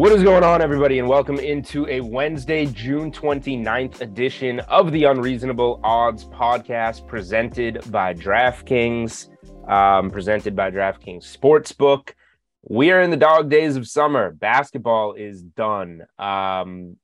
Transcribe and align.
What 0.00 0.12
is 0.12 0.22
going 0.22 0.42
on, 0.42 0.62
everybody, 0.62 0.98
and 0.98 1.06
welcome 1.06 1.38
into 1.38 1.86
a 1.86 2.00
Wednesday, 2.00 2.64
June 2.64 3.12
29th 3.12 4.00
edition 4.00 4.60
of 4.60 4.92
the 4.92 5.04
Unreasonable 5.04 5.78
Odds 5.84 6.24
podcast 6.24 7.06
presented 7.06 7.82
by 7.92 8.14
DraftKings, 8.14 9.28
um, 9.70 10.10
presented 10.10 10.56
by 10.56 10.70
DraftKings 10.70 11.36
Sportsbook. 11.36 12.14
We 12.62 12.92
are 12.92 13.02
in 13.02 13.10
the 13.10 13.18
dog 13.18 13.50
days 13.50 13.76
of 13.76 13.86
summer. 13.86 14.32
Basketball 14.32 15.12
is 15.12 15.42
done. 15.42 16.06
Um, 16.18 16.96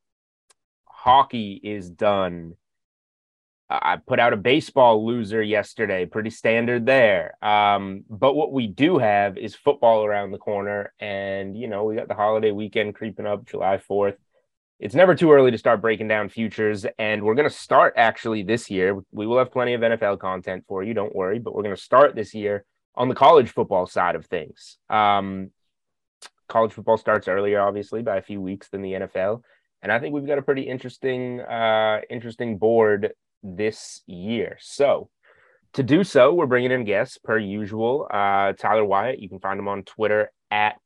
hockey 0.87 1.61
is 1.63 1.91
done. 1.91 2.55
I 3.69 3.97
put 3.97 4.21
out 4.21 4.33
a 4.33 4.37
baseball 4.37 5.05
loser 5.05 5.43
yesterday, 5.43 6.07
pretty 6.07 6.31
standard 6.31 6.87
there. 6.87 7.37
Um, 7.45 8.05
but 8.09 8.35
what 8.35 8.53
we 8.53 8.69
do 8.69 8.99
have 8.99 9.37
is 9.37 9.57
football 9.57 10.05
around 10.05 10.31
the 10.31 10.39
corner. 10.39 10.93
And, 11.01 11.57
you 11.57 11.67
know, 11.67 11.85
we 11.85 11.97
got 11.97 12.07
the 12.07 12.15
holiday 12.15 12.53
weekend 12.53 12.95
creeping 12.95 13.27
up, 13.27 13.45
July 13.45 13.79
4th. 13.79 14.17
It's 14.79 14.95
never 14.95 15.17
too 15.17 15.33
early 15.33 15.51
to 15.51 15.59
start 15.59 15.81
breaking 15.81 16.07
down 16.07 16.29
futures. 16.29 16.87
And 16.97 17.25
we're 17.25 17.35
going 17.35 17.49
to 17.49 17.55
start 17.55 17.95
actually 17.97 18.45
this 18.45 18.71
year. 18.71 19.01
We 19.11 19.27
will 19.27 19.39
have 19.39 19.51
plenty 19.51 19.75
of 19.75 19.81
NFL 19.81 20.21
content 20.21 20.65
for 20.69 20.85
you, 20.85 20.95
don't 20.95 21.15
worry. 21.15 21.41
But 21.41 21.55
we're 21.55 21.65
going 21.65 21.75
to 21.75 21.81
start 21.81 22.15
this 22.15 22.35
year 22.35 22.65
on 22.95 23.09
the 23.09 23.17
college 23.17 23.51
football 23.51 23.87
side 23.87 24.15
of 24.15 24.27
things. 24.27 24.79
Um, 24.89 25.51
college 26.47 26.73
football 26.73 26.99
starts 26.99 27.27
earlier, 27.27 27.61
obviously, 27.61 28.03
by 28.03 28.19
a 28.19 28.23
few 28.23 28.41
weeks 28.41 28.69
than 28.69 28.83
the 28.83 28.93
NFL. 28.93 29.43
And 29.83 29.91
I 29.91 29.99
think 29.99 30.15
we've 30.15 30.27
got 30.27 30.39
a 30.39 30.43
pretty 30.43 30.63
interesting, 30.63 31.41
uh, 31.41 32.01
interesting 32.09 32.59
board 32.59 33.13
this 33.57 34.03
year. 34.07 34.57
So, 34.61 35.11
to 35.75 35.83
do 35.83 36.05
so, 36.05 36.33
we're 36.33 36.47
bringing 36.47 36.73
in 36.73 36.85
guests 36.85 37.19
per 37.19 37.39
usual. 37.39 38.09
Uh, 38.11 38.55
Tyler 38.55 38.85
Wyatt, 38.85 39.21
you 39.21 39.29
can 39.29 39.41
find 39.41 39.61
him 39.61 39.69
on 39.69 39.83
Twitter 39.83 40.31
at 40.51 40.77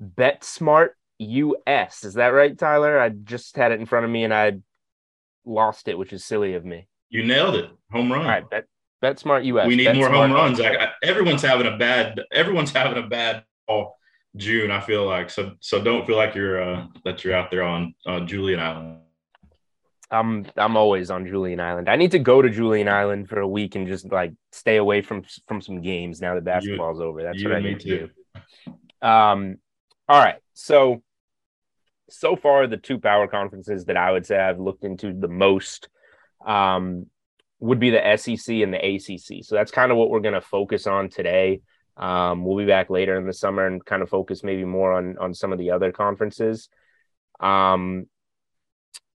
BetSmartUS. 0.00 2.04
Is 2.04 2.14
that 2.14 2.28
right, 2.28 2.56
Tyler? 2.56 2.98
I 2.98 3.08
just 3.08 3.56
had 3.56 3.72
it 3.72 3.80
in 3.80 3.86
front 3.86 4.04
of 4.04 4.10
me 4.10 4.24
and 4.24 4.32
I 4.32 4.58
lost 5.44 5.88
it, 5.88 5.98
which 5.98 6.12
is 6.12 6.24
silly 6.24 6.54
of 6.54 6.64
me. 6.64 6.86
You 7.10 7.24
nailed 7.24 7.56
it. 7.56 7.70
Home 7.92 8.12
run. 8.12 8.22
All 8.22 8.28
right, 8.28 8.48
Bet 8.48 8.66
BetSmart 9.02 9.44
US. 9.46 9.66
We 9.66 9.76
need 9.76 9.84
Bet 9.84 9.96
more 9.96 10.06
Smart 10.06 10.30
home 10.30 10.36
runs. 10.36 10.60
I, 10.60 10.74
I, 10.74 10.88
everyone's 11.02 11.42
having 11.42 11.66
a 11.66 11.76
bad. 11.76 12.20
Everyone's 12.32 12.72
having 12.72 13.02
a 13.02 13.06
bad 13.06 13.44
June. 14.36 14.70
I 14.70 14.80
feel 14.80 15.06
like 15.06 15.30
so. 15.30 15.52
So 15.60 15.82
don't 15.82 16.06
feel 16.06 16.16
like 16.16 16.34
you're 16.34 16.62
uh, 16.62 16.86
that 17.04 17.24
you're 17.24 17.34
out 17.34 17.50
there 17.50 17.62
on 17.62 17.94
uh, 18.06 18.20
Julian 18.20 18.60
Island. 18.60 19.00
I'm 20.10 20.46
I'm 20.56 20.76
always 20.76 21.10
on 21.10 21.26
Julian 21.26 21.60
Island. 21.60 21.88
I 21.88 21.96
need 21.96 22.12
to 22.12 22.18
go 22.18 22.42
to 22.42 22.50
Julian 22.50 22.88
Island 22.88 23.28
for 23.28 23.40
a 23.40 23.48
week 23.48 23.74
and 23.74 23.86
just 23.86 24.10
like 24.10 24.32
stay 24.52 24.76
away 24.76 25.02
from 25.02 25.24
from 25.48 25.60
some 25.60 25.80
games 25.80 26.20
now 26.20 26.34
that 26.34 26.44
basketball's 26.44 26.98
you, 26.98 27.04
over. 27.04 27.22
That's 27.22 27.42
what 27.42 27.54
I 27.54 27.60
need 27.60 27.80
to 27.80 27.98
do. 27.98 28.10
Um, 29.06 29.56
all 30.08 30.22
right. 30.22 30.36
So 30.52 31.02
so 32.10 32.36
far, 32.36 32.66
the 32.66 32.76
two 32.76 32.98
power 32.98 33.26
conferences 33.26 33.86
that 33.86 33.96
I 33.96 34.12
would 34.12 34.26
say 34.26 34.38
I've 34.38 34.60
looked 34.60 34.84
into 34.84 35.12
the 35.12 35.28
most 35.28 35.88
um, 36.44 37.06
would 37.60 37.80
be 37.80 37.90
the 37.90 38.16
SEC 38.16 38.56
and 38.56 38.72
the 38.72 38.78
ACC. 38.78 39.44
So 39.44 39.54
that's 39.54 39.70
kind 39.70 39.90
of 39.90 39.98
what 39.98 40.10
we're 40.10 40.20
going 40.20 40.34
to 40.34 40.40
focus 40.40 40.86
on 40.86 41.08
today. 41.08 41.60
Um, 41.96 42.44
we'll 42.44 42.58
be 42.58 42.66
back 42.66 42.90
later 42.90 43.16
in 43.16 43.26
the 43.26 43.32
summer 43.32 43.66
and 43.66 43.84
kind 43.84 44.02
of 44.02 44.10
focus 44.10 44.42
maybe 44.42 44.64
more 44.64 44.92
on 44.92 45.16
on 45.18 45.32
some 45.32 45.52
of 45.52 45.58
the 45.58 45.70
other 45.70 45.92
conferences. 45.92 46.68
Um, 47.40 48.06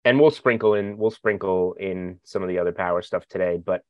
and 0.08 0.20
we'll 0.20 0.32
sprinkle 0.32 0.74
in 0.74 0.98
we'll 0.98 1.12
sprinkle 1.12 1.74
in 1.74 2.18
some 2.24 2.42
of 2.42 2.48
the 2.48 2.60
other 2.60 2.72
power 2.72 3.02
stuff 3.02 3.26
today 3.28 3.60
but 3.64 3.82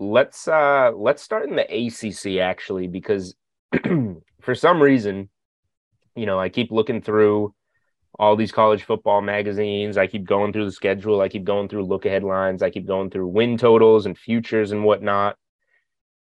let's 0.00 0.48
uh 0.48 0.90
let's 0.96 1.22
start 1.22 1.48
in 1.48 1.54
the 1.54 1.62
ACC 1.62 2.40
actually 2.40 2.88
because 2.88 3.36
for 4.40 4.54
some 4.54 4.82
reason 4.82 5.28
you 6.16 6.26
know 6.26 6.40
I 6.40 6.48
keep 6.48 6.72
looking 6.72 7.00
through 7.00 7.54
all 8.18 8.34
these 8.34 8.50
college 8.50 8.82
football 8.82 9.20
magazines. 9.20 9.96
I 9.96 10.08
keep 10.08 10.24
going 10.24 10.52
through 10.52 10.64
the 10.64 10.72
schedule. 10.72 11.20
I 11.20 11.28
keep 11.28 11.44
going 11.44 11.68
through 11.68 11.84
look 11.84 12.04
ahead 12.04 12.24
lines. 12.24 12.62
I 12.62 12.70
keep 12.70 12.86
going 12.86 13.10
through 13.10 13.28
win 13.28 13.56
totals 13.56 14.06
and 14.06 14.18
futures 14.18 14.72
and 14.72 14.82
whatnot. 14.82 15.36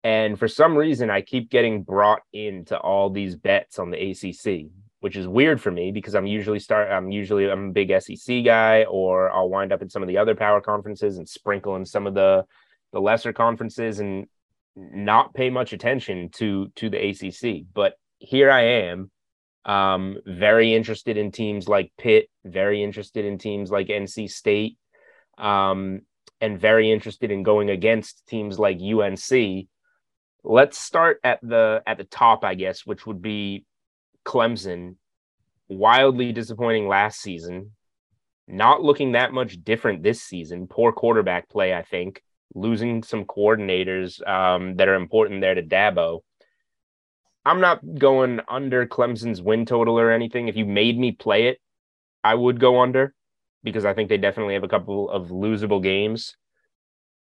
And 0.04 0.38
for 0.38 0.48
some 0.48 0.76
reason 0.76 1.10
I 1.10 1.22
keep 1.22 1.50
getting 1.50 1.82
brought 1.82 2.22
into 2.32 2.78
all 2.78 3.10
these 3.10 3.36
bets 3.36 3.80
on 3.80 3.90
the 3.90 4.12
ACC 4.12 4.70
which 5.02 5.16
is 5.16 5.28
weird 5.28 5.62
for 5.62 5.72
me 5.72 5.92
because 5.92 6.14
I'm 6.16 6.26
usually 6.26 6.60
start 6.60 6.92
I'm 6.92 7.12
usually 7.12 7.50
I'm 7.50 7.70
a 7.70 7.72
big 7.72 7.92
SEC 8.02 8.44
guy 8.44 8.84
or 8.84 9.32
I'll 9.32 9.50
wind 9.50 9.72
up 9.72 9.82
in 9.82 9.90
some 9.90 10.02
of 10.02 10.08
the 10.08 10.18
other 10.18 10.36
power 10.36 10.62
conferences 10.62 11.18
and 11.18 11.28
sprinkle 11.28 11.76
in 11.76 11.86
some 11.86 12.08
of 12.08 12.14
the 12.14 12.46
the 12.92 13.00
lesser 13.00 13.34
conferences 13.34 14.00
and 14.00 14.28
not 14.76 15.34
pay 15.34 15.50
much 15.50 15.74
attention 15.74 16.30
to 16.30 16.70
to 16.76 16.90
the 16.90 17.10
ACC 17.10 17.66
but 17.74 17.94
here 18.20 18.52
I 18.52 18.62
am 18.62 19.12
um 19.66 20.18
very 20.26 20.74
interested 20.74 21.18
in 21.18 21.32
teams 21.32 21.68
like 21.68 21.92
Pitt 21.98 22.30
very 22.46 22.84
interested 22.84 23.26
in 23.26 23.38
teams 23.38 23.72
like 23.72 23.88
NC 23.88 24.30
State 24.30 24.78
um 25.38 26.02
and 26.42 26.60
very 26.60 26.92
interested 26.92 27.32
in 27.32 27.44
going 27.44 27.70
against 27.70 28.26
teams 28.28 28.60
like 28.60 28.80
UNC 28.80 29.68
let's 30.44 30.80
start 30.80 31.20
at 31.24 31.40
the 31.42 31.82
at 31.86 31.98
the 31.98 32.04
top 32.06 32.44
I 32.44 32.56
guess 32.56 32.86
which 32.86 33.06
would 33.06 33.22
be 33.22 33.66
Clemson, 34.30 34.96
wildly 35.70 36.32
disappointing 36.32 36.88
last 36.88 37.20
season, 37.20 37.72
not 38.48 38.84
looking 38.84 39.14
that 39.14 39.34
much 39.34 39.64
different 39.64 40.04
this 40.04 40.22
season. 40.22 40.68
Poor 40.68 40.92
quarterback 40.92 41.50
play, 41.50 41.74
I 41.74 41.82
think, 41.82 42.22
losing 42.54 43.02
some 43.02 43.26
coordinators 43.26 44.26
um, 44.28 44.76
that 44.76 44.88
are 44.88 44.94
important 44.94 45.42
there 45.42 45.56
to 45.56 45.64
Dabo. 45.64 46.20
I'm 47.44 47.60
not 47.60 47.80
going 47.96 48.42
under 48.48 48.86
Clemson's 48.86 49.42
win 49.42 49.66
total 49.66 50.00
or 50.00 50.12
anything. 50.12 50.48
If 50.48 50.56
you 50.56 50.66
made 50.66 51.00
me 51.00 51.12
play 51.12 51.48
it, 51.48 51.60
I 52.24 52.36
would 52.36 52.60
go 52.60 52.82
under 52.82 53.16
because 53.64 53.84
I 53.84 53.96
think 53.96 54.10
they 54.10 54.18
definitely 54.18 54.54
have 54.54 54.64
a 54.64 54.68
couple 54.68 55.10
of 55.10 55.30
losable 55.30 55.82
games. 55.82 56.38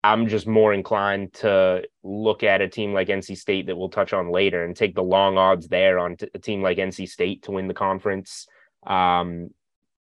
I'm 0.05 0.27
just 0.27 0.47
more 0.47 0.75
inclined 0.75 1.33
to 1.35 1.85
look 2.03 2.43
at 2.43 2.61
a 2.61 2.69
team 2.69 2.93
like 2.93 3.09
NC 3.09 3.37
State 3.37 3.67
that 3.67 3.77
we'll 3.77 3.89
touch 3.89 4.13
on 4.13 4.33
later 4.33 4.65
and 4.65 4.75
take 4.75 4.95
the 4.95 5.03
long 5.03 5.39
odds 5.39 5.69
there 5.69 5.99
on 5.99 6.17
t- 6.17 6.29
a 6.35 6.39
team 6.39 6.61
like 6.61 6.79
NC 6.79 7.09
State 7.09 7.43
to 7.45 7.53
win 7.53 7.69
the 7.69 7.75
conference. 7.75 8.49
Um, 8.85 9.51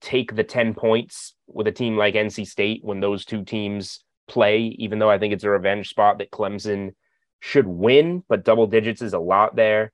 take 0.00 0.34
the 0.34 0.42
10 0.42 0.74
points 0.74 1.34
with 1.46 1.68
a 1.68 1.72
team 1.72 1.96
like 1.96 2.14
NC 2.14 2.46
State 2.46 2.80
when 2.82 2.98
those 2.98 3.24
two 3.24 3.44
teams 3.44 4.00
play, 4.26 4.74
even 4.78 4.98
though 4.98 5.10
I 5.10 5.18
think 5.18 5.32
it's 5.32 5.44
a 5.44 5.50
revenge 5.50 5.88
spot 5.88 6.18
that 6.18 6.32
Clemson 6.32 6.94
should 7.38 7.66
win, 7.66 8.24
but 8.28 8.44
double 8.44 8.66
digits 8.66 9.02
is 9.02 9.12
a 9.12 9.18
lot 9.20 9.54
there. 9.54 9.92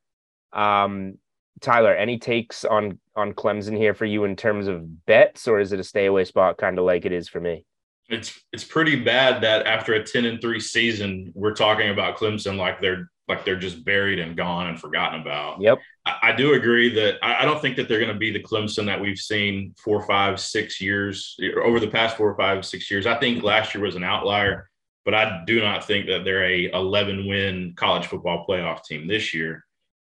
Um, 0.54 1.18
Tyler, 1.60 1.94
any 1.94 2.18
takes 2.18 2.64
on 2.64 2.98
on 3.14 3.34
Clemson 3.34 3.76
here 3.76 3.94
for 3.94 4.04
you 4.04 4.24
in 4.24 4.36
terms 4.36 4.66
of 4.66 5.06
bets, 5.06 5.46
or 5.46 5.60
is 5.60 5.72
it 5.72 5.80
a 5.80 5.84
stay 5.84 6.06
away 6.06 6.24
spot, 6.24 6.56
kind 6.56 6.78
of 6.78 6.84
like 6.84 7.04
it 7.04 7.12
is 7.12 7.28
for 7.28 7.40
me? 7.40 7.66
It's 8.12 8.40
it's 8.52 8.64
pretty 8.64 8.96
bad 8.96 9.42
that 9.42 9.66
after 9.66 9.94
a 9.94 10.04
10 10.04 10.24
and 10.24 10.40
3 10.40 10.60
season 10.60 11.32
we're 11.34 11.54
talking 11.54 11.90
about 11.90 12.16
Clemson 12.16 12.56
like 12.56 12.80
they're 12.80 13.10
like 13.28 13.44
they're 13.44 13.58
just 13.58 13.84
buried 13.84 14.18
and 14.18 14.36
gone 14.36 14.68
and 14.68 14.80
forgotten 14.80 15.20
about. 15.20 15.60
Yep. 15.60 15.78
I, 16.04 16.18
I 16.22 16.32
do 16.32 16.54
agree 16.54 16.92
that 16.94 17.16
I, 17.22 17.42
I, 17.42 17.44
don't 17.44 17.60
think 17.60 17.76
that 17.76 17.88
they're 17.88 18.00
going 18.00 18.12
to 18.12 18.18
be 18.18 18.32
the 18.32 18.42
Clemson 18.42 18.84
that 18.86 19.00
we've 19.00 19.18
seen 19.18 19.74
four, 19.82 20.02
five, 20.02 20.40
six 20.40 20.80
years 20.80 21.36
over 21.62 21.78
the 21.78 21.88
past 21.88 22.16
four, 22.16 22.36
five, 22.36 22.64
six 22.64 22.90
years. 22.90 23.06
I 23.06 23.18
think 23.18 23.42
last 23.42 23.74
year 23.74 23.84
was 23.84 23.94
an 23.94 24.04
outlier, 24.04 24.68
but 25.04 25.14
I 25.14 25.42
do 25.46 25.60
not 25.60 25.86
think 25.86 26.06
that 26.06 26.24
they're 26.24 26.44
a 26.44 26.70
11 26.72 27.26
win 27.26 27.74
college 27.76 28.06
football 28.06 28.44
playoff 28.48 28.84
team 28.84 29.06
this 29.06 29.32
year. 29.32 29.64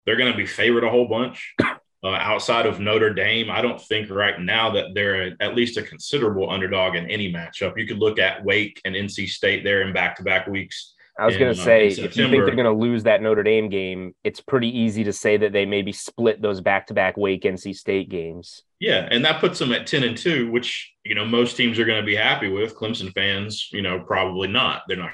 They're 0.06 0.16
going 0.16 0.32
to 0.32 0.38
be 0.38 0.46
favored 0.46 0.84
a 0.84 0.90
whole 0.90 1.08
bunch. 1.08 1.54
Uh, 2.02 2.12
outside 2.12 2.64
of 2.64 2.80
Notre 2.80 3.12
Dame, 3.12 3.50
I 3.50 3.60
don't 3.60 3.80
think 3.80 4.08
right 4.08 4.40
now 4.40 4.70
that 4.70 4.94
they're 4.94 5.28
a, 5.28 5.32
at 5.40 5.54
least 5.54 5.76
a 5.76 5.82
considerable 5.82 6.50
underdog 6.50 6.96
in 6.96 7.10
any 7.10 7.30
matchup. 7.30 7.78
You 7.78 7.86
could 7.86 7.98
look 7.98 8.18
at 8.18 8.42
Wake 8.42 8.80
and 8.86 8.94
NC 8.94 9.28
State 9.28 9.64
there 9.64 9.82
in 9.82 9.92
back 9.92 10.16
to 10.16 10.22
back 10.22 10.46
weeks 10.46 10.94
I 11.20 11.26
was 11.26 11.36
going 11.36 11.54
to 11.54 11.60
uh, 11.60 11.64
say, 11.64 11.88
if 11.88 12.16
you 12.16 12.28
think 12.30 12.44
they're 12.44 12.54
going 12.54 12.64
to 12.64 12.72
lose 12.72 13.02
that 13.02 13.20
Notre 13.20 13.42
Dame 13.42 13.68
game, 13.68 14.14
it's 14.24 14.40
pretty 14.40 14.68
easy 14.68 15.04
to 15.04 15.12
say 15.12 15.36
that 15.36 15.52
they 15.52 15.66
maybe 15.66 15.92
split 15.92 16.40
those 16.40 16.62
back-to-back 16.62 17.18
Wake 17.18 17.42
NC 17.42 17.76
State 17.76 18.08
games. 18.08 18.62
Yeah, 18.78 19.06
and 19.10 19.22
that 19.26 19.38
puts 19.40 19.58
them 19.58 19.72
at 19.72 19.86
ten 19.86 20.02
and 20.02 20.16
two, 20.16 20.50
which 20.50 20.90
you 21.04 21.14
know 21.14 21.26
most 21.26 21.58
teams 21.58 21.78
are 21.78 21.84
going 21.84 22.00
to 22.00 22.06
be 22.06 22.16
happy 22.16 22.48
with. 22.48 22.74
Clemson 22.74 23.12
fans, 23.12 23.68
you 23.70 23.82
know, 23.82 24.00
probably 24.00 24.48
not. 24.48 24.84
They're 24.88 24.96
not 24.96 25.12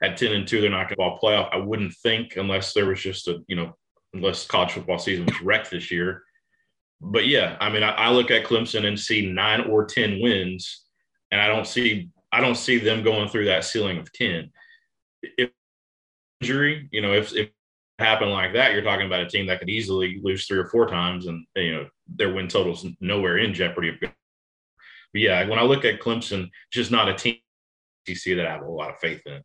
at 0.00 0.16
ten 0.16 0.32
and 0.32 0.46
two. 0.46 0.60
They're 0.60 0.70
not 0.70 0.84
going 0.84 0.90
to 0.90 0.96
ball 0.96 1.18
playoff. 1.20 1.48
I 1.52 1.56
wouldn't 1.56 1.94
think 1.94 2.36
unless 2.36 2.72
there 2.72 2.86
was 2.86 3.00
just 3.00 3.26
a 3.26 3.42
you 3.48 3.56
know 3.56 3.76
unless 4.14 4.46
college 4.46 4.72
football 4.72 4.98
season 4.98 5.26
was 5.26 5.40
wrecked 5.40 5.70
this 5.70 5.90
year. 5.90 6.22
But 7.00 7.26
yeah, 7.26 7.56
I 7.60 7.70
mean, 7.70 7.82
I, 7.82 7.90
I 7.90 8.10
look 8.10 8.30
at 8.30 8.44
Clemson 8.44 8.86
and 8.86 8.98
see 8.98 9.30
nine 9.30 9.62
or 9.62 9.84
ten 9.86 10.20
wins, 10.20 10.84
and 11.30 11.40
I 11.40 11.48
don't 11.48 11.66
see 11.66 12.10
I 12.32 12.40
don't 12.40 12.56
see 12.56 12.78
them 12.78 13.02
going 13.02 13.28
through 13.28 13.46
that 13.46 13.64
ceiling 13.64 13.98
of 13.98 14.12
10. 14.12 14.50
If 15.22 15.50
injury, 16.40 16.88
you 16.92 17.00
know, 17.00 17.12
if, 17.12 17.32
if 17.32 17.48
it 17.48 17.52
happened 17.98 18.30
like 18.30 18.52
that, 18.54 18.72
you're 18.72 18.82
talking 18.82 19.06
about 19.06 19.20
a 19.20 19.28
team 19.28 19.46
that 19.46 19.58
could 19.58 19.68
easily 19.68 20.20
lose 20.22 20.46
three 20.46 20.58
or 20.58 20.68
four 20.68 20.86
times 20.86 21.26
and, 21.26 21.44
you 21.56 21.74
know, 21.74 21.86
their 22.08 22.32
win 22.32 22.48
total's 22.48 22.86
nowhere 23.00 23.38
in 23.38 23.52
jeopardy. 23.52 23.96
But 24.00 24.12
yeah, 25.12 25.46
when 25.48 25.58
I 25.58 25.62
look 25.62 25.84
at 25.84 26.00
Clemson, 26.00 26.48
just 26.72 26.90
not 26.90 27.08
a 27.08 27.14
team 27.14 27.36
that 28.06 28.46
I 28.46 28.50
have 28.50 28.62
a 28.62 28.70
lot 28.70 28.90
of 28.90 28.98
faith 28.98 29.20
in. 29.26 29.40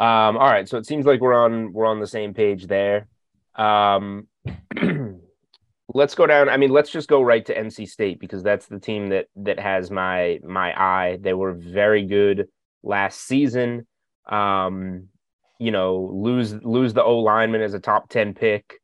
Um, 0.00 0.36
all 0.36 0.50
right, 0.50 0.68
so 0.68 0.78
it 0.78 0.86
seems 0.86 1.06
like 1.06 1.20
we're 1.20 1.34
on 1.34 1.72
we're 1.72 1.86
on 1.86 2.00
the 2.00 2.06
same 2.06 2.32
page 2.34 2.66
there. 2.66 3.08
Um, 3.56 4.28
let's 5.94 6.14
go 6.14 6.26
down. 6.26 6.48
I 6.48 6.56
mean, 6.56 6.70
let's 6.70 6.90
just 6.90 7.08
go 7.08 7.22
right 7.22 7.44
to 7.46 7.54
NC 7.54 7.88
State 7.88 8.20
because 8.20 8.42
that's 8.42 8.66
the 8.66 8.78
team 8.78 9.08
that 9.08 9.26
that 9.36 9.58
has 9.58 9.90
my 9.90 10.38
my 10.44 10.72
eye. 10.78 11.18
They 11.20 11.34
were 11.34 11.52
very 11.52 12.04
good 12.04 12.48
last 12.82 13.20
season. 13.26 13.86
Um, 14.28 15.08
you 15.58 15.72
know, 15.72 16.10
lose 16.12 16.54
lose 16.54 16.94
the 16.94 17.02
O 17.02 17.18
lineman 17.18 17.62
as 17.62 17.74
a 17.74 17.80
top 17.80 18.08
10 18.08 18.34
pick. 18.34 18.74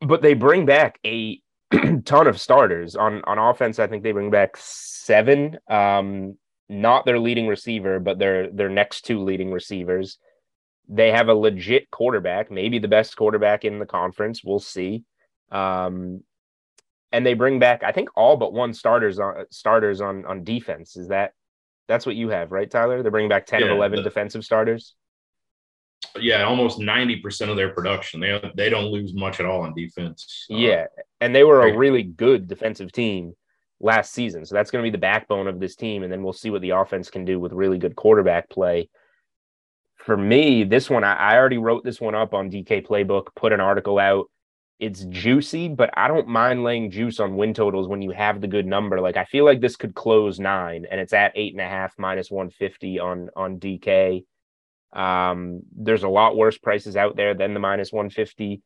But 0.00 0.22
they 0.22 0.34
bring 0.34 0.66
back 0.66 0.98
a 1.04 1.40
ton 2.04 2.26
of 2.26 2.40
starters 2.40 2.96
on 2.96 3.22
on 3.24 3.38
offense. 3.38 3.78
I 3.78 3.86
think 3.86 4.02
they 4.02 4.12
bring 4.12 4.30
back 4.30 4.56
seven. 4.56 5.58
Um, 5.68 6.36
not 6.70 7.04
their 7.04 7.18
leading 7.18 7.48
receiver, 7.48 7.98
but 7.98 8.18
their 8.18 8.48
their 8.48 8.68
next 8.68 9.02
two 9.02 9.22
leading 9.24 9.50
receivers. 9.50 10.18
They 10.88 11.10
have 11.10 11.28
a 11.28 11.34
legit 11.34 11.90
quarterback, 11.90 12.50
maybe 12.50 12.78
the 12.78 12.88
best 12.88 13.16
quarterback 13.16 13.64
in 13.64 13.78
the 13.78 13.86
conference. 13.86 14.42
We'll 14.42 14.60
see. 14.60 15.04
Um, 15.50 16.22
and 17.12 17.26
they 17.26 17.34
bring 17.34 17.58
back, 17.58 17.82
I 17.82 17.90
think, 17.90 18.08
all 18.14 18.36
but 18.36 18.52
one 18.52 18.72
starters 18.72 19.18
on 19.18 19.46
starters 19.50 20.00
on 20.00 20.24
on 20.24 20.44
defense. 20.44 20.96
Is 20.96 21.08
that 21.08 21.32
that's 21.88 22.06
what 22.06 22.14
you 22.14 22.28
have, 22.28 22.52
right, 22.52 22.70
Tyler? 22.70 23.02
They're 23.02 23.10
bringing 23.10 23.28
back 23.28 23.46
ten 23.46 23.60
yeah, 23.60 23.66
or 23.66 23.70
eleven 23.70 23.98
the, 23.98 24.04
defensive 24.04 24.44
starters. 24.44 24.94
Yeah, 26.16 26.44
almost 26.44 26.78
ninety 26.78 27.16
percent 27.16 27.50
of 27.50 27.56
their 27.56 27.74
production. 27.74 28.20
They 28.20 28.40
they 28.56 28.70
don't 28.70 28.92
lose 28.92 29.12
much 29.12 29.40
at 29.40 29.46
all 29.46 29.62
on 29.62 29.74
defense. 29.74 30.46
Uh, 30.48 30.56
yeah, 30.56 30.86
and 31.20 31.34
they 31.34 31.42
were 31.42 31.66
a 31.66 31.76
really 31.76 32.04
good 32.04 32.46
defensive 32.46 32.92
team 32.92 33.34
last 33.80 34.12
season. 34.12 34.44
So 34.44 34.54
that's 34.54 34.70
going 34.70 34.82
to 34.84 34.86
be 34.86 34.92
the 34.92 34.98
backbone 34.98 35.46
of 35.46 35.60
this 35.60 35.76
team, 35.76 36.02
and 36.02 36.12
then 36.12 36.22
we'll 36.22 36.32
see 36.32 36.50
what 36.50 36.62
the 36.62 36.70
offense 36.70 37.10
can 37.10 37.24
do 37.24 37.38
with 37.38 37.52
really 37.52 37.78
good 37.78 37.96
quarterback 37.96 38.50
play. 38.50 38.88
For 39.96 40.16
me, 40.16 40.64
this 40.64 40.88
one 40.88 41.04
I, 41.04 41.14
I 41.14 41.36
already 41.36 41.58
wrote 41.58 41.84
this 41.84 42.00
one 42.00 42.14
up 42.14 42.34
on 42.34 42.50
DK 42.50 42.86
Playbook, 42.86 43.34
put 43.34 43.52
an 43.52 43.60
article 43.60 43.98
out 43.98 44.30
it's 44.80 45.04
juicy, 45.04 45.68
but 45.68 45.90
I 45.94 46.08
don't 46.08 46.26
mind 46.26 46.64
laying 46.64 46.90
juice 46.90 47.20
on 47.20 47.36
win 47.36 47.52
totals 47.52 47.86
when 47.86 48.00
you 48.00 48.12
have 48.12 48.40
the 48.40 48.48
good 48.48 48.66
number. 48.66 48.98
Like 49.00 49.18
I 49.18 49.26
feel 49.26 49.44
like 49.44 49.60
this 49.60 49.76
could 49.76 49.94
close 49.94 50.40
nine, 50.40 50.86
and 50.90 50.98
it's 50.98 51.12
at 51.12 51.32
eight 51.34 51.52
and 51.52 51.60
a 51.60 51.68
half 51.68 51.94
minus 51.98 52.30
one 52.30 52.48
fifty 52.48 52.98
on 52.98 53.28
on 53.36 53.60
DK. 53.60 54.24
Um, 54.92 55.60
there's 55.76 56.02
a 56.02 56.08
lot 56.08 56.34
worse 56.34 56.56
prices 56.56 56.96
out 56.96 57.14
there 57.14 57.34
than 57.34 57.52
the 57.52 57.60
minus 57.60 57.92
one 57.92 58.08
fifty. 58.08 58.62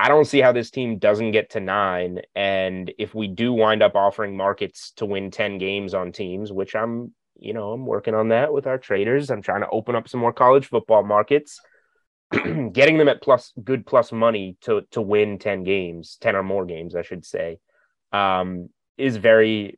I 0.00 0.08
don't 0.08 0.24
see 0.24 0.40
how 0.40 0.52
this 0.52 0.70
team 0.70 0.96
doesn't 0.96 1.32
get 1.32 1.50
to 1.50 1.60
nine. 1.60 2.20
And 2.34 2.90
if 2.98 3.14
we 3.14 3.28
do 3.28 3.52
wind 3.52 3.82
up 3.82 3.94
offering 3.94 4.34
markets 4.34 4.92
to 4.96 5.04
win 5.04 5.30
10 5.30 5.58
games 5.58 5.92
on 5.92 6.10
teams, 6.10 6.50
which 6.50 6.74
I'm, 6.74 7.12
you 7.38 7.52
know, 7.52 7.72
I'm 7.72 7.84
working 7.84 8.14
on 8.14 8.28
that 8.28 8.50
with 8.50 8.66
our 8.66 8.78
traders. 8.78 9.30
I'm 9.30 9.42
trying 9.42 9.60
to 9.60 9.68
open 9.68 9.94
up 9.94 10.08
some 10.08 10.20
more 10.20 10.32
college 10.32 10.68
football 10.68 11.02
markets. 11.02 11.60
getting 12.72 12.96
them 12.96 13.08
at 13.08 13.20
plus 13.20 13.52
good 13.62 13.84
plus 13.84 14.10
money 14.10 14.56
to 14.60 14.82
to 14.92 15.02
win 15.02 15.36
10 15.36 15.64
games 15.64 16.16
10 16.20 16.36
or 16.36 16.44
more 16.44 16.64
games 16.64 16.94
i 16.94 17.02
should 17.02 17.24
say 17.24 17.58
um, 18.12 18.68
is 18.96 19.16
very 19.16 19.76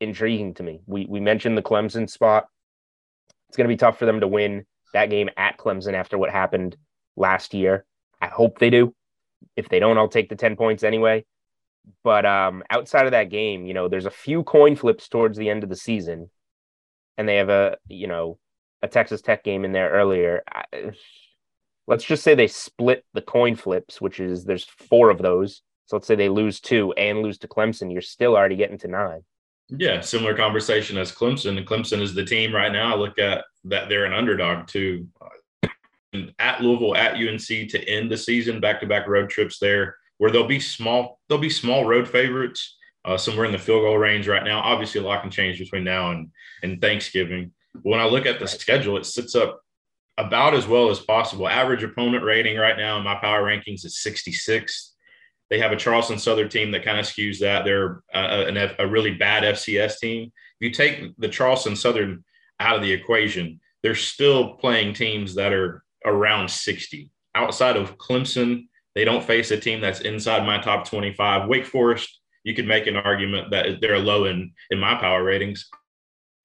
intriguing 0.00 0.54
to 0.54 0.62
me 0.62 0.80
we 0.86 1.06
we 1.06 1.18
mentioned 1.18 1.58
the 1.58 1.62
clemson 1.62 2.08
spot 2.08 2.46
it's 3.48 3.56
going 3.56 3.68
to 3.68 3.74
be 3.74 3.76
tough 3.76 3.98
for 3.98 4.06
them 4.06 4.20
to 4.20 4.28
win 4.28 4.64
that 4.92 5.10
game 5.10 5.28
at 5.36 5.58
clemson 5.58 5.94
after 5.94 6.16
what 6.16 6.30
happened 6.30 6.76
last 7.16 7.52
year 7.52 7.84
i 8.22 8.28
hope 8.28 8.60
they 8.60 8.70
do 8.70 8.94
if 9.56 9.68
they 9.68 9.78
don't 9.78 9.98
i'll 9.98 10.08
take 10.08 10.28
the 10.28 10.36
10 10.36 10.56
points 10.56 10.82
anyway 10.82 11.24
but 12.04 12.26
um, 12.26 12.62
outside 12.68 13.06
of 13.06 13.12
that 13.12 13.30
game 13.30 13.64
you 13.64 13.72
know 13.72 13.88
there's 13.88 14.06
a 14.06 14.10
few 14.10 14.42
coin 14.42 14.76
flips 14.76 15.08
towards 15.08 15.38
the 15.38 15.48
end 15.48 15.62
of 15.62 15.70
the 15.70 15.76
season 15.76 16.28
and 17.16 17.28
they 17.28 17.36
have 17.36 17.48
a 17.48 17.76
you 17.88 18.06
know 18.06 18.38
a 18.82 18.88
texas 18.88 19.22
tech 19.22 19.42
game 19.42 19.64
in 19.64 19.72
there 19.72 19.90
earlier 19.90 20.42
I, 20.52 20.92
let's 21.88 22.04
just 22.04 22.22
say 22.22 22.34
they 22.36 22.46
split 22.46 23.04
the 23.14 23.22
coin 23.22 23.56
flips, 23.56 24.00
which 24.00 24.20
is 24.20 24.44
there's 24.44 24.64
four 24.64 25.10
of 25.10 25.18
those. 25.18 25.62
So 25.86 25.96
let's 25.96 26.06
say 26.06 26.14
they 26.14 26.28
lose 26.28 26.60
two 26.60 26.92
and 26.92 27.22
lose 27.22 27.38
to 27.38 27.48
Clemson, 27.48 27.90
you're 27.90 28.02
still 28.02 28.36
already 28.36 28.56
getting 28.56 28.78
to 28.78 28.88
nine. 28.88 29.24
Yeah, 29.70 30.00
similar 30.00 30.34
conversation 30.34 30.98
as 30.98 31.10
Clemson. 31.10 31.56
And 31.56 31.66
Clemson 31.66 32.00
is 32.00 32.14
the 32.14 32.24
team 32.24 32.54
right 32.54 32.70
now. 32.70 32.94
I 32.94 32.98
look 32.98 33.18
at 33.18 33.44
that 33.64 33.88
they're 33.88 34.04
an 34.04 34.12
underdog 34.12 34.68
too. 34.68 35.08
At 36.38 36.62
Louisville, 36.62 36.96
at 36.96 37.16
UNC 37.16 37.46
to 37.46 37.84
end 37.88 38.10
the 38.10 38.16
season, 38.16 38.60
back 38.60 38.80
to 38.80 38.86
back 38.86 39.06
road 39.06 39.28
trips 39.28 39.58
there, 39.58 39.96
where 40.16 40.30
they'll 40.30 40.46
be 40.46 40.60
small, 40.60 41.20
they'll 41.28 41.38
be 41.38 41.50
small 41.50 41.84
road 41.84 42.08
favorites, 42.08 42.76
uh, 43.04 43.16
somewhere 43.16 43.44
in 43.44 43.52
the 43.52 43.58
field 43.58 43.82
goal 43.82 43.98
range 43.98 44.26
right 44.26 44.44
now. 44.44 44.60
Obviously, 44.60 45.00
a 45.00 45.04
lot 45.04 45.22
can 45.22 45.30
change 45.30 45.58
between 45.58 45.84
now 45.84 46.10
and 46.10 46.30
and 46.62 46.80
Thanksgiving. 46.80 47.52
But 47.74 47.84
when 47.84 48.00
I 48.00 48.06
look 48.06 48.26
at 48.26 48.40
the 48.40 48.48
schedule, 48.48 48.96
it 48.96 49.06
sits 49.06 49.34
up 49.34 49.60
about 50.18 50.54
as 50.54 50.66
well 50.66 50.90
as 50.90 50.98
possible. 50.98 51.48
Average 51.48 51.84
opponent 51.84 52.24
rating 52.24 52.58
right 52.58 52.76
now 52.76 52.98
in 52.98 53.04
my 53.04 53.14
power 53.14 53.44
rankings 53.44 53.84
is 53.84 54.00
66. 54.00 54.94
They 55.48 55.58
have 55.60 55.72
a 55.72 55.76
Charleston 55.76 56.18
Southern 56.18 56.48
team 56.48 56.72
that 56.72 56.84
kind 56.84 56.98
of 56.98 57.06
skews 57.06 57.38
that. 57.38 57.64
They're 57.64 58.02
a, 58.12 58.48
a, 58.48 58.74
a, 58.80 58.86
really 58.86 59.14
bad 59.14 59.44
FCS 59.44 59.98
team. 59.98 60.30
If 60.60 60.66
you 60.66 60.70
take 60.70 61.16
the 61.16 61.28
Charleston 61.28 61.76
Southern 61.76 62.24
out 62.60 62.76
of 62.76 62.82
the 62.82 62.92
equation, 62.92 63.60
they're 63.82 63.94
still 63.94 64.54
playing 64.54 64.92
teams 64.92 65.36
that 65.36 65.52
are 65.52 65.84
around 66.04 66.50
60. 66.50 67.10
Outside 67.34 67.76
of 67.76 67.98
Clemson, 67.98 68.68
they 68.94 69.04
don't 69.04 69.24
face 69.24 69.50
a 69.50 69.58
team 69.58 69.80
that's 69.80 70.00
inside 70.00 70.44
my 70.44 70.58
top 70.60 70.88
25. 70.88 71.48
Wake 71.48 71.66
Forest, 71.66 72.20
you 72.44 72.54
could 72.54 72.66
make 72.66 72.86
an 72.86 72.96
argument 72.96 73.50
that 73.50 73.80
they're 73.80 73.98
low 73.98 74.24
in 74.24 74.52
in 74.70 74.78
my 74.78 74.94
power 74.94 75.22
ratings. 75.22 75.68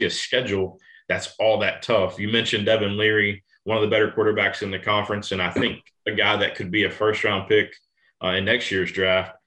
A 0.01 0.09
schedule 0.09 0.79
that's 1.07 1.35
all 1.39 1.59
that 1.59 1.81
tough. 1.81 2.19
You 2.19 2.29
mentioned 2.29 2.65
Devin 2.65 2.97
Leary 2.97 3.43
one 3.65 3.77
of 3.77 3.81
the 3.81 3.89
better 3.89 4.11
quarterbacks 4.11 4.61
in 4.61 4.71
the 4.71 4.79
conference, 4.79 5.31
and 5.31 5.41
I 5.41 5.49
think 5.49 5.81
a 6.05 6.11
guy 6.11 6.35
that 6.37 6.55
could 6.55 6.69
be 6.69 6.83
a 6.83 6.89
first 6.89 7.23
round 7.23 7.47
pick 7.47 7.73
uh, 8.23 8.29
in 8.29 8.45
next 8.45 8.71
year's 8.71 8.91
draft. 8.91 9.37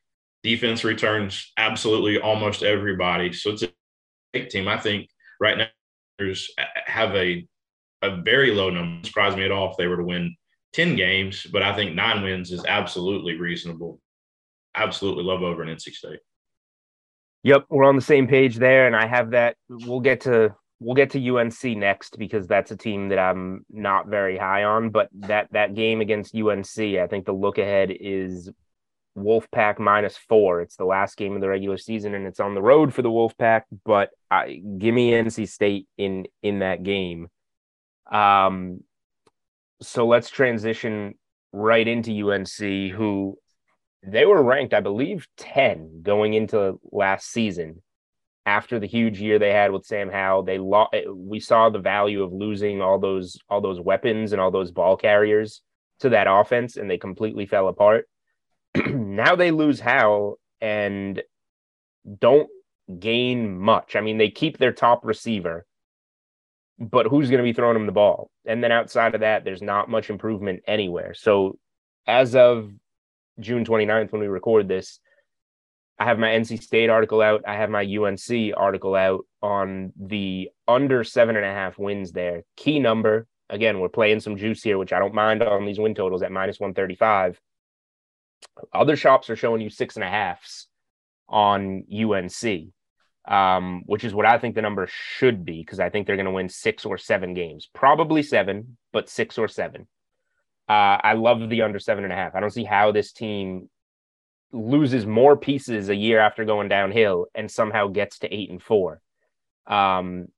Defense 0.42 0.84
returns 0.84 1.52
absolutely 1.58 2.18
almost 2.18 2.62
everybody, 2.62 3.32
so 3.32 3.50
it's 3.50 3.64
a 4.34 4.44
team. 4.46 4.68
I 4.68 4.78
think 4.78 5.08
right 5.40 5.58
now 5.58 5.66
there's 6.18 6.50
have 6.86 7.14
a 7.14 7.46
a 8.06 8.22
very 8.22 8.52
low 8.52 8.70
number. 8.70 9.06
Surprise 9.06 9.36
me 9.36 9.44
at 9.44 9.52
all 9.52 9.70
if 9.70 9.76
they 9.76 9.86
were 9.86 9.96
to 9.96 10.04
win 10.04 10.34
ten 10.72 10.96
games, 10.96 11.46
but 11.52 11.62
I 11.62 11.74
think 11.74 11.94
nine 11.94 12.22
wins 12.22 12.52
is 12.52 12.64
absolutely 12.66 13.36
reasonable. 13.36 14.00
Absolutely 14.74 15.24
love 15.24 15.42
over 15.42 15.62
in 15.62 15.74
NC 15.74 15.92
State. 15.92 16.20
Yep, 17.42 17.66
we're 17.70 17.84
on 17.84 17.96
the 17.96 18.02
same 18.02 18.26
page 18.26 18.56
there, 18.56 18.86
and 18.86 18.96
I 18.96 19.06
have 19.06 19.30
that. 19.30 19.56
We'll 19.68 20.00
get 20.00 20.22
to 20.22 20.54
we'll 20.80 20.94
get 20.94 21.10
to 21.10 21.36
UNC 21.36 21.64
next 21.64 22.18
because 22.18 22.46
that's 22.46 22.70
a 22.70 22.76
team 22.76 23.08
that 23.08 23.18
I'm 23.18 23.64
not 23.70 24.08
very 24.08 24.36
high 24.36 24.64
on. 24.64 24.90
But 24.90 25.08
that 25.20 25.48
that 25.52 25.74
game 25.74 26.00
against 26.00 26.34
UNC, 26.34 26.78
I 26.78 27.06
think 27.06 27.24
the 27.24 27.32
look 27.32 27.58
ahead 27.58 27.90
is 27.90 28.50
Wolfpack 29.16 29.78
minus 29.78 30.16
four. 30.16 30.60
It's 30.60 30.76
the 30.76 30.84
last 30.84 31.16
game 31.16 31.34
of 31.34 31.40
the 31.40 31.48
regular 31.48 31.78
season, 31.78 32.14
and 32.14 32.26
it's 32.26 32.40
on 32.40 32.54
the 32.54 32.62
road 32.62 32.92
for 32.92 33.02
the 33.02 33.10
Wolfpack. 33.10 33.62
But 33.84 34.10
I, 34.30 34.60
give 34.78 34.94
me 34.94 35.12
NC 35.12 35.48
State 35.48 35.86
in 35.96 36.26
in 36.42 36.60
that 36.60 36.82
game. 36.82 37.28
Um, 38.10 38.80
so 39.82 40.06
let's 40.06 40.30
transition 40.30 41.14
right 41.52 41.86
into 41.86 42.30
UNC, 42.30 42.92
who 42.92 43.38
they 44.02 44.24
were 44.24 44.42
ranked, 44.42 44.74
I 44.74 44.80
believe, 44.80 45.26
ten 45.36 46.02
going 46.02 46.34
into 46.34 46.78
last 46.92 47.30
season 47.30 47.82
after 48.46 48.78
the 48.78 48.86
huge 48.86 49.20
year 49.20 49.38
they 49.38 49.52
had 49.52 49.72
with 49.72 49.84
Sam 49.84 50.08
Howell, 50.08 50.44
they 50.44 50.58
lo- 50.58 50.88
we 51.12 51.40
saw 51.40 51.68
the 51.68 51.80
value 51.80 52.22
of 52.22 52.32
losing 52.32 52.80
all 52.80 52.98
those 52.98 53.36
all 53.50 53.60
those 53.60 53.80
weapons 53.80 54.32
and 54.32 54.40
all 54.40 54.52
those 54.52 54.70
ball 54.70 54.96
carriers 54.96 55.60
to 55.98 56.10
that 56.10 56.28
offense, 56.30 56.76
and 56.76 56.88
they 56.88 56.96
completely 56.96 57.46
fell 57.46 57.66
apart. 57.66 58.08
now 58.86 59.34
they 59.34 59.50
lose 59.50 59.80
Howell 59.80 60.38
and 60.60 61.22
don't 62.20 62.48
gain 63.00 63.58
much. 63.58 63.96
I 63.96 64.00
mean, 64.00 64.16
they 64.16 64.30
keep 64.30 64.58
their 64.58 64.72
top 64.72 65.04
receiver, 65.04 65.65
but 66.78 67.06
who's 67.06 67.30
going 67.30 67.38
to 67.38 67.44
be 67.44 67.52
throwing 67.52 67.76
him 67.76 67.86
the 67.86 67.92
ball? 67.92 68.30
And 68.44 68.62
then 68.62 68.72
outside 68.72 69.14
of 69.14 69.20
that, 69.22 69.44
there's 69.44 69.62
not 69.62 69.88
much 69.88 70.10
improvement 70.10 70.62
anywhere. 70.66 71.14
So 71.14 71.58
as 72.06 72.34
of 72.34 72.70
June 73.40 73.64
29th, 73.64 74.12
when 74.12 74.20
we 74.20 74.28
record 74.28 74.68
this, 74.68 75.00
I 75.98 76.04
have 76.04 76.18
my 76.18 76.28
NC 76.28 76.62
State 76.62 76.90
article 76.90 77.22
out. 77.22 77.42
I 77.46 77.54
have 77.54 77.70
my 77.70 77.82
UNC 77.82 78.54
article 78.56 78.94
out 78.94 79.24
on 79.42 79.92
the 79.98 80.50
under 80.68 81.04
seven 81.04 81.36
and 81.36 81.44
a 81.44 81.52
half 81.52 81.78
wins 81.78 82.12
there. 82.12 82.42
Key 82.56 82.78
number. 82.78 83.26
Again, 83.48 83.80
we're 83.80 83.88
playing 83.88 84.20
some 84.20 84.36
juice 84.36 84.62
here, 84.62 84.76
which 84.76 84.92
I 84.92 84.98
don't 84.98 85.14
mind 85.14 85.42
on 85.42 85.64
these 85.64 85.78
win 85.78 85.94
totals 85.94 86.22
at 86.22 86.32
minus 86.32 86.60
135. 86.60 87.40
Other 88.74 88.96
shops 88.96 89.30
are 89.30 89.36
showing 89.36 89.62
you 89.62 89.70
six 89.70 89.96
and 89.96 90.04
a 90.04 90.08
halfs 90.08 90.66
on 91.28 91.84
UNC, 91.90 92.72
um, 93.26 93.82
which 93.86 94.04
is 94.04 94.14
what 94.14 94.26
I 94.26 94.38
think 94.38 94.54
the 94.54 94.62
number 94.62 94.88
should 94.90 95.44
be 95.44 95.60
because 95.60 95.80
I 95.80 95.90
think 95.90 96.06
they're 96.06 96.16
going 96.16 96.26
to 96.26 96.32
win 96.32 96.48
six 96.48 96.84
or 96.84 96.96
seven 96.98 97.34
games. 97.34 97.68
Probably 97.72 98.22
seven, 98.22 98.76
but 98.92 99.08
six 99.08 99.38
or 99.38 99.48
seven. 99.48 99.86
Uh, 100.68 100.98
I 101.02 101.12
love 101.14 101.48
the 101.48 101.62
under 101.62 101.78
seven 101.78 102.04
and 102.04 102.12
a 102.12 102.16
half. 102.16 102.34
I 102.34 102.40
don't 102.40 102.50
see 102.50 102.64
how 102.64 102.92
this 102.92 103.12
team 103.12 103.68
loses 104.52 105.06
more 105.06 105.36
pieces 105.36 105.88
a 105.88 105.94
year 105.94 106.18
after 106.18 106.44
going 106.44 106.68
downhill 106.68 107.26
and 107.34 107.50
somehow 107.50 107.88
gets 107.88 108.20
to 108.20 108.32
eight 108.32 108.50
and 108.50 108.62
four 108.62 109.00
um, 109.66 110.28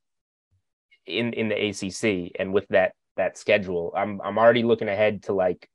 in 1.06 1.32
in 1.34 1.48
the 1.48 1.68
ACC. 1.68 2.32
And 2.38 2.52
with 2.52 2.66
that 2.68 2.92
that 3.16 3.38
schedule, 3.38 3.92
I'm 3.96 4.20
I'm 4.22 4.38
already 4.38 4.62
looking 4.62 4.88
ahead 4.88 5.24
to 5.24 5.34
like, 5.34 5.68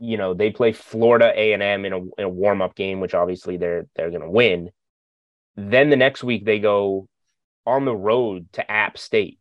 you 0.00 0.16
know, 0.16 0.34
they 0.34 0.50
play 0.50 0.72
Florida 0.72 1.32
A 1.34 1.52
and 1.52 1.62
M 1.62 1.84
in 1.84 1.92
a 1.92 1.98
in 1.98 2.24
a 2.24 2.28
warm 2.28 2.62
up 2.62 2.74
game, 2.74 3.00
which 3.00 3.14
obviously 3.14 3.56
they're 3.56 3.86
they're 3.96 4.10
going 4.10 4.22
to 4.22 4.30
win. 4.30 4.70
Then 5.56 5.90
the 5.90 5.96
next 5.96 6.22
week 6.22 6.44
they 6.44 6.58
go 6.58 7.08
on 7.66 7.84
the 7.84 7.96
road 7.96 8.52
to 8.52 8.70
App 8.70 8.98
State. 8.98 9.38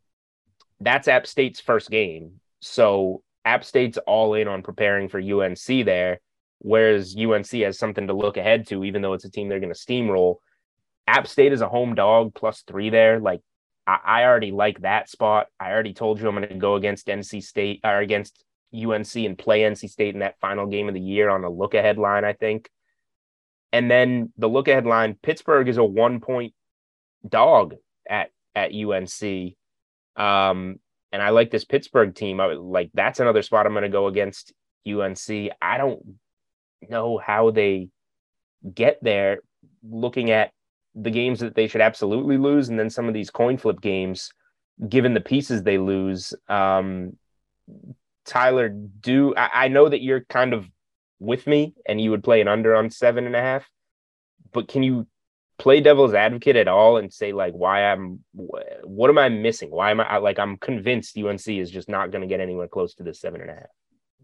That's 0.79 1.07
App 1.07 1.27
State's 1.27 1.59
first 1.59 1.89
game. 1.89 2.39
So 2.61 3.21
App 3.43 3.63
State's 3.63 3.97
all 3.99 4.33
in 4.33 4.47
on 4.47 4.63
preparing 4.63 5.09
for 5.09 5.19
UNC 5.19 5.85
there 5.85 6.19
whereas 6.65 7.15
UNC 7.15 7.51
has 7.61 7.77
something 7.77 8.07
to 8.07 8.13
look 8.13 8.37
ahead 8.37 8.65
to, 8.67 8.83
even 8.83 9.01
though 9.01 9.13
it's 9.13 9.25
a 9.25 9.29
team 9.29 9.47
they're 9.47 9.59
going 9.59 9.73
to 9.73 9.79
steamroll. 9.79 10.37
App 11.07 11.27
State 11.27 11.53
is 11.53 11.61
a 11.61 11.69
home 11.69 11.93
dog 11.93 12.33
plus 12.33 12.63
three 12.65 12.89
there. 12.89 13.19
Like 13.19 13.41
I, 13.85 13.99
I 14.03 14.23
already 14.23 14.51
like 14.51 14.81
that 14.81 15.07
spot. 15.07 15.45
I 15.59 15.71
already 15.71 15.93
told 15.93 16.19
you 16.19 16.27
I'm 16.27 16.35
going 16.35 16.49
to 16.49 16.55
go 16.55 16.75
against 16.75 17.05
NC 17.05 17.43
State 17.43 17.81
or 17.83 17.99
against 17.99 18.43
UNC 18.73 19.15
and 19.15 19.37
play 19.37 19.61
NC 19.61 19.89
State 19.89 20.15
in 20.15 20.21
that 20.21 20.39
final 20.39 20.65
game 20.65 20.87
of 20.87 20.95
the 20.95 21.01
year 21.01 21.29
on 21.29 21.43
a 21.43 21.49
look 21.49 21.75
ahead 21.75 21.99
line, 21.99 22.25
I 22.25 22.33
think. 22.33 22.67
And 23.75 23.91
then 23.91 24.31
the 24.37 24.47
look 24.47 24.69
ahead 24.69 24.85
line, 24.85 25.17
Pittsburgh 25.21 25.67
is 25.67 25.75
a 25.75 25.83
one 25.83 26.21
point 26.21 26.53
dog 27.27 27.75
at 28.09 28.29
at 28.55 28.71
UNC. 28.73 29.55
Um, 30.15 30.79
and 31.11 31.21
I 31.21 31.31
like 31.31 31.51
this 31.51 31.65
Pittsburgh 31.65 32.15
team. 32.15 32.39
I, 32.39 32.53
like 32.53 32.89
that's 32.93 33.19
another 33.19 33.41
spot 33.41 33.65
I'm 33.65 33.73
going 33.73 33.83
to 33.83 33.89
go 33.89 34.07
against 34.07 34.53
UNC. 34.87 35.51
I 35.61 35.77
don't 35.77 36.01
know 36.89 37.17
how 37.17 37.51
they 37.51 37.89
get 38.73 38.97
there 39.01 39.39
looking 39.83 40.31
at 40.31 40.51
the 40.95 41.11
games 41.11 41.41
that 41.41 41.55
they 41.55 41.67
should 41.67 41.81
absolutely 41.81 42.37
lose 42.37 42.69
and 42.69 42.79
then 42.79 42.89
some 42.89 43.09
of 43.09 43.13
these 43.13 43.29
coin 43.29 43.57
flip 43.57 43.81
games 43.81 44.31
given 44.87 45.13
the 45.13 45.19
pieces 45.19 45.61
they 45.61 45.77
lose 45.77 46.33
um 46.47 47.17
tyler 48.23 48.69
do 48.69 49.35
I, 49.35 49.65
I, 49.65 49.67
know 49.67 49.89
that 49.89 50.01
you're 50.01 50.21
kind 50.21 50.53
of 50.53 50.69
with 51.19 51.47
me 51.47 51.73
and 51.85 51.99
you 51.99 52.11
would 52.11 52.23
play 52.23 52.41
an 52.41 52.47
under 52.47 52.75
on 52.75 52.89
seven 52.89 53.25
and 53.25 53.35
a 53.35 53.41
half 53.41 53.69
but 54.53 54.67
can 54.67 54.83
you 54.83 55.07
play 55.57 55.79
devil's 55.79 56.13
advocate 56.13 56.57
at 56.57 56.67
all 56.67 56.97
and 56.97 57.13
say 57.13 57.31
like 57.31 57.53
why 57.53 57.85
i'm 57.85 58.19
what 58.33 59.09
am 59.09 59.17
i 59.17 59.29
missing 59.29 59.71
why 59.71 59.91
am 59.91 60.01
i 60.01 60.17
like 60.17 60.37
i'm 60.37 60.57
convinced 60.57 61.17
unc 61.17 61.47
is 61.47 61.71
just 61.71 61.87
not 61.87 62.11
going 62.11 62.21
to 62.21 62.27
get 62.27 62.41
anywhere 62.41 62.67
close 62.67 62.93
to 62.93 63.03
this 63.03 63.21
seven 63.21 63.41
and 63.41 63.49
a 63.49 63.53
half 63.53 63.69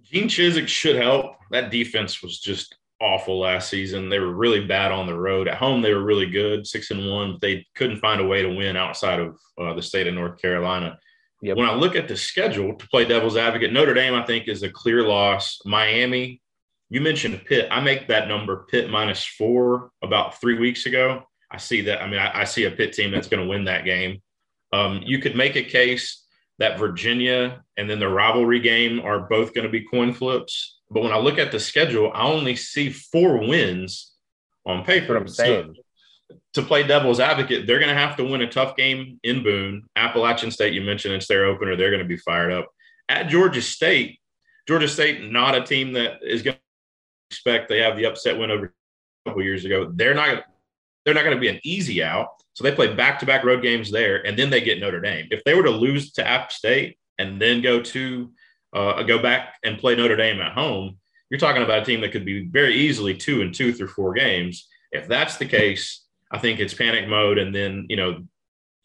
Gene 0.04 0.28
Chizik 0.28 0.68
should 0.68 0.96
help. 0.96 1.38
That 1.52 1.72
defense 1.72 2.22
was 2.22 2.40
just 2.40 2.76
awful 3.00 3.40
last 3.40 3.70
season. 3.70 4.10
They 4.10 4.20
were 4.20 4.34
really 4.34 4.66
bad 4.66 4.92
on 4.92 5.08
the 5.08 5.18
road. 5.18 5.48
At 5.48 5.58
home, 5.58 5.82
they 5.82 5.94
were 5.94 6.04
really 6.04 6.30
good, 6.30 6.68
six 6.68 6.92
and 6.92 7.10
one. 7.10 7.38
They 7.42 7.66
couldn't 7.76 8.00
find 8.00 8.22
a 8.22 8.28
way 8.28 8.42
to 8.42 8.50
win 8.50 8.78
outside 8.78 9.20
of 9.20 9.40
uh, 9.60 9.74
the 9.74 9.82
state 9.82 10.08
of 10.08 10.14
North 10.14 10.42
Carolina. 10.42 11.00
Yep. 11.42 11.58
When 11.58 11.68
I 11.68 11.74
look 11.74 11.96
at 11.96 12.08
the 12.08 12.16
schedule 12.16 12.76
to 12.76 12.88
play 12.90 13.06
devil's 13.06 13.38
advocate, 13.38 13.74
Notre 13.74 13.96
Dame, 13.96 14.14
I 14.14 14.26
think, 14.26 14.48
is 14.48 14.64
a 14.64 14.70
clear 14.70 15.04
loss. 15.08 15.60
Miami, 15.66 16.41
you 16.92 17.00
mentioned 17.00 17.42
Pitt. 17.46 17.70
I 17.72 17.80
make 17.80 18.10
that 18.10 18.28
number 18.28 18.66
Pitt 18.70 18.90
minus 18.90 19.24
four 19.24 19.92
about 20.04 20.42
three 20.42 20.60
weeks 20.60 20.86
ago. 20.86 21.24
I 21.50 21.56
see 21.56 21.82
that. 21.84 22.02
I 22.02 22.08
mean, 22.08 22.20
I, 22.20 22.42
I 22.42 22.44
see 22.44 22.66
a 22.66 22.72
Pitt 22.72 22.92
team 22.92 23.12
that's 23.12 23.30
going 23.30 23.42
to 23.42 23.50
win 23.50 23.64
that 23.66 23.86
game. 23.86 24.22
Um, 24.74 25.02
you 25.06 25.20
could 25.20 25.38
make 25.38 25.56
a 25.56 25.64
case 25.64 26.26
that 26.60 26.78
Virginia 26.78 27.64
and 27.78 27.90
then 27.90 28.00
the 28.00 28.10
rivalry 28.10 28.60
game 28.60 29.00
are 29.00 29.22
both 29.22 29.54
going 29.54 29.66
to 29.66 29.72
be 29.72 29.86
coin 29.86 30.14
flips. 30.14 30.80
But 30.92 31.04
when 31.04 31.14
I 31.14 31.18
look 31.18 31.38
at 31.38 31.54
the 31.54 31.62
schedule, 31.62 32.12
I 32.14 32.24
only 32.24 32.58
see 32.58 32.90
four 32.90 33.38
wins 33.38 34.12
on 34.66 34.84
paper. 34.84 35.16
I'm 35.16 35.30
saying. 35.30 35.76
So, 35.78 36.36
to 36.56 36.62
play 36.62 36.84
devil's 36.84 37.22
advocate, 37.22 37.68
they're 37.68 37.80
going 37.80 37.94
to 37.94 38.00
have 38.00 38.18
to 38.18 38.26
win 38.26 38.42
a 38.42 38.52
tough 38.52 38.76
game 38.76 39.18
in 39.24 39.44
Boone. 39.44 39.84
Appalachian 39.96 40.52
State, 40.52 40.74
you 40.74 40.82
mentioned 40.82 41.14
it's 41.14 41.28
their 41.28 41.46
opener. 41.46 41.78
They're 41.78 41.90
going 41.90 42.02
to 42.02 42.08
be 42.08 42.18
fired 42.18 42.52
up. 42.52 42.68
At 43.08 43.30
Georgia 43.30 43.62
State, 43.62 44.20
Georgia 44.68 44.90
State, 44.90 45.32
not 45.32 45.56
a 45.56 45.64
team 45.64 45.94
that 45.94 46.20
is 46.22 46.42
going 46.42 46.56
to 46.56 46.62
expect 47.32 47.70
they 47.70 47.80
have 47.80 47.96
the 47.96 48.06
upset 48.06 48.38
win 48.38 48.52
over 48.52 48.66
a 48.66 49.30
couple 49.30 49.42
years 49.42 49.64
ago. 49.64 49.90
They're 49.94 50.14
not. 50.14 50.44
They're 51.06 51.16
not 51.16 51.24
going 51.24 51.36
to 51.36 51.42
be 51.42 51.48
an 51.48 51.60
easy 51.64 52.04
out. 52.04 52.28
So 52.54 52.64
they 52.64 52.74
play 52.74 52.94
back 52.94 53.18
to 53.20 53.26
back 53.26 53.44
road 53.44 53.64
games 53.64 53.90
there, 53.90 54.26
and 54.26 54.38
then 54.38 54.50
they 54.50 54.62
get 54.62 54.80
Notre 54.80 55.00
Dame. 55.00 55.28
If 55.32 55.44
they 55.46 55.56
were 55.56 55.64
to 55.64 55.72
lose 55.72 56.12
to 56.14 56.28
App 56.28 56.52
State 56.52 56.98
and 57.18 57.42
then 57.42 57.62
go 57.62 57.82
to 57.82 58.32
uh, 58.74 59.02
go 59.04 59.20
back 59.20 59.56
and 59.64 59.80
play 59.80 59.96
Notre 59.96 60.18
Dame 60.18 60.42
at 60.42 60.52
home, 60.52 60.98
you're 61.30 61.40
talking 61.40 61.64
about 61.64 61.82
a 61.82 61.86
team 61.86 62.02
that 62.02 62.12
could 62.12 62.26
be 62.26 62.48
very 62.48 62.76
easily 62.76 63.16
two 63.16 63.42
and 63.42 63.54
two 63.54 63.74
through 63.74 63.88
four 63.88 64.14
games. 64.14 64.68
If 64.92 65.08
that's 65.08 65.38
the 65.38 65.46
case, 65.46 66.06
I 66.30 66.38
think 66.38 66.60
it's 66.60 66.74
panic 66.74 67.08
mode, 67.08 67.38
and 67.38 67.56
then 67.56 67.86
you 67.90 67.96
know, 67.96 68.24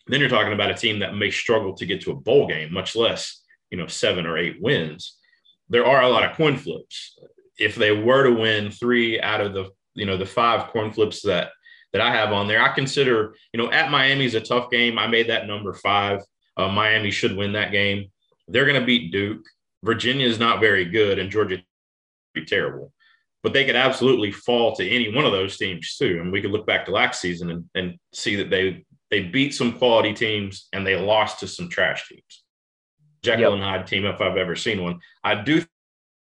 then 0.07 0.21
you're 0.21 0.31
talking 0.31 0.53
about 0.53 0.71
a 0.71 0.75
team 0.75 1.01
that 1.01 1.17
may 1.17 1.31
struggle 1.31 1.75
to 1.75 1.87
get 1.87 2.03
to 2.03 2.13
a 2.13 2.17
bowl 2.17 2.47
game, 2.47 2.73
much 2.73 2.95
less 2.95 3.43
you 3.71 3.77
know 3.77 3.89
seven 3.89 4.27
or 4.27 4.39
eight 4.39 4.63
wins. 4.63 5.19
There 5.69 5.85
are 5.85 6.03
a 6.03 6.09
lot 6.09 6.23
of 6.23 6.37
coin 6.37 6.57
flips. 6.57 7.19
If 7.59 7.75
they 7.75 7.93
were 7.93 8.25
to 8.25 8.33
win 8.33 8.71
three 8.71 9.21
out 9.21 9.41
of 9.41 9.55
the 9.55 9.71
you 9.95 10.07
know 10.07 10.17
the 10.17 10.27
five 10.27 10.69
corn 10.69 10.93
flips 10.93 11.23
that 11.23 11.51
that 11.93 12.01
I 12.01 12.11
have 12.15 12.33
on 12.33 12.47
there. 12.47 12.63
I 12.63 12.75
consider, 12.75 13.35
you 13.53 13.59
know, 13.59 13.71
at 13.71 13.91
Miami 13.91 14.27
is 14.27 14.35
a 14.35 14.41
tough 14.41 14.71
game. 14.71 14.99
I 14.99 15.07
made 15.07 15.31
that 15.31 15.47
number 15.47 15.73
five. 15.73 16.21
Uh, 16.57 16.69
Miami 16.69 17.11
should 17.11 17.37
win 17.37 17.53
that 17.53 17.73
game. 17.73 18.11
They're 18.49 18.67
going 18.67 18.79
to 18.79 18.87
beat 18.87 19.13
Duke. 19.13 19.45
Virginia 19.83 20.27
is 20.27 20.39
not 20.39 20.61
very 20.61 20.85
good, 20.85 21.19
and 21.19 21.31
Georgia 21.31 21.59
be 22.35 22.45
terrible. 22.45 22.93
But 23.43 23.53
they 23.53 23.65
could 23.65 23.77
absolutely 23.77 24.33
fall 24.33 24.75
to 24.77 24.89
any 24.89 25.15
one 25.15 25.25
of 25.25 25.33
those 25.33 25.57
teams 25.57 25.97
too. 25.97 26.19
And 26.21 26.33
we 26.33 26.43
could 26.43 26.51
look 26.51 26.67
back 26.67 26.85
to 26.87 26.93
last 26.93 27.21
season 27.21 27.51
and, 27.51 27.65
and 27.75 27.99
see 28.13 28.37
that 28.37 28.51
they 28.51 28.85
they 29.11 29.23
beat 29.23 29.55
some 29.55 29.79
quality 29.79 30.13
teams 30.13 30.69
and 30.73 30.85
they 30.85 30.97
lost 30.97 31.41
to 31.41 31.49
some 31.49 31.69
trash 31.69 32.09
teams. 32.09 32.45
Jekyll 33.23 33.43
yep. 33.43 33.53
and 33.53 33.63
Hyde 33.63 33.87
team, 33.87 34.05
if 34.05 34.21
I've 34.21 34.37
ever 34.37 34.57
seen 34.57 34.83
one. 34.83 34.99
I 35.23 35.37
do 35.37 35.65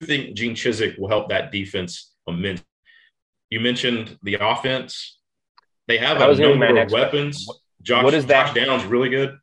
think 0.07 0.35
Gene 0.37 0.55
Chizik 0.55 0.99
will 0.99 1.09
help 1.09 1.29
that 1.29 1.53
defense 1.53 2.15
immensely. 2.27 2.65
You 3.51 3.61
mentioned 3.61 4.17
the 4.23 4.39
offense. 4.41 5.19
They 5.89 5.99
have 5.99 6.21
a 6.21 6.35
number 6.35 6.81
of 6.81 6.91
weapons. 6.93 7.49
Josh, 7.83 8.05
what 8.05 8.15
is 8.15 8.27
that? 8.27 8.55
Josh 8.55 8.65
Downs 8.65 8.85
really 8.85 9.09
good. 9.09 9.37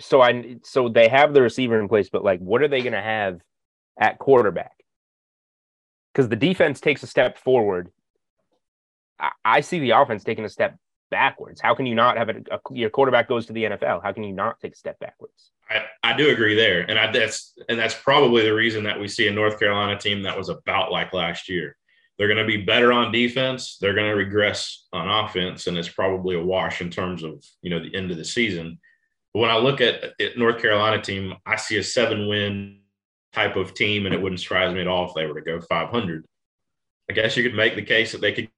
So 0.00 0.22
I 0.22 0.56
so 0.64 0.88
they 0.88 1.08
have 1.08 1.34
the 1.34 1.42
receiver 1.42 1.78
in 1.78 1.88
place, 1.88 2.08
but 2.08 2.24
like, 2.24 2.40
what 2.40 2.62
are 2.62 2.68
they 2.68 2.80
going 2.80 2.94
to 2.94 3.02
have 3.02 3.40
at 3.98 4.18
quarterback? 4.18 4.72
Because 6.12 6.28
the 6.28 6.36
defense 6.36 6.80
takes 6.80 7.02
a 7.02 7.06
step 7.06 7.36
forward. 7.36 7.90
I, 9.18 9.30
I, 9.44 9.60
see 9.60 9.78
the 9.78 9.90
offense 9.90 10.24
taking 10.24 10.46
a 10.46 10.48
step 10.48 10.78
backwards. 11.10 11.60
How 11.60 11.74
can 11.74 11.84
you 11.84 11.94
not 11.94 12.16
have 12.16 12.30
a, 12.30 12.36
a, 12.50 12.58
your 12.72 12.88
quarterback 12.88 13.28
goes 13.28 13.46
to 13.46 13.52
the 13.52 13.64
NFL? 13.64 14.02
How 14.02 14.12
can 14.12 14.24
you 14.24 14.32
not 14.32 14.58
take 14.60 14.72
a 14.72 14.76
step 14.76 14.98
backwards? 14.98 15.50
I, 15.70 15.84
I 16.02 16.16
do 16.16 16.30
agree 16.30 16.54
there, 16.56 16.82
and 16.82 16.98
I 16.98 17.12
that's 17.12 17.54
and 17.68 17.78
that's 17.78 17.94
probably 17.94 18.42
the 18.42 18.54
reason 18.54 18.84
that 18.84 18.98
we 18.98 19.06
see 19.06 19.28
a 19.28 19.32
North 19.32 19.58
Carolina 19.58 19.98
team 19.98 20.22
that 20.22 20.36
was 20.36 20.48
about 20.48 20.90
like 20.90 21.12
last 21.12 21.48
year. 21.48 21.76
They're 22.18 22.28
going 22.28 22.38
to 22.38 22.44
be 22.44 22.64
better 22.64 22.92
on 22.92 23.12
defense. 23.12 23.78
They're 23.80 23.94
going 23.94 24.10
to 24.10 24.16
regress 24.16 24.86
on 24.92 25.08
offense, 25.08 25.68
and 25.68 25.78
it's 25.78 25.88
probably 25.88 26.36
a 26.36 26.44
wash 26.44 26.80
in 26.80 26.90
terms 26.90 27.22
of 27.22 27.44
you 27.62 27.70
know 27.70 27.80
the 27.82 27.94
end 27.94 28.10
of 28.10 28.16
the 28.16 28.24
season. 28.24 28.78
But 29.32 29.40
when 29.40 29.50
I 29.50 29.58
look 29.58 29.80
at, 29.80 30.12
North 30.36 30.60
Carolina 30.60 31.00
team, 31.00 31.34
I 31.46 31.56
see 31.56 31.78
a 31.78 31.84
seven 31.84 32.28
win 32.28 32.80
type 33.32 33.56
of 33.56 33.74
team, 33.74 34.06
and 34.06 34.14
it 34.14 34.20
wouldn't 34.20 34.40
surprise 34.40 34.74
me 34.74 34.80
at 34.80 34.88
all 34.88 35.08
if 35.08 35.14
they 35.14 35.26
were 35.26 35.40
to 35.40 35.40
go 35.40 35.60
500. 35.60 36.24
I 37.08 37.12
guess 37.12 37.36
you 37.36 37.44
could 37.44 37.54
make 37.54 37.76
the 37.76 37.82
case 37.82 38.12
that 38.12 38.20
they 38.20 38.32
could. 38.32 38.48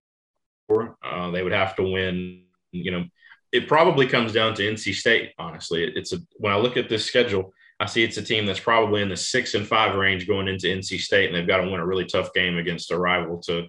Uh, 1.05 1.31
they 1.31 1.43
would 1.43 1.53
have 1.53 1.77
to 1.77 1.83
win. 1.83 2.45
You 2.71 2.91
know, 2.91 3.05
it 3.53 3.69
probably 3.69 4.07
comes 4.07 4.33
down 4.33 4.55
to 4.55 4.63
NC 4.63 4.95
State. 4.95 5.33
Honestly, 5.39 5.85
it's 5.85 6.13
a 6.13 6.19
when 6.39 6.53
I 6.53 6.57
look 6.57 6.77
at 6.77 6.89
this 6.89 7.05
schedule, 7.05 7.53
I 7.79 7.87
see 7.87 8.03
it's 8.03 8.17
a 8.17 8.23
team 8.23 8.47
that's 8.47 8.61
probably 8.61 9.03
in 9.03 9.09
the 9.09 9.17
six 9.17 9.55
and 9.55 9.67
five 9.67 9.95
range 9.95 10.27
going 10.27 10.49
into 10.49 10.67
NC 10.67 11.01
State, 11.01 11.27
and 11.27 11.35
they've 11.35 11.47
got 11.47 11.59
to 11.59 11.71
win 11.71 11.81
a 11.81 11.87
really 11.87 12.07
tough 12.07 12.33
game 12.33 12.57
against 12.57 12.91
a 12.91 12.99
rival 12.99 13.39
to 13.43 13.67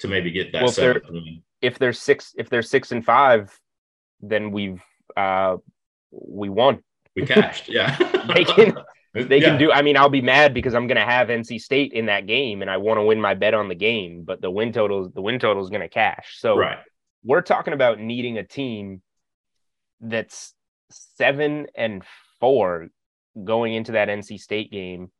to 0.00 0.08
maybe 0.08 0.30
get 0.30 0.52
that. 0.52 0.62
Well, 0.62 0.70
if, 0.70 0.76
they're, 0.76 1.02
if 1.60 1.78
they're 1.78 1.92
six, 1.92 2.34
if 2.36 2.48
they're 2.48 2.62
six 2.62 2.92
and 2.92 3.04
five, 3.04 3.58
then 4.20 4.50
we've 4.50 4.82
uh, 5.16 5.56
we 6.10 6.48
won. 6.48 6.82
we 7.14 7.26
cashed. 7.26 7.68
Yeah, 7.68 7.96
they 8.34 8.44
can. 8.44 8.78
They 9.14 9.40
yeah. 9.40 9.48
can 9.48 9.58
do. 9.58 9.72
I 9.72 9.80
mean, 9.80 9.96
I'll 9.96 10.10
be 10.10 10.20
mad 10.20 10.52
because 10.52 10.74
I'm 10.74 10.86
going 10.86 10.98
to 10.98 11.04
have 11.04 11.28
NC 11.28 11.60
State 11.60 11.92
in 11.92 12.06
that 12.06 12.26
game, 12.26 12.62
and 12.62 12.70
I 12.70 12.76
want 12.76 12.98
to 12.98 13.02
win 13.02 13.20
my 13.20 13.34
bet 13.34 13.54
on 13.54 13.68
the 13.68 13.74
game. 13.74 14.24
But 14.24 14.42
the 14.42 14.50
win 14.50 14.72
total, 14.72 15.08
the 15.08 15.22
win 15.22 15.38
total 15.38 15.62
is 15.62 15.70
going 15.70 15.80
to 15.80 15.88
cash. 15.88 16.36
So 16.38 16.56
right. 16.56 16.78
we're 17.24 17.40
talking 17.40 17.72
about 17.72 17.98
needing 17.98 18.36
a 18.36 18.44
team 18.44 19.00
that's 20.00 20.54
seven 20.90 21.66
and 21.74 22.02
four 22.40 22.88
going 23.44 23.74
into 23.74 23.92
that 23.92 24.08
NC 24.08 24.40
State 24.40 24.70
game. 24.70 25.10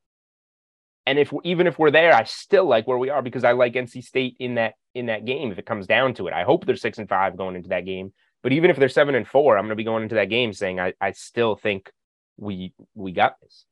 And 1.07 1.19
if 1.19 1.33
even 1.45 1.67
if 1.67 1.79
we're 1.79 1.91
there, 1.91 2.13
I 2.15 2.25
still 2.25 2.67
like 2.67 2.87
where 2.87 2.99
we 2.99 3.11
are 3.11 3.23
because 3.23 3.45
I 3.45 3.53
like 3.53 3.75
NC 3.75 4.03
State 4.03 4.37
in 4.41 4.57
that 4.57 4.75
in 4.95 5.07
that 5.07 5.25
game. 5.25 5.53
If 5.53 5.59
it 5.59 5.67
comes 5.67 5.87
down 5.87 6.15
to 6.15 6.27
it, 6.27 6.35
I 6.35 6.43
hope 6.43 6.67
they're 6.67 6.77
six 6.77 6.99
and 6.99 7.09
five 7.09 7.37
going 7.37 7.55
into 7.55 7.69
that 7.69 7.85
game. 7.85 8.13
But 8.43 8.53
even 8.53 8.71
if 8.71 8.77
they're 8.77 8.89
seven 8.89 9.15
and 9.15 9.27
four, 9.27 9.57
I'm 9.57 9.65
going 9.65 9.71
to 9.71 9.77
be 9.77 9.85
going 9.85 10.03
into 10.03 10.17
that 10.17 10.31
game 10.31 10.53
saying 10.53 10.81
I, 10.81 10.95
I 11.01 11.13
still 11.13 11.57
think 11.57 11.91
we 12.37 12.73
we 12.95 13.13
got 13.13 13.37
this. 13.41 13.67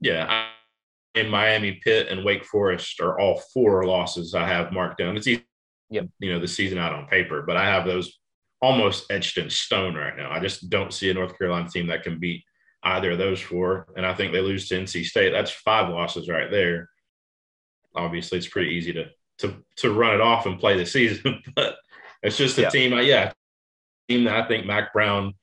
Yeah, 0.00 0.26
I, 0.28 0.48
in 1.18 1.30
Miami, 1.30 1.80
Pitt, 1.82 2.08
and 2.08 2.24
Wake 2.24 2.44
Forest 2.44 3.00
are 3.00 3.18
all 3.18 3.40
four 3.52 3.84
losses 3.84 4.34
I 4.34 4.46
have 4.46 4.72
marked 4.72 4.98
down. 4.98 5.16
It's 5.16 5.26
easy, 5.26 5.44
yep. 5.90 6.08
you 6.18 6.32
know, 6.32 6.40
the 6.40 6.48
season 6.48 6.78
out 6.78 6.92
on 6.92 7.06
paper, 7.06 7.42
but 7.42 7.56
I 7.56 7.64
have 7.64 7.86
those 7.86 8.18
almost 8.64 9.12
etched 9.12 9.36
in 9.36 9.50
stone 9.50 9.94
right 9.94 10.16
now. 10.16 10.30
I 10.30 10.40
just 10.40 10.70
don't 10.70 10.92
see 10.92 11.10
a 11.10 11.14
North 11.14 11.36
Carolina 11.36 11.68
team 11.68 11.86
that 11.88 12.02
can 12.02 12.18
beat 12.18 12.42
either 12.82 13.10
of 13.10 13.18
those 13.18 13.38
four. 13.38 13.88
And 13.94 14.06
I 14.06 14.14
think 14.14 14.32
they 14.32 14.40
lose 14.40 14.68
to 14.68 14.80
NC 14.80 15.04
State. 15.04 15.32
That's 15.32 15.50
five 15.50 15.90
losses 15.90 16.30
right 16.30 16.50
there. 16.50 16.88
Obviously, 17.94 18.38
it's 18.38 18.48
pretty 18.48 18.70
easy 18.70 18.94
to 18.94 19.04
to 19.38 19.56
to 19.76 19.92
run 19.92 20.14
it 20.14 20.22
off 20.22 20.46
and 20.46 20.58
play 20.58 20.78
the 20.78 20.86
season, 20.86 21.42
but 21.54 21.76
it's 22.22 22.38
just 22.38 22.56
a 22.56 22.62
yeah. 22.62 22.68
team. 22.70 22.92
Yeah, 22.94 23.32
team 24.08 24.24
that 24.24 24.36
I 24.36 24.48
think 24.48 24.64
Mack 24.64 24.94
Brown. 24.94 25.34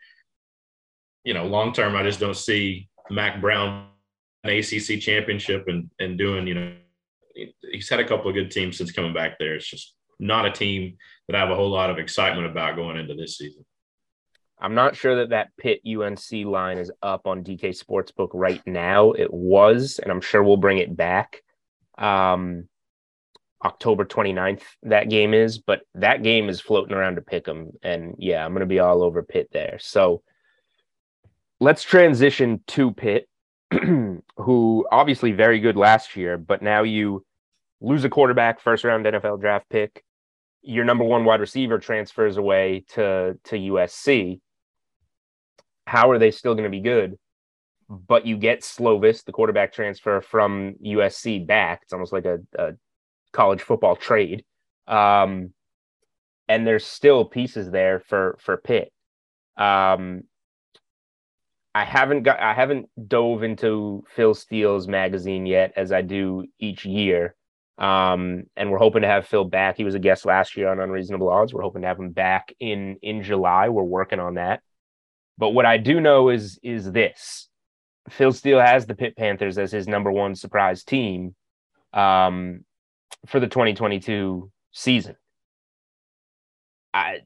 You 1.23 1.35
know, 1.35 1.45
long 1.45 1.71
term, 1.71 1.95
I 1.95 2.01
just 2.01 2.19
don't 2.19 2.35
see 2.35 2.89
Mack 3.11 3.39
Brown 3.39 3.85
an 4.43 4.49
ACC 4.49 4.99
championship 4.99 5.67
and 5.67 5.91
and 5.99 6.17
doing. 6.17 6.47
You 6.47 6.55
know, 6.55 6.73
he's 7.71 7.87
had 7.87 7.99
a 7.99 8.07
couple 8.07 8.29
of 8.29 8.33
good 8.33 8.49
teams 8.49 8.77
since 8.77 8.91
coming 8.91 9.13
back 9.13 9.37
there. 9.37 9.55
It's 9.55 9.69
just 9.69 9.93
not 10.21 10.45
a 10.45 10.51
team 10.51 10.97
that 11.27 11.35
I 11.35 11.39
have 11.39 11.49
a 11.49 11.55
whole 11.55 11.69
lot 11.69 11.89
of 11.89 11.97
excitement 11.97 12.47
about 12.47 12.75
going 12.75 12.97
into 12.97 13.15
this 13.15 13.37
season. 13.37 13.65
I'm 14.59 14.75
not 14.75 14.95
sure 14.95 15.17
that 15.17 15.29
that 15.29 15.49
Pitt 15.57 15.81
UNC 15.85 16.45
line 16.45 16.77
is 16.77 16.91
up 17.01 17.25
on 17.25 17.43
DK 17.43 17.75
Sportsbook 17.75 18.29
right 18.33 18.61
now. 18.67 19.11
It 19.11 19.33
was, 19.33 19.99
and 20.01 20.11
I'm 20.11 20.21
sure 20.21 20.43
we'll 20.43 20.57
bring 20.57 20.77
it 20.77 20.95
back. 20.95 21.41
Um, 21.97 22.69
October 23.65 24.05
29th, 24.05 24.61
that 24.83 25.09
game 25.09 25.33
is, 25.33 25.57
but 25.57 25.81
that 25.95 26.21
game 26.21 26.47
is 26.47 26.61
floating 26.61 26.95
around 26.95 27.15
to 27.15 27.21
pick 27.21 27.45
them. 27.45 27.71
And 27.81 28.15
yeah, 28.19 28.45
I'm 28.45 28.51
going 28.51 28.61
to 28.61 28.67
be 28.67 28.79
all 28.79 29.01
over 29.01 29.23
Pitt 29.23 29.49
there. 29.51 29.77
So 29.79 30.21
let's 31.59 31.83
transition 31.83 32.63
to 32.67 32.91
Pitt, 32.91 33.27
who 34.37 34.87
obviously 34.91 35.31
very 35.31 35.59
good 35.59 35.75
last 35.75 36.15
year, 36.15 36.37
but 36.37 36.61
now 36.61 36.83
you 36.83 37.25
lose 37.81 38.03
a 38.03 38.09
quarterback, 38.09 38.61
first 38.61 38.83
round 38.83 39.05
NFL 39.05 39.41
draft 39.41 39.67
pick. 39.69 40.03
Your 40.61 40.85
number 40.85 41.03
one 41.03 41.25
wide 41.25 41.39
receiver 41.39 41.79
transfers 41.79 42.37
away 42.37 42.85
to, 42.89 43.37
to 43.45 43.55
USC. 43.55 44.39
How 45.87 46.11
are 46.11 46.19
they 46.19 46.31
still 46.31 46.53
going 46.53 46.65
to 46.65 46.69
be 46.69 46.81
good? 46.81 47.17
But 47.89 48.25
you 48.25 48.37
get 48.37 48.61
Slovis, 48.61 49.25
the 49.25 49.31
quarterback 49.31 49.73
transfer 49.73 50.21
from 50.21 50.75
USC, 50.85 51.45
back. 51.45 51.81
It's 51.83 51.93
almost 51.93 52.13
like 52.13 52.25
a, 52.25 52.39
a 52.57 52.73
college 53.33 53.61
football 53.61 53.95
trade. 53.95 54.45
Um, 54.87 55.53
and 56.47 56.67
there's 56.67 56.85
still 56.85 57.25
pieces 57.25 57.71
there 57.71 58.01
for 58.01 58.37
for 58.39 58.57
Pitt. 58.57 58.91
Um, 59.57 60.23
I 61.73 61.85
haven't 61.85 62.23
got 62.23 62.39
I 62.39 62.53
haven't 62.53 62.89
dove 63.07 63.43
into 63.43 64.03
Phil 64.15 64.33
Steele's 64.33 64.87
magazine 64.87 65.45
yet, 65.45 65.73
as 65.77 65.91
I 65.91 66.01
do 66.01 66.45
each 66.59 66.85
year. 66.85 67.35
Um, 67.81 68.43
and 68.55 68.71
we're 68.71 68.77
hoping 68.77 69.01
to 69.01 69.07
have 69.07 69.27
Phil 69.27 69.43
back. 69.43 69.75
He 69.75 69.83
was 69.83 69.95
a 69.95 69.99
guest 69.99 70.25
last 70.25 70.55
year 70.55 70.69
on 70.69 70.79
Unreasonable 70.79 71.29
Odds. 71.29 71.53
We're 71.53 71.63
hoping 71.63 71.81
to 71.81 71.87
have 71.87 71.99
him 71.99 72.11
back 72.11 72.53
in 72.59 72.97
in 73.01 73.23
July. 73.23 73.69
We're 73.69 73.83
working 73.83 74.19
on 74.19 74.35
that. 74.35 74.61
But 75.37 75.49
what 75.49 75.65
I 75.65 75.77
do 75.77 75.99
know 75.99 76.29
is 76.29 76.59
is 76.61 76.91
this: 76.91 77.49
Phil 78.09 78.31
Steele 78.31 78.59
has 78.59 78.85
the 78.85 78.95
Pitt 78.95 79.17
Panthers 79.17 79.57
as 79.57 79.71
his 79.71 79.87
number 79.87 80.11
one 80.11 80.35
surprise 80.35 80.83
team. 80.83 81.35
Um, 81.93 82.63
for 83.27 83.39
the 83.39 83.47
2022 83.47 84.51
season. 84.71 85.15
I 86.93 87.19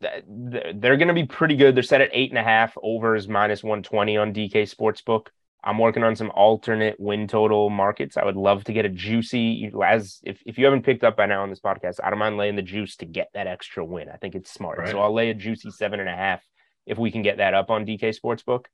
they're 0.00 0.96
going 0.96 1.08
to 1.08 1.14
be 1.14 1.26
pretty 1.26 1.54
good. 1.54 1.76
They're 1.76 1.82
set 1.84 2.00
at 2.00 2.10
eight 2.12 2.30
and 2.30 2.38
a 2.38 2.42
half 2.42 2.76
overs 2.82 3.28
minus 3.28 3.62
120 3.62 4.16
on 4.16 4.34
DK 4.34 4.52
Sportsbook. 4.68 5.28
I'm 5.64 5.78
working 5.78 6.02
on 6.02 6.16
some 6.16 6.30
alternate 6.34 6.98
win 6.98 7.28
total 7.28 7.70
markets. 7.70 8.16
I 8.16 8.24
would 8.24 8.36
love 8.36 8.64
to 8.64 8.72
get 8.72 8.84
a 8.84 8.88
juicy 8.88 9.70
as 9.84 10.20
if, 10.24 10.42
if 10.44 10.58
you 10.58 10.64
haven't 10.64 10.82
picked 10.82 11.04
up 11.04 11.16
by 11.16 11.26
now 11.26 11.42
on 11.42 11.50
this 11.50 11.60
podcast, 11.60 12.00
I 12.02 12.10
don't 12.10 12.18
mind 12.18 12.36
laying 12.36 12.56
the 12.56 12.62
juice 12.62 12.96
to 12.96 13.06
get 13.06 13.28
that 13.34 13.46
extra 13.46 13.84
win. 13.84 14.08
I 14.08 14.16
think 14.16 14.34
it's 14.34 14.52
smart. 14.52 14.78
Right. 14.78 14.88
So 14.88 15.00
I'll 15.00 15.14
lay 15.14 15.30
a 15.30 15.34
juicy 15.34 15.70
seven 15.70 16.00
and 16.00 16.08
a 16.08 16.16
half 16.16 16.42
if 16.86 16.98
we 16.98 17.12
can 17.12 17.22
get 17.22 17.36
that 17.36 17.54
up 17.54 17.70
on 17.70 17.86
DK 17.86 18.14
Sportsbook. 18.18 18.64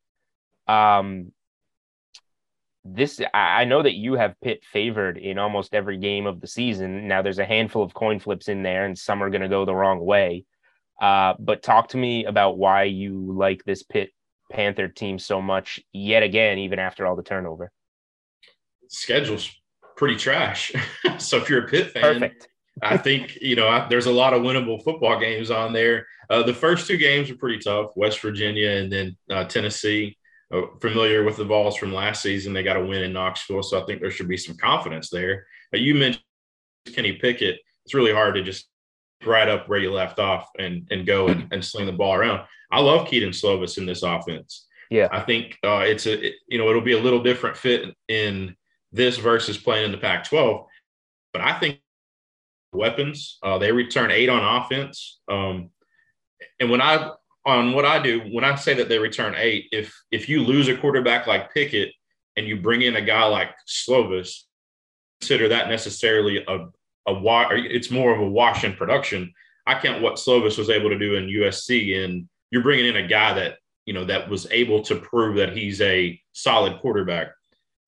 Um, 0.66 1.32
this 2.84 3.20
I 3.34 3.64
know 3.64 3.82
that 3.82 3.94
you 3.94 4.14
have 4.14 4.40
Pitt 4.40 4.64
favored 4.64 5.18
in 5.18 5.38
almost 5.38 5.74
every 5.74 5.98
game 5.98 6.26
of 6.26 6.40
the 6.40 6.46
season. 6.46 7.06
Now 7.06 7.20
there's 7.20 7.38
a 7.38 7.44
handful 7.44 7.82
of 7.82 7.92
coin 7.92 8.18
flips 8.18 8.48
in 8.48 8.62
there, 8.62 8.86
and 8.86 8.98
some 8.98 9.22
are 9.22 9.30
going 9.30 9.42
to 9.42 9.48
go 9.48 9.64
the 9.64 9.74
wrong 9.74 10.00
way. 10.00 10.44
Uh, 11.00 11.34
but 11.38 11.62
talk 11.62 11.88
to 11.88 11.96
me 11.96 12.24
about 12.24 12.56
why 12.56 12.84
you 12.84 13.34
like 13.36 13.62
this 13.64 13.82
Pitt 13.82 14.10
Panther 14.50 14.88
team 14.88 15.18
so 15.18 15.40
much 15.40 15.80
yet 15.92 16.22
again, 16.22 16.58
even 16.58 16.78
after 16.78 17.06
all 17.06 17.16
the 17.16 17.22
turnover. 17.22 17.70
Schedule's 18.88 19.50
pretty 19.96 20.16
trash. 20.16 20.72
so 21.18 21.36
if 21.38 21.50
you're 21.50 21.64
a 21.64 21.68
Pitt 21.68 21.90
fan, 21.90 22.02
Perfect. 22.02 22.48
I 22.82 22.96
think 22.96 23.36
you 23.40 23.56
know 23.56 23.68
I, 23.68 23.86
there's 23.88 24.06
a 24.06 24.12
lot 24.12 24.32
of 24.32 24.42
winnable 24.42 24.82
football 24.82 25.18
games 25.18 25.50
on 25.50 25.72
there. 25.72 26.06
Uh, 26.30 26.42
the 26.42 26.54
first 26.54 26.86
two 26.86 26.96
games 26.96 27.30
are 27.30 27.36
pretty 27.36 27.58
tough: 27.58 27.90
West 27.96 28.20
Virginia 28.20 28.70
and 28.70 28.92
then 28.92 29.16
uh, 29.30 29.44
Tennessee. 29.44 30.16
Uh, 30.50 30.62
familiar 30.80 31.24
with 31.24 31.36
the 31.36 31.44
Vols 31.44 31.76
from 31.76 31.92
last 31.92 32.22
season. 32.22 32.54
They 32.54 32.62
got 32.62 32.78
a 32.78 32.84
win 32.84 33.02
in 33.02 33.12
Knoxville, 33.12 33.62
so 33.62 33.82
I 33.82 33.84
think 33.84 34.00
there 34.00 34.10
should 34.10 34.28
be 34.28 34.38
some 34.38 34.56
confidence 34.56 35.10
there. 35.10 35.46
You 35.74 35.94
mentioned 35.94 36.24
Kenny 36.94 37.12
Pickett. 37.12 37.58
It's 37.84 37.92
really 37.92 38.14
hard 38.14 38.34
to 38.36 38.42
just 38.42 38.66
right 39.24 39.48
up 39.48 39.68
where 39.68 39.78
you 39.78 39.92
left 39.92 40.18
off 40.18 40.48
and 40.58 40.86
and 40.90 41.06
go 41.06 41.28
and, 41.28 41.52
and 41.52 41.64
sling 41.64 41.86
the 41.86 41.92
ball 41.92 42.14
around. 42.14 42.46
I 42.70 42.80
love 42.80 43.08
Kedon 43.08 43.30
Slovis 43.30 43.78
in 43.78 43.86
this 43.86 44.02
offense. 44.02 44.66
Yeah, 44.90 45.08
I 45.10 45.20
think 45.20 45.58
uh, 45.64 45.84
it's 45.84 46.06
a 46.06 46.28
it, 46.28 46.34
you 46.48 46.58
know 46.58 46.68
it'll 46.68 46.82
be 46.82 46.92
a 46.92 47.00
little 47.00 47.22
different 47.22 47.56
fit 47.56 47.94
in 48.08 48.56
this 48.92 49.18
versus 49.18 49.58
playing 49.58 49.84
in 49.84 49.92
the 49.92 49.98
Pac-12, 49.98 50.64
but 51.32 51.42
I 51.42 51.58
think 51.58 51.80
weapons. 52.72 53.38
Uh, 53.42 53.58
they 53.58 53.72
return 53.72 54.10
eight 54.10 54.28
on 54.28 54.62
offense. 54.62 55.20
Um, 55.30 55.70
and 56.60 56.70
when 56.70 56.80
I 56.80 57.10
on 57.46 57.72
what 57.72 57.84
I 57.84 58.02
do 58.02 58.20
when 58.32 58.44
I 58.44 58.54
say 58.54 58.74
that 58.74 58.88
they 58.88 58.98
return 58.98 59.34
eight, 59.36 59.66
if 59.72 59.94
if 60.10 60.28
you 60.28 60.42
lose 60.42 60.68
a 60.68 60.76
quarterback 60.76 61.26
like 61.26 61.52
Pickett 61.52 61.92
and 62.36 62.46
you 62.46 62.56
bring 62.60 62.82
in 62.82 62.96
a 62.96 63.02
guy 63.02 63.24
like 63.24 63.50
Slovis, 63.66 64.42
consider 65.20 65.48
that 65.48 65.68
necessarily 65.68 66.44
a 66.46 66.66
a 67.08 67.48
it's 67.54 67.90
more 67.90 68.14
of 68.14 68.20
a 68.20 68.28
wash 68.28 68.64
in 68.64 68.74
production. 68.74 69.32
I 69.66 69.78
count 69.78 70.02
what 70.02 70.14
Slovis 70.14 70.58
was 70.58 70.70
able 70.70 70.90
to 70.90 70.98
do 70.98 71.16
in 71.16 71.26
USC, 71.26 72.04
and 72.04 72.28
you're 72.50 72.62
bringing 72.62 72.86
in 72.86 72.96
a 72.96 73.06
guy 73.06 73.34
that 73.34 73.58
you 73.86 73.94
know 73.94 74.04
that 74.04 74.28
was 74.28 74.46
able 74.50 74.82
to 74.82 74.96
prove 74.96 75.36
that 75.36 75.56
he's 75.56 75.80
a 75.80 76.20
solid 76.32 76.80
quarterback. 76.80 77.28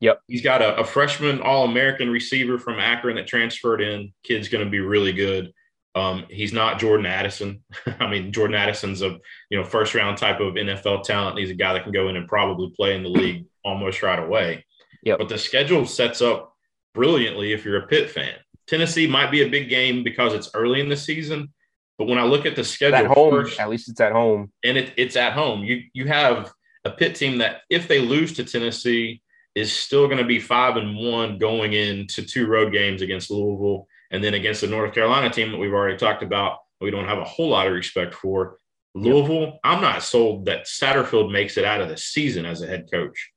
Yep, 0.00 0.20
he's 0.28 0.42
got 0.42 0.62
a, 0.62 0.76
a 0.76 0.84
freshman 0.84 1.40
All 1.40 1.64
American 1.64 2.10
receiver 2.10 2.58
from 2.58 2.78
Akron 2.78 3.16
that 3.16 3.26
transferred 3.26 3.80
in. 3.80 4.12
Kid's 4.24 4.48
going 4.48 4.64
to 4.64 4.70
be 4.70 4.80
really 4.80 5.12
good. 5.12 5.52
Um, 5.94 6.24
he's 6.30 6.52
not 6.52 6.78
Jordan 6.78 7.06
Addison. 7.06 7.62
I 8.00 8.08
mean, 8.08 8.32
Jordan 8.32 8.56
Addison's 8.56 9.02
a 9.02 9.18
you 9.50 9.58
know 9.58 9.64
first 9.64 9.94
round 9.94 10.18
type 10.18 10.40
of 10.40 10.54
NFL 10.54 11.04
talent. 11.04 11.38
He's 11.38 11.50
a 11.50 11.54
guy 11.54 11.72
that 11.74 11.84
can 11.84 11.92
go 11.92 12.08
in 12.08 12.16
and 12.16 12.28
probably 12.28 12.72
play 12.76 12.94
in 12.94 13.02
the 13.02 13.08
league 13.08 13.46
almost 13.64 14.02
right 14.02 14.18
away. 14.18 14.64
Yeah. 15.02 15.16
But 15.18 15.28
the 15.28 15.38
schedule 15.38 15.86
sets 15.86 16.20
up 16.22 16.54
brilliantly 16.94 17.52
if 17.52 17.64
you're 17.64 17.78
a 17.78 17.86
Pitt 17.86 18.10
fan. 18.10 18.34
Tennessee 18.70 19.08
might 19.08 19.32
be 19.32 19.42
a 19.42 19.48
big 19.48 19.68
game 19.68 20.04
because 20.04 20.32
it's 20.32 20.50
early 20.54 20.80
in 20.80 20.88
the 20.88 20.96
season. 20.96 21.52
But 21.98 22.06
when 22.06 22.18
I 22.18 22.22
look 22.22 22.46
at 22.46 22.54
the 22.54 22.64
schedule, 22.64 22.96
at 22.96 23.06
home, 23.06 23.30
first, 23.32 23.60
at 23.60 23.68
least 23.68 23.90
it's 23.90 24.00
at 24.00 24.12
home, 24.12 24.52
and 24.64 24.78
it, 24.78 24.94
it's 24.96 25.16
at 25.16 25.32
home. 25.34 25.64
You 25.64 25.82
you 25.92 26.06
have 26.06 26.50
a 26.84 26.90
Pitt 26.90 27.16
team 27.16 27.38
that 27.38 27.62
if 27.68 27.88
they 27.88 28.00
lose 28.00 28.32
to 28.34 28.44
Tennessee 28.44 29.20
is 29.54 29.72
still 29.72 30.06
going 30.06 30.18
to 30.18 30.24
be 30.24 30.38
five 30.38 30.76
and 30.76 30.96
one 30.96 31.36
going 31.36 31.72
into 31.72 32.22
two 32.22 32.46
road 32.46 32.72
games 32.72 33.02
against 33.02 33.30
Louisville 33.30 33.86
and 34.12 34.22
then 34.22 34.34
against 34.34 34.60
the 34.60 34.68
North 34.68 34.94
Carolina 34.94 35.28
team 35.28 35.50
that 35.50 35.58
we've 35.58 35.74
already 35.74 35.98
talked 35.98 36.22
about, 36.22 36.58
we 36.80 36.90
don't 36.90 37.08
have 37.08 37.18
a 37.18 37.24
whole 37.24 37.48
lot 37.48 37.66
of 37.66 37.72
respect 37.72 38.14
for. 38.14 38.56
Louisville, 38.94 39.40
yep. 39.42 39.60
I'm 39.64 39.82
not 39.82 40.02
sold 40.02 40.46
that 40.46 40.64
Satterfield 40.66 41.30
makes 41.30 41.56
it 41.56 41.64
out 41.64 41.80
of 41.80 41.88
the 41.88 41.96
season 41.96 42.46
as 42.46 42.62
a 42.62 42.66
head 42.66 42.88
coach. 42.90 43.30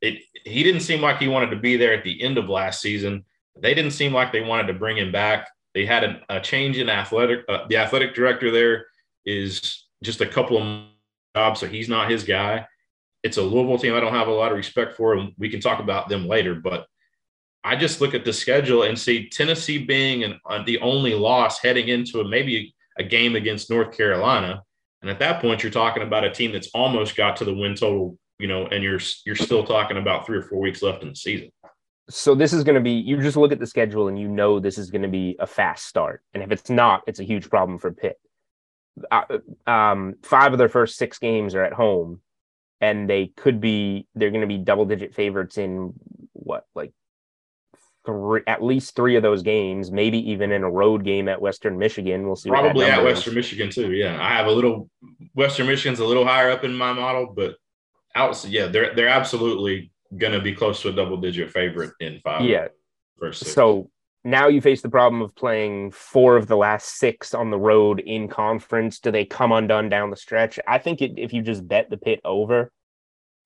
It 0.00 0.22
he 0.44 0.62
didn't 0.62 0.80
seem 0.80 1.00
like 1.00 1.18
he 1.18 1.28
wanted 1.28 1.50
to 1.50 1.56
be 1.56 1.76
there 1.76 1.92
at 1.92 2.04
the 2.04 2.22
end 2.22 2.38
of 2.38 2.48
last 2.48 2.80
season. 2.80 3.24
They 3.60 3.74
didn't 3.74 3.92
seem 3.92 4.12
like 4.12 4.32
they 4.32 4.40
wanted 4.40 4.66
to 4.68 4.74
bring 4.74 4.96
him 4.96 5.12
back. 5.12 5.48
They 5.74 5.86
had 5.86 6.22
a, 6.28 6.40
change 6.40 6.78
in 6.78 6.88
athletic. 6.88 7.40
Uh, 7.48 7.66
the 7.68 7.76
athletic 7.76 8.14
director 8.14 8.50
there 8.50 8.86
is 9.24 9.86
just 10.02 10.20
a 10.20 10.26
couple 10.26 10.58
of 10.58 10.84
jobs, 11.34 11.60
so 11.60 11.66
he's 11.66 11.88
not 11.88 12.10
his 12.10 12.24
guy. 12.24 12.66
it's 13.22 13.36
a 13.36 13.42
Louisville 13.42 13.78
team 13.78 13.94
I 13.94 14.00
don't 14.00 14.12
have 14.12 14.28
a 14.28 14.32
lot 14.32 14.50
of 14.50 14.56
respect 14.56 14.94
for, 14.94 15.14
and 15.14 15.32
we 15.38 15.48
can 15.48 15.60
talk 15.60 15.80
about 15.80 16.08
them 16.08 16.26
later. 16.26 16.54
But 16.54 16.86
I 17.64 17.76
just 17.76 18.00
look 18.00 18.14
at 18.14 18.24
the 18.24 18.32
schedule 18.32 18.82
and 18.82 18.98
see 18.98 19.28
Tennessee 19.28 19.78
being 19.78 20.24
an, 20.24 20.40
uh, 20.48 20.62
the 20.64 20.78
only 20.80 21.14
loss 21.14 21.60
heading 21.60 21.88
into 21.88 22.20
a, 22.20 22.28
maybe 22.28 22.74
a 22.98 23.04
game 23.04 23.36
against 23.36 23.70
North 23.70 23.96
Carolina. 23.96 24.62
And 25.00 25.10
at 25.10 25.20
that 25.20 25.40
point, 25.40 25.62
you're 25.62 25.72
talking 25.72 26.02
about 26.02 26.24
a 26.24 26.30
team 26.30 26.52
that's 26.52 26.68
almost 26.74 27.16
got 27.16 27.36
to 27.36 27.44
the 27.44 27.54
win 27.54 27.74
total, 27.74 28.18
you 28.38 28.48
know, 28.48 28.66
and 28.66 28.82
you're 28.82 29.00
you're 29.24 29.36
still 29.36 29.64
talking 29.64 29.96
about 29.96 30.26
three 30.26 30.38
or 30.38 30.42
four 30.42 30.60
weeks 30.60 30.82
left 30.82 31.02
in 31.02 31.10
the 31.10 31.16
season. 31.16 31.50
So 32.10 32.34
this 32.34 32.52
is 32.52 32.64
going 32.64 32.74
to 32.74 32.80
be 32.80 32.92
you 32.92 33.20
just 33.20 33.36
look 33.36 33.52
at 33.52 33.60
the 33.60 33.66
schedule 33.66 34.08
and 34.08 34.18
you 34.18 34.28
know 34.28 34.58
this 34.60 34.76
is 34.76 34.90
going 34.90 35.02
to 35.02 35.08
be 35.08 35.36
a 35.38 35.46
fast 35.46 35.86
start, 35.86 36.22
and 36.34 36.42
if 36.42 36.50
it's 36.50 36.68
not, 36.68 37.02
it's 37.06 37.20
a 37.20 37.24
huge 37.24 37.48
problem 37.48 37.78
for 37.78 37.92
Pitt. 37.92 38.18
Uh, 39.10 39.38
um, 39.66 40.14
five 40.22 40.52
of 40.52 40.58
their 40.58 40.68
first 40.68 40.96
six 40.96 41.18
games 41.18 41.54
are 41.54 41.64
at 41.64 41.72
home, 41.72 42.20
and 42.80 43.08
they 43.08 43.28
could 43.36 43.60
be 43.60 44.06
they're 44.14 44.30
going 44.30 44.42
to 44.42 44.46
be 44.46 44.58
double 44.58 44.84
digit 44.84 45.14
favorites 45.14 45.56
in 45.56 45.94
what 46.32 46.66
like 46.74 46.92
three 48.04 48.42
at 48.46 48.62
least 48.62 48.96
three 48.96 49.16
of 49.16 49.22
those 49.22 49.42
games, 49.42 49.90
maybe 49.90 50.18
even 50.30 50.52
in 50.52 50.64
a 50.64 50.70
road 50.70 51.04
game 51.04 51.28
at 51.28 51.40
Western 51.40 51.78
Michigan. 51.78 52.26
We'll 52.26 52.36
see. 52.36 52.50
Probably 52.50 52.86
at 52.86 53.04
Western 53.04 53.32
is. 53.32 53.36
Michigan 53.36 53.70
too. 53.70 53.92
Yeah, 53.92 54.20
I 54.20 54.30
have 54.30 54.46
a 54.46 54.50
little 54.50 54.90
Western 55.34 55.66
Michigan's 55.66 56.00
a 56.00 56.04
little 56.04 56.24
higher 56.24 56.50
up 56.50 56.64
in 56.64 56.74
my 56.74 56.92
model, 56.92 57.32
but 57.34 57.56
out 58.14 58.44
yeah, 58.44 58.66
they're 58.66 58.94
they're 58.94 59.08
absolutely 59.08 59.91
going 60.16 60.32
to 60.32 60.40
be 60.40 60.54
close 60.54 60.82
to 60.82 60.88
a 60.88 60.92
double 60.92 61.16
digit 61.16 61.50
favorite 61.50 61.92
in 62.00 62.20
five. 62.20 62.44
Yeah. 62.44 62.68
So 63.32 63.90
now 64.24 64.48
you 64.48 64.60
face 64.60 64.82
the 64.82 64.88
problem 64.88 65.22
of 65.22 65.34
playing 65.34 65.90
four 65.92 66.36
of 66.36 66.46
the 66.46 66.56
last 66.56 66.98
six 66.98 67.34
on 67.34 67.50
the 67.50 67.58
road 67.58 68.00
in 68.00 68.28
conference. 68.28 68.98
Do 68.98 69.10
they 69.10 69.24
come 69.24 69.52
undone 69.52 69.88
down 69.88 70.10
the 70.10 70.16
stretch? 70.16 70.58
I 70.66 70.78
think 70.78 71.02
it, 71.02 71.12
if 71.16 71.32
you 71.32 71.42
just 71.42 71.66
bet 71.66 71.90
the 71.90 71.96
pit 71.96 72.20
over, 72.24 72.70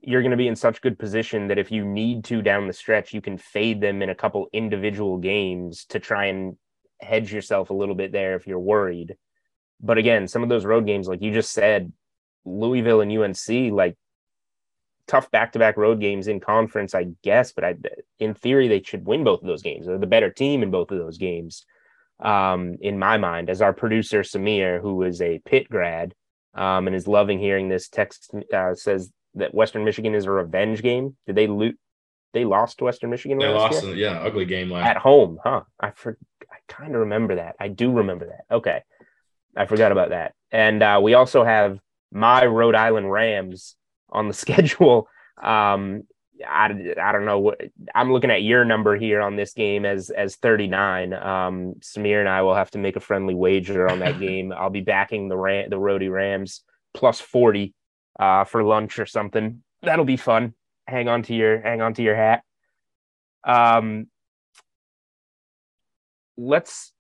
you're 0.01 0.23
going 0.23 0.31
to 0.31 0.37
be 0.37 0.49
in 0.49 0.57
such 0.57 0.83
good 0.83 0.99
position 0.99 1.49
that 1.49 1.59
if 1.59 1.71
you 1.71 1.85
need 1.85 2.25
to 2.25 2.43
down 2.43 2.67
the 2.67 2.73
stretch, 2.73 3.15
you 3.15 3.21
can 3.21 3.39
fade 3.39 3.81
them 3.81 4.03
in 4.03 4.11
a 4.11 4.15
couple 4.15 4.49
individual 4.53 5.19
games 5.19 5.85
to 5.87 5.99
try 5.99 6.27
and 6.27 6.57
hedge 7.01 7.33
yourself 7.33 7.71
a 7.71 7.75
little 7.75 7.95
bit 7.95 8.13
there 8.13 8.37
if 8.37 8.47
you're 8.47 8.59
worried. 8.59 9.17
But 9.81 9.99
again, 9.99 10.29
some 10.29 10.43
of 10.43 10.49
those 10.49 10.65
road 10.65 10.87
games, 10.87 11.09
like 11.09 11.23
you 11.23 11.33
just 11.33 11.53
said, 11.53 11.93
Louisville 12.45 13.01
and 13.01 13.13
UNC, 13.13 13.73
like 13.73 13.97
tough 15.07 15.31
back-to-back 15.31 15.77
road 15.77 16.01
games 16.01 16.29
in 16.29 16.41
conference, 16.41 16.95
I 16.95 17.09
guess. 17.23 17.53
But 17.53 17.65
I, 17.65 17.75
in 18.19 18.35
theory, 18.35 18.69
they 18.69 18.83
should 18.83 19.07
win 19.07 19.25
both 19.25 19.41
of 19.41 19.47
those 19.47 19.63
games. 19.63 19.87
They're 19.87 19.99
the 19.99 20.07
better 20.07 20.31
team 20.31 20.63
in 20.63 20.71
both 20.71 20.91
of 20.91 20.99
those 20.99 21.19
games, 21.19 21.65
um, 22.21 22.77
in 22.81 22.99
my 22.99 23.19
mind. 23.19 23.51
As 23.51 23.63
our 23.63 23.73
producer 23.73 24.21
Samir, 24.21 24.81
who 24.81 25.03
is 25.03 25.21
a 25.23 25.41
Pitt 25.45 25.69
grad 25.69 26.15
um, 26.55 26.87
and 26.87 26.97
is 26.97 27.07
loving 27.07 27.39
hearing 27.39 27.69
this 27.69 27.89
text, 27.89 28.33
uh, 28.53 28.75
says 28.75 29.13
that 29.35 29.55
Western 29.55 29.85
Michigan 29.85 30.15
is 30.15 30.25
a 30.25 30.31
revenge 30.31 30.83
game. 30.83 31.17
Did 31.27 31.37
they 31.37 31.47
loot? 31.47 31.79
They 32.33 32.45
lost 32.45 32.79
to 32.79 32.85
Western 32.85 33.11
Michigan. 33.11 33.39
They 33.39 33.49
lost, 33.49 33.83
in, 33.85 33.97
yeah, 33.97 34.21
ugly 34.21 34.45
game 34.45 34.71
last 34.71 34.87
at 34.87 34.97
home, 34.99 35.39
huh? 35.43 35.63
I 35.81 35.91
for, 35.91 36.19
I 36.51 36.57
kind 36.69 36.95
of 36.95 37.01
remember 37.01 37.37
that. 37.37 37.57
I 37.59 37.69
do 37.69 37.93
remember 37.93 38.27
that. 38.27 38.55
Okay, 38.55 38.83
I 39.57 39.65
forgot 39.65 39.93
about 39.93 40.11
that. 40.11 40.35
And 40.51 40.83
uh, 40.83 41.01
we 41.03 41.15
also 41.15 41.45
have 41.45 41.79
my 42.13 42.45
Rhode 42.45 42.75
Island 42.75 43.11
Rams 43.11 43.77
on 44.11 44.29
the 44.29 44.35
schedule. 44.45 45.09
Um, 45.43 46.05
I, 46.47 46.67
I 47.01 47.13
don't 47.13 47.25
know 47.25 47.39
what 47.39 47.61
I'm 47.95 48.13
looking 48.13 48.31
at 48.31 48.43
your 48.43 48.65
number 48.65 48.97
here 48.97 49.23
on 49.23 49.37
this 49.37 49.55
game 49.55 49.87
as 49.87 50.11
as 50.11 50.37
39. 50.37 51.13
Um, 51.15 51.75
Samir 51.81 52.21
and 52.21 52.29
I 52.29 52.43
will 52.43 52.55
have 52.55 52.71
to 52.73 52.79
make 52.79 52.97
a 52.97 53.01
friendly 53.01 53.35
wager 53.35 53.89
on 53.89 54.01
that 54.01 54.21
game. 54.21 54.53
I'll 54.53 54.71
be 54.71 54.83
backing 54.83 55.29
the 55.29 55.37
Ram, 55.37 55.71
the 55.71 55.79
Rhody 55.79 56.09
Rams 56.09 56.63
plus 56.95 57.21
40 57.21 57.75
uh, 58.19 58.45
for 58.45 58.63
lunch 58.63 58.99
or 58.99 59.07
something. 59.07 59.63
That'll 59.83 60.05
be 60.05 60.17
fun. 60.17 60.55
Hang 60.87 61.09
on 61.09 61.23
to 61.25 61.35
your 61.35 61.61
hang 61.61 61.81
on 61.81 61.95
to 61.95 62.03
your 62.03 62.17
hat. 62.17 62.43
Um, 63.45 64.09
let's 66.37 66.93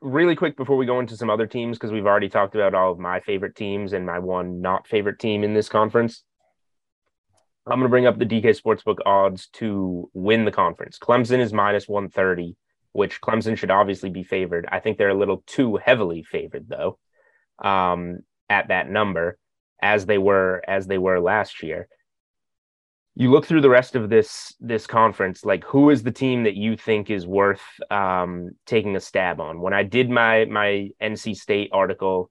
really 0.00 0.34
quick 0.34 0.56
before 0.56 0.76
we 0.76 0.86
go 0.86 1.00
into 1.00 1.16
some 1.16 1.30
other 1.30 1.46
teams 1.46 1.78
because 1.78 1.92
we've 1.92 2.06
already 2.06 2.28
talked 2.28 2.54
about 2.54 2.74
all 2.74 2.92
of 2.92 2.98
my 2.98 3.20
favorite 3.20 3.54
teams 3.54 3.92
and 3.92 4.04
my 4.04 4.18
one 4.18 4.60
not 4.60 4.86
favorite 4.86 5.18
team 5.18 5.44
in 5.44 5.54
this 5.54 5.68
conference. 5.68 6.24
I'm 7.66 7.78
going 7.78 7.82
to 7.84 7.90
bring 7.90 8.06
up 8.06 8.18
the 8.18 8.26
DK 8.26 8.60
Sportsbook 8.60 8.98
odds 9.06 9.48
to 9.54 10.10
win 10.14 10.44
the 10.44 10.50
conference. 10.50 10.98
Clemson 10.98 11.38
is 11.38 11.52
minus 11.52 11.86
130, 11.86 12.56
which 12.90 13.20
Clemson 13.20 13.56
should 13.56 13.70
obviously 13.70 14.10
be 14.10 14.24
favored. 14.24 14.66
I 14.70 14.80
think 14.80 14.98
they're 14.98 15.10
a 15.10 15.18
little 15.18 15.44
too 15.46 15.76
heavily 15.76 16.24
favored 16.24 16.68
though, 16.68 16.98
um, 17.62 18.20
at 18.48 18.68
that 18.68 18.90
number, 18.90 19.38
as 19.80 20.06
they 20.06 20.18
were 20.18 20.62
as 20.66 20.86
they 20.86 20.98
were 20.98 21.20
last 21.20 21.62
year. 21.62 21.88
You 23.14 23.30
look 23.30 23.46
through 23.46 23.60
the 23.60 23.70
rest 23.70 23.94
of 23.94 24.08
this 24.08 24.54
this 24.58 24.88
conference, 24.88 25.44
like 25.44 25.62
who 25.64 25.90
is 25.90 26.02
the 26.02 26.10
team 26.10 26.44
that 26.44 26.56
you 26.56 26.76
think 26.76 27.10
is 27.10 27.26
worth 27.26 27.62
um, 27.90 28.50
taking 28.66 28.96
a 28.96 29.00
stab 29.00 29.40
on? 29.40 29.60
When 29.60 29.72
I 29.72 29.84
did 29.84 30.10
my 30.10 30.46
my 30.46 30.90
NC 31.00 31.36
State 31.36 31.70
article 31.72 32.28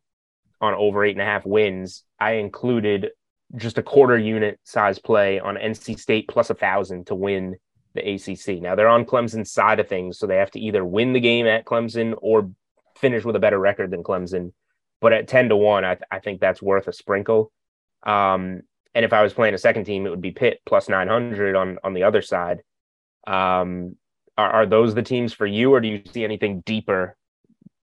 on 0.60 0.74
over 0.74 1.06
eight 1.06 1.12
and 1.16 1.22
a 1.22 1.26
half 1.26 1.46
wins, 1.46 2.04
I 2.20 2.34
included 2.34 3.12
just 3.56 3.78
a 3.78 3.84
quarter 3.84 4.18
unit 4.18 4.60
size 4.64 5.00
play 5.00 5.40
on 5.40 5.56
NC 5.56 6.00
State 6.00 6.28
plus 6.28 6.50
a 6.50 6.54
thousand 6.54 7.08
to 7.08 7.16
win 7.16 7.58
the 7.94 8.14
ACC. 8.14 8.62
Now 8.62 8.76
they're 8.76 8.88
on 8.88 9.06
Clemson's 9.06 9.52
side 9.52 9.80
of 9.80 9.88
things, 9.88 10.18
so 10.18 10.28
they 10.28 10.38
have 10.38 10.52
to 10.52 10.60
either 10.60 10.86
win 10.86 11.14
the 11.14 11.20
game 11.20 11.48
at 11.48 11.66
Clemson 11.66 12.16
or 12.22 12.52
finish 12.98 13.26
with 13.26 13.36
a 13.36 13.40
better 13.40 13.60
record 13.60 13.92
than 13.92 14.04
Clemson. 14.04 14.54
But 15.02 15.14
at 15.14 15.28
ten 15.28 15.50
to 15.50 15.56
one, 15.56 15.84
I, 15.84 15.96
th- 15.96 16.08
I 16.12 16.20
think 16.20 16.40
that's 16.40 16.62
worth 16.62 16.88
a 16.88 16.94
sprinkle. 16.94 17.52
Um, 18.04 18.62
and 18.94 19.06
if 19.06 19.14
I 19.14 19.24
was 19.24 19.34
playing 19.34 19.54
a 19.54 19.60
second 19.60 19.86
team, 19.86 20.06
it 20.06 20.10
would 20.10 20.22
be 20.22 20.32
Pitt 20.32 20.62
plus 20.66 20.90
nine 20.90 21.08
hundred 21.08 21.56
on 21.56 21.80
on 21.84 21.94
the 21.94 22.04
other 22.04 22.22
side. 22.22 22.62
Um, 23.28 23.96
are, 24.38 24.52
are 24.52 24.66
those 24.66 24.96
the 24.96 25.04
teams 25.04 25.34
for 25.34 25.46
you, 25.46 25.74
or 25.74 25.82
do 25.82 25.88
you 25.88 26.02
see 26.12 26.24
anything 26.24 26.62
deeper? 26.62 27.18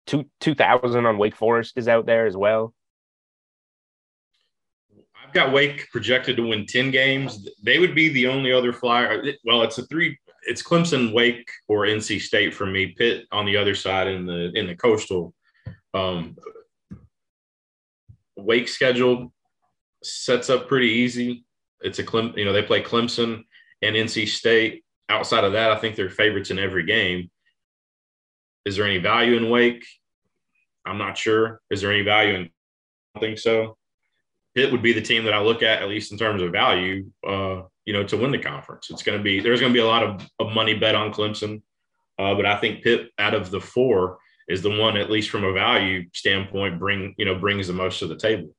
Two 0.06 0.24
two 0.40 0.54
thousand 0.54 1.06
on 1.06 1.18
Wake 1.18 1.36
Forest 1.36 1.74
is 1.76 1.88
out 1.88 2.06
there 2.06 2.26
as 2.26 2.36
well. 2.36 2.72
I've 5.28 5.34
got 5.34 5.52
Wake 5.52 5.90
projected 5.90 6.38
to 6.38 6.48
win 6.48 6.64
10 6.64 6.90
games. 6.90 7.46
They 7.62 7.78
would 7.78 7.94
be 7.94 8.08
the 8.08 8.26
only 8.28 8.50
other 8.50 8.72
flyer. 8.72 9.22
Well, 9.44 9.60
it's 9.60 9.76
a 9.76 9.84
three, 9.84 10.18
it's 10.44 10.62
Clemson, 10.62 11.12
Wake, 11.12 11.46
or 11.68 11.84
NC 11.84 12.22
State 12.22 12.54
for 12.54 12.64
me. 12.64 12.94
Pitt 12.96 13.26
on 13.30 13.44
the 13.44 13.54
other 13.54 13.74
side 13.74 14.06
in 14.06 14.24
the 14.24 14.50
in 14.54 14.66
the 14.66 14.74
coastal. 14.74 15.34
Um, 15.92 16.38
Wake 18.36 18.68
schedule 18.68 19.30
sets 20.02 20.48
up 20.48 20.66
pretty 20.66 20.88
easy. 20.88 21.44
It's 21.82 21.98
a 21.98 22.04
Clem, 22.04 22.32
you 22.34 22.46
know, 22.46 22.54
they 22.54 22.62
play 22.62 22.82
Clemson 22.82 23.42
and 23.82 23.96
NC 23.96 24.28
State. 24.28 24.82
Outside 25.10 25.44
of 25.44 25.52
that, 25.52 25.70
I 25.70 25.76
think 25.76 25.94
they're 25.94 26.08
favorites 26.08 26.50
in 26.50 26.58
every 26.58 26.86
game. 26.86 27.30
Is 28.64 28.76
there 28.76 28.86
any 28.86 28.98
value 28.98 29.36
in 29.36 29.50
Wake? 29.50 29.84
I'm 30.86 30.96
not 30.96 31.18
sure. 31.18 31.60
Is 31.70 31.82
there 31.82 31.92
any 31.92 32.02
value 32.02 32.34
in? 32.34 32.42
I 32.44 32.48
don't 33.14 33.20
think 33.20 33.38
so. 33.38 33.77
Pitt 34.58 34.72
would 34.72 34.82
be 34.82 34.92
the 34.92 35.00
team 35.00 35.22
that 35.22 35.32
I 35.32 35.38
look 35.38 35.62
at, 35.62 35.82
at 35.82 35.88
least 35.88 36.10
in 36.10 36.18
terms 36.18 36.42
of 36.42 36.50
value, 36.50 37.08
uh, 37.24 37.62
you 37.84 37.92
know, 37.92 38.02
to 38.02 38.16
win 38.16 38.32
the 38.32 38.40
conference. 38.40 38.90
It's 38.90 39.04
going 39.04 39.16
to 39.16 39.22
be, 39.22 39.38
there's 39.38 39.60
going 39.60 39.72
to 39.72 39.76
be 39.76 39.80
a 39.80 39.86
lot 39.86 40.02
of, 40.02 40.28
of 40.40 40.52
money 40.52 40.74
bet 40.74 40.96
on 40.96 41.12
Clemson. 41.12 41.62
Uh, 42.18 42.34
but 42.34 42.44
I 42.44 42.56
think 42.56 42.82
Pitt 42.82 43.10
out 43.20 43.34
of 43.34 43.52
the 43.52 43.60
four 43.60 44.18
is 44.48 44.60
the 44.60 44.76
one, 44.76 44.96
at 44.96 45.12
least 45.12 45.30
from 45.30 45.44
a 45.44 45.52
value 45.52 46.08
standpoint, 46.12 46.80
bring, 46.80 47.14
you 47.18 47.24
know, 47.24 47.36
brings 47.36 47.68
the 47.68 47.72
most 47.72 48.00
to 48.00 48.08
the 48.08 48.16
table. 48.16 48.52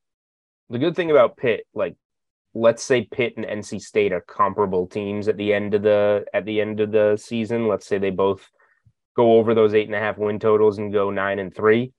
The 0.70 0.80
good 0.80 0.96
thing 0.96 1.12
about 1.12 1.36
Pitt, 1.36 1.68
like, 1.74 1.98
let's 2.54 2.82
say 2.82 3.04
Pitt 3.04 3.34
and 3.36 3.46
NC 3.46 3.82
State 3.82 4.14
are 4.14 4.22
comparable 4.22 4.88
teams 4.88 5.28
at 5.28 5.36
the 5.36 5.54
end 5.54 5.74
of 5.74 5.82
the, 5.82 6.24
at 6.34 6.46
the 6.46 6.62
end 6.62 6.80
of 6.80 6.94
the 6.94 7.18
season. 7.18 7.68
Let's 7.68 7.86
say 7.86 7.98
they 7.98 8.10
both 8.10 8.48
go 9.18 9.34
over 9.34 9.54
those 9.54 9.74
eight 9.74 9.88
and 9.88 9.96
a 9.96 10.00
half 10.00 10.18
win 10.18 10.40
totals 10.40 10.78
and 10.78 10.94
go 10.94 11.12
nine 11.12 11.40
and 11.40 11.54
three 11.54 11.92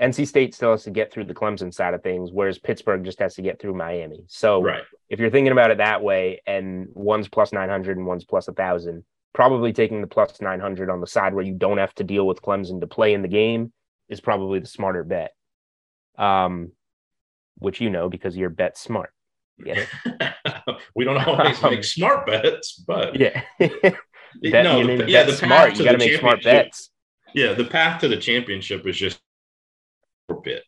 NC 0.00 0.26
State 0.26 0.54
still 0.54 0.72
has 0.72 0.84
to 0.84 0.90
get 0.90 1.12
through 1.12 1.24
the 1.24 1.34
Clemson 1.34 1.72
side 1.72 1.94
of 1.94 2.02
things, 2.02 2.30
whereas 2.30 2.58
Pittsburgh 2.58 3.04
just 3.04 3.18
has 3.20 3.34
to 3.36 3.42
get 3.42 3.58
through 3.58 3.74
Miami. 3.74 4.24
So 4.28 4.62
right. 4.62 4.82
if 5.08 5.18
you're 5.18 5.30
thinking 5.30 5.52
about 5.52 5.70
it 5.70 5.78
that 5.78 6.02
way, 6.02 6.42
and 6.46 6.88
one's 6.92 7.28
plus 7.28 7.52
900 7.52 7.96
and 7.96 8.06
one's 8.06 8.24
plus 8.24 8.46
1,000, 8.46 9.04
probably 9.32 9.72
taking 9.72 10.02
the 10.02 10.06
plus 10.06 10.40
900 10.40 10.90
on 10.90 11.00
the 11.00 11.06
side 11.06 11.34
where 11.34 11.44
you 11.44 11.54
don't 11.54 11.78
have 11.78 11.94
to 11.94 12.04
deal 12.04 12.26
with 12.26 12.42
Clemson 12.42 12.80
to 12.80 12.86
play 12.86 13.14
in 13.14 13.22
the 13.22 13.28
game 13.28 13.72
is 14.08 14.20
probably 14.20 14.58
the 14.58 14.66
smarter 14.66 15.02
bet. 15.02 15.32
Um, 16.18 16.72
which 17.58 17.80
you 17.80 17.90
know 17.90 18.08
because 18.08 18.36
you're 18.36 18.50
bet 18.50 18.76
smart. 18.76 19.12
Yeah. 19.64 19.84
we 20.94 21.04
don't 21.04 21.26
always 21.26 21.60
make 21.62 21.84
smart 21.84 22.26
bets, 22.26 22.74
but 22.74 23.18
yeah. 23.18 23.42
bet, 23.58 23.94
no, 24.42 24.86
the, 24.86 25.04
yeah, 25.08 25.22
the 25.24 25.32
smart. 25.32 25.78
You 25.78 25.84
got 25.84 25.92
to 25.92 25.98
make 25.98 26.18
smart 26.18 26.42
bets. 26.42 26.90
Yeah, 27.34 27.54
the 27.54 27.64
path 27.64 28.00
to 28.02 28.08
the 28.08 28.16
championship 28.16 28.86
is 28.86 28.96
just 28.96 29.20
Pitt. 30.34 30.62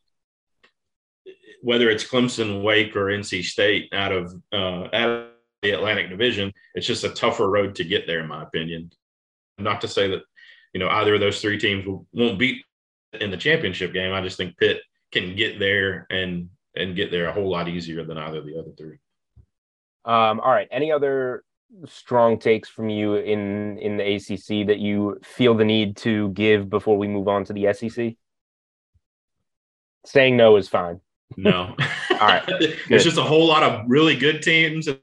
Whether 1.62 1.90
it's 1.90 2.04
Clemson, 2.04 2.62
Wake, 2.62 2.94
or 2.94 3.06
NC 3.06 3.44
State 3.44 3.92
out 3.92 4.12
of 4.12 4.32
uh, 4.52 4.84
out 4.92 5.10
of 5.10 5.26
the 5.62 5.72
Atlantic 5.72 6.08
Division, 6.08 6.52
it's 6.74 6.86
just 6.86 7.04
a 7.04 7.10
tougher 7.10 7.50
road 7.50 7.74
to 7.76 7.84
get 7.84 8.06
there, 8.06 8.20
in 8.20 8.28
my 8.28 8.42
opinion. 8.42 8.92
Not 9.58 9.80
to 9.80 9.88
say 9.88 10.08
that 10.08 10.22
you 10.72 10.80
know 10.80 10.88
either 10.88 11.14
of 11.14 11.20
those 11.20 11.40
three 11.40 11.58
teams 11.58 11.84
won't 12.12 12.38
beat 12.38 12.64
in 13.20 13.30
the 13.30 13.36
championship 13.36 13.92
game. 13.92 14.12
I 14.12 14.20
just 14.20 14.36
think 14.36 14.56
Pitt 14.56 14.80
can 15.10 15.34
get 15.34 15.58
there 15.58 16.06
and 16.10 16.48
and 16.76 16.94
get 16.94 17.10
there 17.10 17.26
a 17.26 17.32
whole 17.32 17.50
lot 17.50 17.68
easier 17.68 18.04
than 18.04 18.18
either 18.18 18.38
of 18.38 18.46
the 18.46 18.58
other 18.58 18.70
three. 18.76 18.98
Um, 20.04 20.40
all 20.40 20.52
right. 20.52 20.68
Any 20.70 20.92
other 20.92 21.44
strong 21.86 22.38
takes 22.38 22.68
from 22.68 22.88
you 22.88 23.16
in 23.16 23.78
in 23.78 23.96
the 23.96 24.14
ACC 24.14 24.66
that 24.68 24.78
you 24.78 25.18
feel 25.22 25.54
the 25.54 25.64
need 25.64 25.96
to 25.98 26.30
give 26.30 26.70
before 26.70 26.96
we 26.96 27.08
move 27.08 27.28
on 27.28 27.44
to 27.44 27.52
the 27.52 27.72
SEC? 27.72 28.14
Saying 30.06 30.36
no 30.36 30.56
is 30.56 30.68
fine. 30.68 31.00
No. 31.36 31.74
All 32.10 32.18
right. 32.18 32.44
There's 32.88 33.04
just 33.04 33.18
a 33.18 33.22
whole 33.22 33.46
lot 33.46 33.62
of 33.62 33.84
really 33.88 34.16
good 34.16 34.42
teams 34.42 34.88
and 34.88 35.00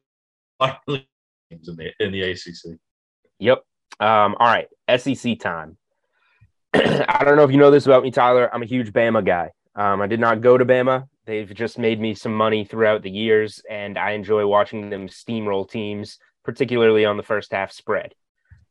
teams 0.88 1.68
in 1.68 1.76
the 1.76 1.92
in 2.00 2.12
the 2.12 2.22
ACC. 2.22 2.80
Yep. 3.40 3.64
Um, 4.00 4.36
all 4.40 4.48
right. 4.48 4.68
SEC 4.98 5.40
time. 5.40 5.78
I 6.74 7.24
don't 7.24 7.38
know 7.38 7.44
if 7.44 7.52
you 7.52 7.58
know 7.58 7.72
this 7.72 7.86
about 7.86 8.04
me, 8.04 8.12
Tyler. 8.12 8.50
I'm 8.54 8.64
a 8.64 8.66
huge 8.66 8.92
Bama 8.92 9.26
guy. 9.26 9.52
Um, 9.76 10.02
I 10.02 10.08
did 10.08 10.20
not 10.20 10.42
go 10.42 10.58
to 10.58 10.66
Bama. 10.66 11.08
They've 11.26 11.54
just 11.54 11.78
made 11.78 12.00
me 12.00 12.14
some 12.14 12.34
money 12.34 12.66
throughout 12.66 13.02
the 13.02 13.10
years, 13.10 13.62
and 13.70 13.98
I 13.98 14.12
enjoy 14.12 14.46
watching 14.46 14.90
them 14.90 15.08
steamroll 15.08 15.70
teams, 15.70 16.20
particularly 16.44 17.06
on 17.06 17.18
the 17.18 17.24
first 17.24 17.52
half 17.52 17.72
spread. 17.72 18.14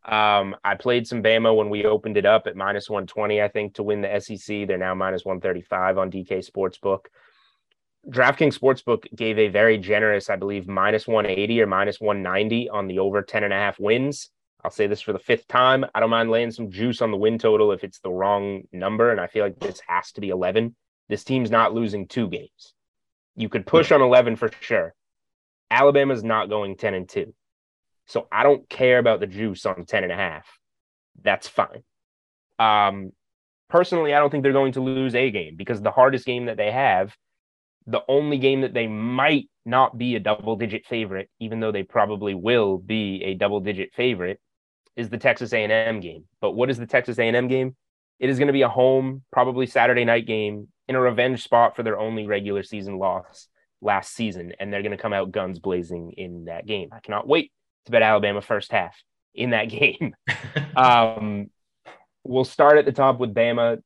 Um, 0.05 0.55
I 0.63 0.75
played 0.75 1.07
some 1.07 1.23
Bama 1.23 1.57
when 1.57 1.71
we 1.71 1.87
opened 1.87 2.17
it 2.17 2.27
up 2.27 2.47
at 2.47 2.57
minus 2.57 2.91
120, 2.91 3.41
I 3.41 3.49
think, 3.49 3.75
to 3.75 3.83
win 3.83 4.03
the 4.03 4.21
SEC. 4.21 4.67
They're 4.67 4.77
now 4.77 4.95
minus 4.95 5.25
135 5.25 5.99
on 5.99 6.11
DK 6.11 6.49
Sportsbook. 6.49 7.07
DraftKings 8.09 8.59
Sportsbook 8.59 9.07
gave 9.17 9.39
a 9.39 9.49
very 9.49 9.79
generous, 9.79 10.29
I 10.29 10.37
believe, 10.37 10.69
minus 10.69 11.07
180 11.07 11.63
or 11.63 11.67
minus 11.67 12.01
190 12.01 12.69
on 12.69 12.87
the 12.87 12.99
over 12.99 13.23
10 13.23 13.45
and 13.45 13.53
a 13.53 13.57
half 13.57 13.81
wins. 13.81 14.31
I'll 14.63 14.71
say 14.71 14.87
this 14.87 15.01
for 15.01 15.13
the 15.13 15.19
fifth 15.19 15.49
time. 15.49 15.87
I 15.95 16.01
don't 16.01 16.11
mind 16.11 16.31
laying 16.31 16.51
some 16.51 16.71
juice 16.71 17.01
on 17.01 17.11
the 17.11 17.17
win 17.17 17.39
total 17.39 17.73
if 17.73 17.83
it's 17.83 18.01
the 18.01 18.11
wrong 18.11 18.63
number. 18.73 19.11
And 19.11 19.21
I 19.21 19.27
feel 19.27 19.45
like 19.45 19.59
this 19.59 19.81
has 19.87 20.13
to 20.13 20.21
be 20.21 20.31
11. 20.31 20.75
This 21.09 21.25
team's 21.25 21.51
not 21.51 21.75
losing 21.75 22.09
two 22.09 22.29
games. 22.29 22.75
You 23.37 23.49
could 23.49 23.67
push 23.67 23.91
on 23.91 24.01
11 24.01 24.37
for 24.37 24.51
sure. 24.61 24.95
Alabama's 25.71 26.25
not 26.25 26.49
going 26.49 26.77
10 26.77 26.95
and 26.95 27.09
2. 27.09 27.35
So 28.07 28.29
I 28.31 28.43
don't 28.43 28.69
care 28.69 28.99
about 28.99 29.21
the 29.21 29.27
juice 29.27 29.65
on 29.67 29.85
10 29.85 30.05
and 30.05 30.13
a 30.13 30.17
half. 30.17 30.47
That's 31.23 31.49
fine. 31.49 31.83
Um, 32.59 33.13
personally, 33.69 34.15
I 34.15 34.19
don't 34.19 34.31
think 34.31 34.43
they're 34.43 34.53
going 34.53 34.73
to 34.73 34.81
lose 34.81 35.15
a 35.15 35.31
game 35.31 35.57
because 35.57 35.81
the 35.81 35.91
hardest 35.91 36.27
game 36.27 36.47
that 36.47 36.57
they 36.57 36.71
have, 36.71 37.15
the 37.87 38.03
only 38.09 38.39
game 38.39 38.63
that 38.63 38.75
they 38.75 38.87
might 38.87 39.49
not 39.65 39.97
be 39.97 40.17
a 40.17 40.21
double 40.21 40.57
digit 40.57 40.87
favorite, 40.87 41.31
even 41.41 41.61
though 41.61 41.73
they 41.73 41.83
probably 41.83 42.35
will 42.35 42.79
be 42.79 43.23
a 43.25 43.35
double 43.35 43.61
digit 43.61 43.95
favorite, 43.95 44.41
is 44.97 45.09
the 45.09 45.19
Texas 45.19 45.53
A&M 45.53 46.01
game. 46.01 46.25
But 46.41 46.53
what 46.53 46.71
is 46.71 46.79
the 46.79 46.87
Texas 46.87 47.19
A&M 47.19 47.49
game? 47.49 47.75
It 48.21 48.31
is 48.31 48.39
going 48.39 48.47
to 48.47 48.53
be 48.53 48.63
a 48.63 48.69
home, 48.69 49.23
probably 49.33 49.67
Saturday 49.67 50.05
night 50.05 50.27
game 50.27 50.69
in 50.87 50.95
a 50.95 51.01
revenge 51.01 51.43
spot 51.43 51.75
for 51.75 51.83
their 51.83 51.99
only 51.99 52.27
regular 52.27 52.63
season 52.63 52.99
loss 52.99 53.49
last 53.81 54.15
season, 54.15 54.53
and 54.61 54.73
they're 54.73 54.83
going 54.83 54.97
to 54.97 55.03
come 55.03 55.13
out 55.13 55.33
guns 55.33 55.59
blazing 55.59 56.13
in 56.17 56.45
that 56.45 56.67
game. 56.67 56.91
I 56.93 57.01
cannot 57.01 57.27
wait 57.27 57.51
to 57.87 57.93
bet 57.93 58.03
Alabama 58.03 58.41
first 58.41 58.73
half 58.73 58.97
in 59.35 59.51
that 59.51 59.65
game. 59.69 60.15
um, 60.77 61.51
we'll 62.25 62.45
start 62.45 62.79
at 62.79 62.85
the 62.85 62.93
top 62.93 63.19
with 63.19 63.35
Bama. 63.35 63.83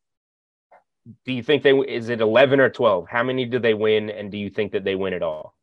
Do 1.24 1.32
you 1.32 1.42
think 1.42 1.62
they 1.62 1.72
is 1.72 2.10
it 2.10 2.20
eleven 2.20 2.60
or 2.60 2.68
twelve? 2.68 3.06
How 3.08 3.22
many 3.22 3.46
do 3.46 3.58
they 3.58 3.74
win, 3.74 4.10
and 4.10 4.30
do 4.30 4.36
you 4.36 4.50
think 4.50 4.72
that 4.72 4.84
they 4.84 4.94
win 4.94 5.14
at 5.14 5.22
all? 5.22 5.54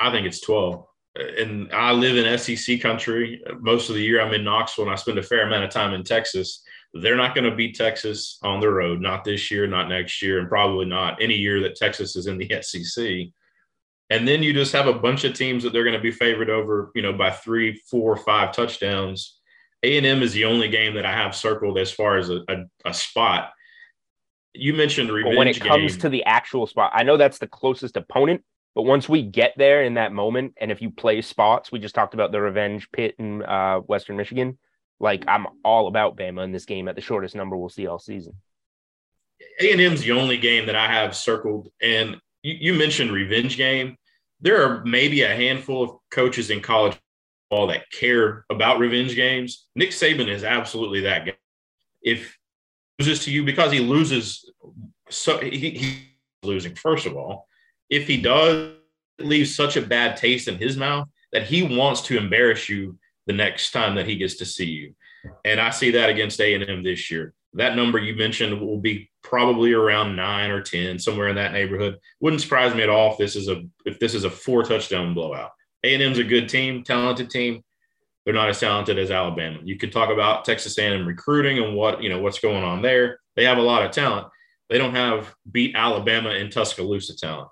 I 0.00 0.10
think 0.10 0.26
it's 0.26 0.40
twelve. 0.40 0.86
And 1.16 1.72
I 1.72 1.92
live 1.92 2.16
in 2.16 2.38
SEC 2.38 2.80
country. 2.80 3.42
Most 3.60 3.88
of 3.88 3.94
the 3.94 4.02
year, 4.02 4.20
I'm 4.20 4.34
in 4.34 4.44
Knoxville, 4.44 4.84
and 4.84 4.92
I 4.92 4.96
spend 4.96 5.18
a 5.18 5.22
fair 5.22 5.46
amount 5.46 5.64
of 5.64 5.70
time 5.70 5.94
in 5.94 6.02
Texas. 6.02 6.62
They're 6.92 7.16
not 7.16 7.34
going 7.34 7.48
to 7.48 7.54
beat 7.54 7.76
Texas 7.76 8.38
on 8.42 8.60
the 8.60 8.70
road, 8.70 9.00
not 9.00 9.24
this 9.24 9.50
year, 9.50 9.66
not 9.66 9.88
next 9.88 10.22
year, 10.22 10.38
and 10.38 10.48
probably 10.48 10.86
not 10.86 11.20
any 11.20 11.34
year 11.34 11.60
that 11.62 11.76
Texas 11.76 12.14
is 12.16 12.26
in 12.26 12.38
the 12.38 12.50
SEC. 12.62 13.28
And 14.14 14.28
then 14.28 14.44
you 14.44 14.52
just 14.52 14.72
have 14.72 14.86
a 14.86 14.92
bunch 14.92 15.24
of 15.24 15.34
teams 15.34 15.64
that 15.64 15.72
they're 15.72 15.82
going 15.82 15.96
to 15.96 16.00
be 16.00 16.12
favored 16.12 16.48
over, 16.48 16.92
you 16.94 17.02
know, 17.02 17.12
by 17.12 17.30
three, 17.30 17.74
four, 17.90 18.16
five 18.16 18.52
touchdowns. 18.52 19.40
A 19.82 19.96
and 19.98 20.06
M 20.06 20.22
is 20.22 20.32
the 20.32 20.44
only 20.44 20.68
game 20.68 20.94
that 20.94 21.04
I 21.04 21.12
have 21.12 21.34
circled 21.34 21.78
as 21.78 21.90
far 21.90 22.16
as 22.16 22.30
a, 22.30 22.40
a, 22.48 22.64
a 22.84 22.94
spot. 22.94 23.50
You 24.52 24.72
mentioned 24.72 25.10
revenge. 25.10 25.36
When 25.36 25.48
it 25.48 25.60
comes 25.60 25.94
game. 25.94 26.00
to 26.02 26.08
the 26.08 26.24
actual 26.24 26.68
spot, 26.68 26.92
I 26.94 27.02
know 27.02 27.16
that's 27.16 27.38
the 27.38 27.48
closest 27.48 27.96
opponent, 27.96 28.44
but 28.76 28.82
once 28.82 29.08
we 29.08 29.22
get 29.22 29.52
there 29.56 29.82
in 29.82 29.94
that 29.94 30.12
moment, 30.12 30.54
and 30.60 30.70
if 30.70 30.80
you 30.80 30.90
play 30.90 31.20
spots, 31.20 31.72
we 31.72 31.80
just 31.80 31.96
talked 31.96 32.14
about 32.14 32.30
the 32.30 32.40
revenge 32.40 32.88
pit 32.92 33.16
in 33.18 33.42
uh, 33.42 33.80
Western 33.80 34.16
Michigan. 34.16 34.58
Like 35.00 35.24
I'm 35.26 35.48
all 35.64 35.88
about 35.88 36.16
Bama 36.16 36.44
in 36.44 36.52
this 36.52 36.66
game 36.66 36.86
at 36.86 36.94
the 36.94 37.02
shortest 37.02 37.34
number 37.34 37.56
we'll 37.56 37.68
see 37.68 37.88
all 37.88 37.98
season. 37.98 38.34
A 39.60 39.72
and 39.72 39.80
M's 39.80 40.02
the 40.02 40.12
only 40.12 40.38
game 40.38 40.66
that 40.66 40.76
I 40.76 40.86
have 40.86 41.16
circled, 41.16 41.68
and 41.82 42.16
you, 42.44 42.54
you 42.72 42.74
mentioned 42.74 43.10
revenge 43.10 43.56
game. 43.56 43.96
There 44.44 44.62
are 44.62 44.84
maybe 44.84 45.22
a 45.22 45.34
handful 45.34 45.82
of 45.82 45.90
coaches 46.10 46.50
in 46.50 46.60
college 46.60 46.96
ball 47.50 47.66
that 47.68 47.90
care 47.90 48.44
about 48.50 48.78
revenge 48.78 49.16
games. 49.16 49.66
Nick 49.74 49.90
Saban 49.90 50.28
is 50.28 50.44
absolutely 50.44 51.00
that 51.00 51.24
guy. 51.24 51.36
If 52.02 52.38
loses 52.98 53.24
to 53.24 53.32
you 53.32 53.42
because 53.42 53.72
he 53.72 53.80
loses, 53.80 54.52
so 55.08 55.38
he, 55.38 55.70
he's 55.70 55.96
losing. 56.42 56.74
First 56.74 57.06
of 57.06 57.16
all, 57.16 57.48
if 57.88 58.06
he 58.06 58.20
does 58.20 58.74
leave 59.18 59.48
such 59.48 59.78
a 59.78 59.82
bad 59.82 60.18
taste 60.18 60.46
in 60.46 60.58
his 60.58 60.76
mouth 60.76 61.08
that 61.32 61.44
he 61.44 61.62
wants 61.62 62.02
to 62.02 62.18
embarrass 62.18 62.68
you 62.68 62.98
the 63.26 63.32
next 63.32 63.70
time 63.70 63.94
that 63.94 64.06
he 64.06 64.16
gets 64.16 64.34
to 64.36 64.44
see 64.44 64.66
you. 64.66 64.94
And 65.44 65.58
I 65.58 65.70
see 65.70 65.92
that 65.92 66.10
against 66.10 66.40
A&M 66.40 66.82
this 66.82 67.10
year. 67.10 67.32
That 67.54 67.76
number 67.76 67.98
you 67.98 68.14
mentioned 68.14 68.60
will 68.60 68.78
be 68.78 69.10
probably 69.24 69.72
around 69.72 70.14
nine 70.14 70.50
or 70.50 70.60
10, 70.60 70.98
somewhere 70.98 71.28
in 71.28 71.36
that 71.36 71.52
neighborhood. 71.52 71.98
Wouldn't 72.20 72.42
surprise 72.42 72.74
me 72.74 72.82
at 72.82 72.90
all 72.90 73.12
if 73.12 73.18
this 73.18 73.34
is 73.34 73.48
a 73.48 73.62
if 73.84 73.98
this 73.98 74.14
is 74.14 74.22
a 74.22 74.30
four 74.30 74.62
touchdown 74.62 75.14
blowout. 75.14 75.50
A&M's 75.82 76.18
a 76.18 76.24
good 76.24 76.48
team, 76.48 76.84
talented 76.84 77.30
team. 77.30 77.64
They're 78.24 78.34
not 78.34 78.48
as 78.48 78.60
talented 78.60 78.98
as 78.98 79.10
Alabama. 79.10 79.58
You 79.64 79.76
could 79.76 79.92
talk 79.92 80.10
about 80.10 80.44
Texas 80.44 80.78
A&M 80.78 81.06
recruiting 81.06 81.58
and 81.58 81.74
what 81.74 82.02
you 82.02 82.10
know 82.10 82.20
what's 82.20 82.38
going 82.38 82.62
on 82.62 82.82
there. 82.82 83.18
They 83.34 83.44
have 83.44 83.58
a 83.58 83.62
lot 83.62 83.84
of 83.84 83.90
talent. 83.90 84.28
They 84.68 84.78
don't 84.78 84.94
have 84.94 85.34
beat 85.50 85.74
Alabama 85.74 86.30
and 86.30 86.52
Tuscaloosa 86.52 87.16
talent. 87.16 87.48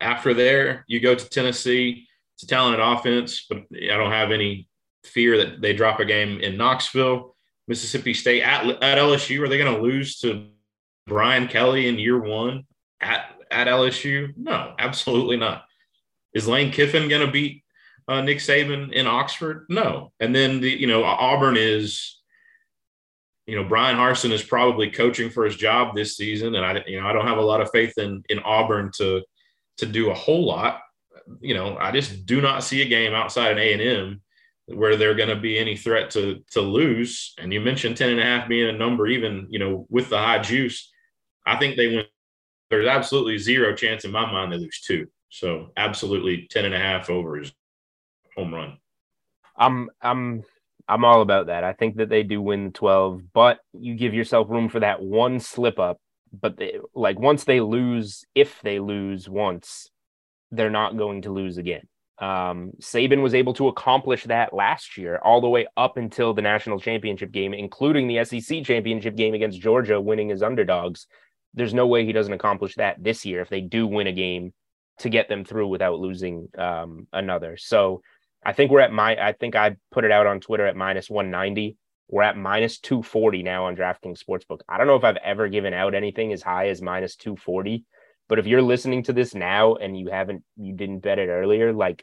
After 0.00 0.34
there, 0.34 0.84
you 0.88 1.00
go 1.00 1.14
to 1.14 1.28
Tennessee. 1.28 2.08
It's 2.34 2.44
a 2.44 2.46
talented 2.46 2.80
offense, 2.80 3.46
but 3.48 3.58
I 3.72 3.96
don't 3.96 4.10
have 4.10 4.32
any 4.32 4.68
fear 5.04 5.36
that 5.38 5.60
they 5.60 5.72
drop 5.72 6.00
a 6.00 6.04
game 6.04 6.40
in 6.40 6.56
Knoxville, 6.56 7.36
Mississippi 7.68 8.14
State 8.14 8.42
at, 8.42 8.66
at 8.82 8.98
LSU. 8.98 9.40
Are 9.42 9.48
they 9.48 9.58
going 9.58 9.74
to 9.74 9.82
lose 9.82 10.18
to 10.20 10.48
Brian 11.06 11.48
Kelly 11.48 11.88
in 11.88 11.98
year 11.98 12.20
one 12.20 12.64
at, 13.00 13.26
at 13.50 13.66
LSU? 13.66 14.32
No, 14.36 14.74
absolutely 14.78 15.36
not. 15.36 15.64
Is 16.34 16.48
Lane 16.48 16.72
Kiffin 16.72 17.08
going 17.08 17.24
to 17.26 17.32
beat 17.32 17.64
uh, 18.08 18.20
Nick 18.22 18.38
Saban 18.38 18.92
in 18.92 19.06
Oxford? 19.06 19.66
No. 19.68 20.12
And 20.20 20.34
then 20.34 20.60
the 20.60 20.70
you 20.70 20.86
know 20.86 21.04
Auburn 21.04 21.56
is, 21.56 22.18
you 23.46 23.56
know 23.56 23.68
Bryan 23.68 23.96
Harsin 23.96 24.30
is 24.30 24.42
probably 24.42 24.90
coaching 24.90 25.30
for 25.30 25.44
his 25.44 25.56
job 25.56 25.94
this 25.94 26.16
season, 26.16 26.54
and 26.54 26.64
I 26.64 26.82
you 26.86 27.00
know 27.00 27.06
I 27.06 27.12
don't 27.12 27.26
have 27.26 27.38
a 27.38 27.42
lot 27.42 27.60
of 27.60 27.70
faith 27.70 27.98
in 27.98 28.22
in 28.28 28.38
Auburn 28.40 28.90
to 28.96 29.22
to 29.78 29.86
do 29.86 30.10
a 30.10 30.14
whole 30.14 30.46
lot. 30.46 30.80
You 31.40 31.54
know 31.54 31.76
I 31.76 31.90
just 31.90 32.24
do 32.24 32.40
not 32.40 32.64
see 32.64 32.82
a 32.82 32.88
game 32.88 33.12
outside 33.14 33.52
of 33.52 33.58
A 33.58 33.72
and 33.72 33.82
M 33.82 34.22
where 34.74 34.96
they're 34.96 35.14
going 35.14 35.28
to 35.28 35.36
be 35.36 35.58
any 35.58 35.76
threat 35.76 36.10
to 36.10 36.42
to 36.50 36.60
lose. 36.60 37.34
And 37.38 37.52
you 37.52 37.60
mentioned 37.60 37.96
10 37.96 38.10
and 38.10 38.20
a 38.20 38.24
half 38.24 38.48
being 38.48 38.68
a 38.68 38.78
number, 38.78 39.06
even, 39.06 39.46
you 39.50 39.58
know, 39.58 39.86
with 39.88 40.08
the 40.08 40.18
high 40.18 40.38
juice. 40.38 40.90
I 41.46 41.58
think 41.58 41.76
they 41.76 41.88
win. 41.88 42.04
There's 42.70 42.86
absolutely 42.86 43.38
zero 43.38 43.74
chance 43.74 44.04
in 44.04 44.12
my 44.12 44.30
mind 44.30 44.52
they 44.52 44.58
lose 44.58 44.80
two. 44.80 45.06
So 45.28 45.72
absolutely 45.76 46.46
10 46.50 46.66
and 46.66 46.74
a 46.74 46.78
half 46.78 47.10
over 47.10 47.40
is 47.40 47.52
home 48.36 48.54
run. 48.54 48.78
I'm 49.56 49.90
I'm 50.00 50.42
I'm 50.88 51.04
all 51.04 51.22
about 51.22 51.46
that. 51.46 51.64
I 51.64 51.72
think 51.72 51.96
that 51.96 52.08
they 52.08 52.22
do 52.22 52.42
win 52.42 52.66
the 52.66 52.70
12, 52.70 53.22
but 53.32 53.60
you 53.72 53.94
give 53.94 54.14
yourself 54.14 54.50
room 54.50 54.68
for 54.68 54.80
that 54.80 55.02
one 55.02 55.40
slip 55.40 55.78
up. 55.78 55.98
But 56.38 56.56
they, 56.56 56.78
like 56.94 57.18
once 57.18 57.44
they 57.44 57.60
lose, 57.60 58.24
if 58.34 58.60
they 58.62 58.80
lose 58.80 59.28
once, 59.28 59.90
they're 60.50 60.70
not 60.70 60.96
going 60.96 61.22
to 61.22 61.30
lose 61.30 61.58
again. 61.58 61.86
Um, 62.18 62.72
Saban 62.80 63.22
was 63.22 63.34
able 63.34 63.54
to 63.54 63.68
accomplish 63.68 64.24
that 64.24 64.52
last 64.52 64.96
year, 64.96 65.18
all 65.22 65.40
the 65.40 65.48
way 65.48 65.66
up 65.76 65.96
until 65.96 66.34
the 66.34 66.42
national 66.42 66.78
championship 66.78 67.32
game, 67.32 67.54
including 67.54 68.06
the 68.06 68.24
SEC 68.24 68.64
championship 68.64 69.16
game 69.16 69.34
against 69.34 69.60
Georgia, 69.60 70.00
winning 70.00 70.30
as 70.30 70.42
underdogs. 70.42 71.06
There's 71.54 71.74
no 71.74 71.86
way 71.86 72.04
he 72.04 72.12
doesn't 72.12 72.32
accomplish 72.32 72.76
that 72.76 73.02
this 73.02 73.24
year 73.24 73.40
if 73.40 73.48
they 73.48 73.60
do 73.60 73.86
win 73.86 74.06
a 74.06 74.12
game 74.12 74.52
to 75.00 75.08
get 75.08 75.28
them 75.28 75.44
through 75.44 75.68
without 75.68 75.98
losing 75.98 76.48
um, 76.56 77.06
another. 77.12 77.56
So 77.56 78.02
I 78.44 78.52
think 78.52 78.70
we're 78.70 78.80
at 78.80 78.92
my, 78.92 79.16
I 79.16 79.32
think 79.32 79.56
I 79.56 79.76
put 79.90 80.04
it 80.04 80.12
out 80.12 80.26
on 80.26 80.40
Twitter 80.40 80.66
at 80.66 80.76
minus 80.76 81.10
190. 81.10 81.76
We're 82.08 82.22
at 82.22 82.36
minus 82.36 82.78
240 82.78 83.42
now 83.42 83.66
on 83.66 83.76
DraftKings 83.76 84.22
Sportsbook. 84.22 84.60
I 84.68 84.78
don't 84.78 84.86
know 84.86 84.96
if 84.96 85.04
I've 85.04 85.16
ever 85.16 85.48
given 85.48 85.72
out 85.72 85.94
anything 85.94 86.32
as 86.32 86.42
high 86.42 86.68
as 86.68 86.82
minus 86.82 87.16
240. 87.16 87.84
But 88.32 88.38
if 88.38 88.46
you're 88.46 88.62
listening 88.62 89.02
to 89.02 89.12
this 89.12 89.34
now 89.34 89.74
and 89.74 89.94
you 89.94 90.08
haven't, 90.08 90.42
you 90.56 90.72
didn't 90.72 91.00
bet 91.00 91.18
it 91.18 91.28
earlier, 91.28 91.70
like 91.70 92.02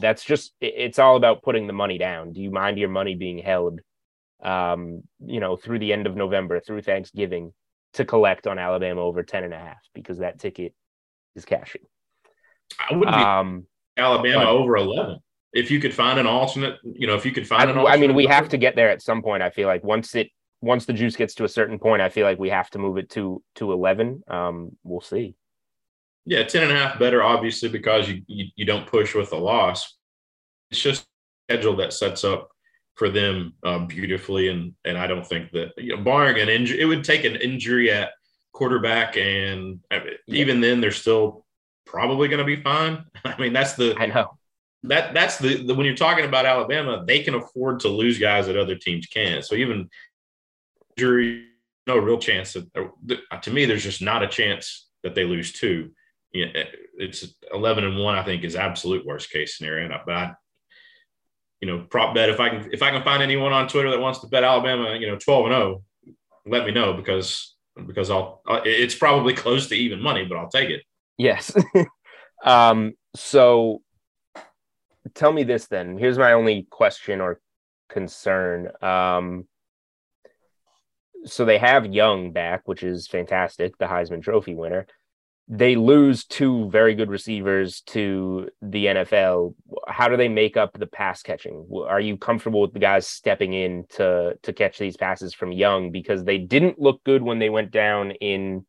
that's 0.00 0.24
just, 0.24 0.52
it's 0.60 0.98
all 0.98 1.14
about 1.14 1.44
putting 1.44 1.68
the 1.68 1.72
money 1.72 1.96
down. 1.96 2.32
Do 2.32 2.40
you 2.40 2.50
mind 2.50 2.76
your 2.76 2.88
money 2.88 3.14
being 3.14 3.38
held, 3.38 3.78
um, 4.42 5.04
you 5.24 5.38
know, 5.38 5.54
through 5.54 5.78
the 5.78 5.92
end 5.92 6.08
of 6.08 6.16
November, 6.16 6.58
through 6.58 6.82
Thanksgiving 6.82 7.52
to 7.92 8.04
collect 8.04 8.48
on 8.48 8.58
Alabama 8.58 9.00
over 9.00 9.22
10 9.22 9.44
and 9.44 9.54
a 9.54 9.58
half 9.58 9.78
because 9.94 10.18
that 10.18 10.40
ticket 10.40 10.74
is 11.36 11.44
cashing? 11.44 11.82
I 12.76 12.96
wouldn't 12.96 13.16
be, 13.16 13.22
um, 13.22 13.66
Alabama 13.96 14.40
but, 14.40 14.48
over 14.48 14.76
11. 14.76 15.18
If 15.52 15.70
you 15.70 15.78
could 15.78 15.94
find 15.94 16.18
an 16.18 16.26
alternate, 16.26 16.80
you 16.82 17.06
know, 17.06 17.14
if 17.14 17.24
you 17.24 17.30
could 17.30 17.46
find 17.46 17.70
I, 17.70 17.72
an 17.72 17.78
I 17.78 17.96
mean, 17.96 18.16
we 18.16 18.26
have 18.26 18.48
to 18.48 18.56
get 18.56 18.74
there 18.74 18.90
at 18.90 19.02
some 19.02 19.22
point. 19.22 19.44
I 19.44 19.50
feel 19.50 19.68
like 19.68 19.84
once 19.84 20.16
it 20.16 20.30
once 20.66 20.84
the 20.84 20.92
juice 20.92 21.16
gets 21.16 21.34
to 21.34 21.44
a 21.44 21.48
certain 21.48 21.78
point, 21.78 22.02
I 22.02 22.08
feel 22.08 22.26
like 22.26 22.38
we 22.38 22.50
have 22.50 22.70
to 22.70 22.78
move 22.78 22.98
it 22.98 23.10
to 23.10 23.42
to 23.56 23.72
11. 23.72 24.22
Um, 24.28 24.76
we'll 24.82 25.00
see. 25.00 25.34
Yeah, 26.24 26.42
10 26.42 26.64
and 26.64 26.72
a 26.72 26.74
half 26.74 26.98
better, 26.98 27.22
obviously, 27.22 27.68
because 27.68 28.08
you, 28.08 28.22
you, 28.26 28.46
you 28.56 28.64
don't 28.64 28.86
push 28.86 29.14
with 29.14 29.32
a 29.32 29.36
loss. 29.36 29.96
It's 30.72 30.80
just 30.80 31.06
schedule 31.48 31.76
that 31.76 31.92
sets 31.92 32.24
up 32.24 32.50
for 32.94 33.08
them 33.08 33.54
um, 33.64 33.86
beautifully. 33.86 34.48
And 34.48 34.74
and 34.84 34.98
I 34.98 35.06
don't 35.06 35.26
think 35.26 35.52
that, 35.52 35.72
you 35.78 35.96
know, 35.96 36.02
barring 36.02 36.40
an 36.40 36.48
injury, 36.48 36.80
it 36.80 36.86
would 36.86 37.04
take 37.04 37.24
an 37.24 37.36
injury 37.36 37.90
at 37.90 38.10
quarterback. 38.52 39.16
And 39.16 39.80
I 39.90 39.98
mean, 40.00 40.14
yeah. 40.26 40.40
even 40.40 40.60
then, 40.60 40.80
they're 40.80 40.90
still 40.90 41.46
probably 41.84 42.28
going 42.28 42.40
to 42.40 42.44
be 42.44 42.60
fine. 42.60 43.04
I 43.24 43.38
mean, 43.38 43.52
that's 43.52 43.74
the, 43.74 43.94
I 43.98 44.06
know 44.06 44.36
that 44.86 45.14
that's 45.14 45.38
the, 45.38 45.66
the, 45.66 45.74
when 45.74 45.86
you're 45.86 45.96
talking 45.96 46.24
about 46.24 46.46
Alabama, 46.46 47.04
they 47.06 47.20
can 47.20 47.34
afford 47.34 47.80
to 47.80 47.88
lose 47.88 48.18
guys 48.18 48.46
that 48.46 48.56
other 48.56 48.76
teams 48.76 49.06
can't. 49.06 49.44
So 49.44 49.54
even 49.54 49.88
injury, 50.96 51.46
no 51.86 51.98
real 51.98 52.18
chance 52.18 52.54
that, 52.54 53.42
to 53.42 53.50
me, 53.50 53.64
there's 53.64 53.84
just 53.84 54.02
not 54.02 54.22
a 54.22 54.28
chance 54.28 54.88
that 55.02 55.14
they 55.14 55.24
lose 55.24 55.52
two 55.52 55.90
know, 56.44 56.52
it's 56.98 57.26
11 57.52 57.84
and 57.84 57.98
one, 57.98 58.16
I 58.16 58.22
think 58.22 58.44
is 58.44 58.56
absolute 58.56 59.06
worst 59.06 59.30
case 59.30 59.56
scenario. 59.56 59.88
But 60.04 60.14
I, 60.14 60.34
you 61.60 61.68
know, 61.68 61.86
prop 61.88 62.14
bet 62.14 62.28
if 62.28 62.40
I 62.40 62.50
can, 62.50 62.70
if 62.72 62.82
I 62.82 62.90
can 62.90 63.02
find 63.02 63.22
anyone 63.22 63.52
on 63.52 63.68
Twitter 63.68 63.90
that 63.90 64.00
wants 64.00 64.20
to 64.20 64.26
bet 64.26 64.44
Alabama, 64.44 64.96
you 64.98 65.06
know, 65.06 65.16
12 65.16 65.46
and 65.46 65.54
0, 65.54 65.82
let 66.46 66.64
me 66.64 66.72
know 66.72 66.92
because, 66.92 67.56
because 67.86 68.10
I'll, 68.10 68.42
it's 68.64 68.94
probably 68.94 69.34
close 69.34 69.68
to 69.68 69.76
even 69.76 70.00
money, 70.00 70.24
but 70.24 70.38
I'll 70.38 70.50
take 70.50 70.70
it. 70.70 70.82
Yes. 71.18 71.54
um, 72.44 72.92
so 73.14 73.82
tell 75.14 75.32
me 75.32 75.44
this 75.44 75.66
then. 75.66 75.98
Here's 75.98 76.18
my 76.18 76.32
only 76.32 76.66
question 76.70 77.20
or 77.20 77.40
concern. 77.88 78.70
Um, 78.82 79.46
so 81.26 81.44
they 81.44 81.58
have 81.58 81.86
Young 81.86 82.32
back, 82.32 82.62
which 82.66 82.82
is 82.82 83.06
fantastic, 83.06 83.76
the 83.78 83.86
Heisman 83.86 84.22
Trophy 84.22 84.54
winner 84.54 84.86
they 85.48 85.76
lose 85.76 86.24
two 86.24 86.68
very 86.70 86.94
good 86.94 87.08
receivers 87.08 87.80
to 87.82 88.48
the 88.62 88.86
NFL. 88.86 89.54
How 89.86 90.08
do 90.08 90.16
they 90.16 90.28
make 90.28 90.56
up 90.56 90.76
the 90.76 90.88
pass 90.88 91.22
catching? 91.22 91.68
Are 91.86 92.00
you 92.00 92.16
comfortable 92.16 92.60
with 92.60 92.72
the 92.72 92.80
guys 92.80 93.06
stepping 93.06 93.52
in 93.52 93.84
to 93.90 94.36
to 94.42 94.52
catch 94.52 94.78
these 94.78 94.96
passes 94.96 95.34
from 95.34 95.52
Young 95.52 95.92
because 95.92 96.24
they 96.24 96.38
didn't 96.38 96.80
look 96.80 97.02
good 97.04 97.22
when 97.22 97.38
they 97.38 97.48
went 97.48 97.70
down 97.70 98.10
in 98.12 98.66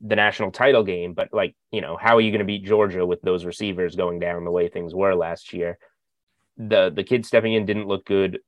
the 0.00 0.16
national 0.16 0.50
title 0.50 0.84
game, 0.84 1.12
but 1.12 1.28
like, 1.32 1.56
you 1.72 1.80
know, 1.80 1.98
how 2.00 2.16
are 2.16 2.20
you 2.20 2.30
going 2.30 2.38
to 2.38 2.44
beat 2.44 2.64
Georgia 2.64 3.04
with 3.04 3.20
those 3.20 3.44
receivers 3.44 3.96
going 3.96 4.18
down 4.18 4.44
the 4.44 4.50
way 4.50 4.68
things 4.68 4.94
were 4.94 5.14
last 5.14 5.52
year? 5.52 5.76
The 6.56 6.90
the 6.90 7.04
kids 7.04 7.28
stepping 7.28 7.52
in 7.52 7.66
didn't 7.66 7.86
look 7.86 8.06
good. 8.06 8.38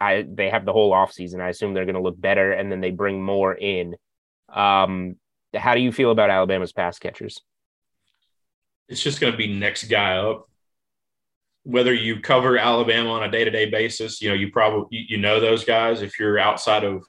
I 0.00 0.26
they 0.28 0.50
have 0.50 0.64
the 0.64 0.72
whole 0.72 0.92
offseason. 0.92 1.40
I 1.40 1.48
assume 1.48 1.74
they're 1.74 1.84
going 1.84 1.94
to 1.96 2.02
look 2.02 2.20
better 2.20 2.52
and 2.52 2.70
then 2.70 2.80
they 2.80 2.90
bring 2.90 3.22
more 3.22 3.54
in. 3.54 3.96
Um 4.52 5.16
how 5.54 5.74
do 5.74 5.80
you 5.80 5.92
feel 5.92 6.10
about 6.10 6.30
Alabama's 6.30 6.72
pass 6.72 6.98
catchers? 6.98 7.40
It's 8.88 9.02
just 9.02 9.20
going 9.20 9.32
to 9.32 9.36
be 9.36 9.52
next 9.52 9.84
guy 9.84 10.18
up. 10.18 10.48
Whether 11.64 11.92
you 11.92 12.20
cover 12.20 12.56
Alabama 12.56 13.10
on 13.10 13.24
a 13.24 13.30
day 13.30 13.44
to 13.44 13.50
day 13.50 13.68
basis, 13.68 14.22
you 14.22 14.28
know 14.28 14.34
you 14.34 14.52
probably 14.52 14.86
you 15.08 15.18
know 15.18 15.40
those 15.40 15.64
guys. 15.64 16.02
If 16.02 16.18
you're 16.18 16.38
outside 16.38 16.84
of 16.84 17.04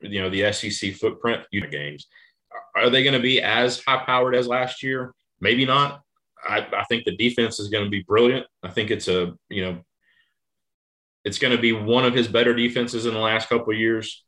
you 0.00 0.20
know 0.20 0.30
the 0.30 0.52
SEC 0.52 0.94
footprint, 0.94 1.42
games. 1.70 2.06
Are 2.74 2.90
they 2.90 3.02
going 3.02 3.14
to 3.14 3.20
be 3.20 3.40
as 3.40 3.82
high 3.82 4.04
powered 4.04 4.34
as 4.34 4.46
last 4.46 4.82
year? 4.82 5.14
Maybe 5.40 5.64
not. 5.64 6.02
I, 6.48 6.66
I, 6.76 6.84
think 6.84 7.04
the 7.04 7.16
defense 7.16 7.58
is 7.58 7.68
going 7.68 7.84
to 7.84 7.90
be 7.90 8.02
brilliant. 8.02 8.46
I 8.62 8.70
think 8.70 8.90
it's 8.90 9.08
a 9.08 9.34
you 9.48 9.64
know 9.64 9.80
it's 11.24 11.38
going 11.38 11.54
to 11.54 11.60
be 11.60 11.72
one 11.72 12.04
of 12.04 12.14
his 12.14 12.28
better 12.28 12.54
defenses 12.54 13.06
in 13.06 13.14
the 13.14 13.20
last 13.20 13.48
couple 13.48 13.72
of 13.72 13.78
years, 13.78 14.24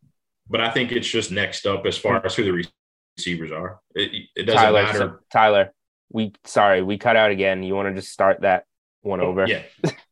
but 0.48 0.61
I 0.61 0.70
think 0.70 0.92
it's 0.92 1.09
just 1.09 1.31
next 1.31 1.66
up 1.66 1.87
as 1.87 1.96
far 1.96 2.24
as 2.24 2.35
who 2.35 2.44
the 2.44 2.68
receivers 3.16 3.52
are. 3.52 3.81
It, 3.94 4.28
it 4.35 4.42
doesn't 4.44 4.61
Tyler, 4.61 4.83
matter. 4.83 4.98
So, 4.98 5.18
Tyler, 5.31 5.72
we 6.11 6.33
sorry 6.44 6.83
we 6.83 6.98
cut 6.98 7.16
out 7.16 7.31
again. 7.31 7.62
You 7.62 7.74
want 7.74 7.88
to 7.88 8.00
just 8.00 8.12
start 8.12 8.40
that 8.40 8.64
one 9.02 9.20
oh, 9.20 9.26
over? 9.26 9.46
Yeah. 9.46 9.62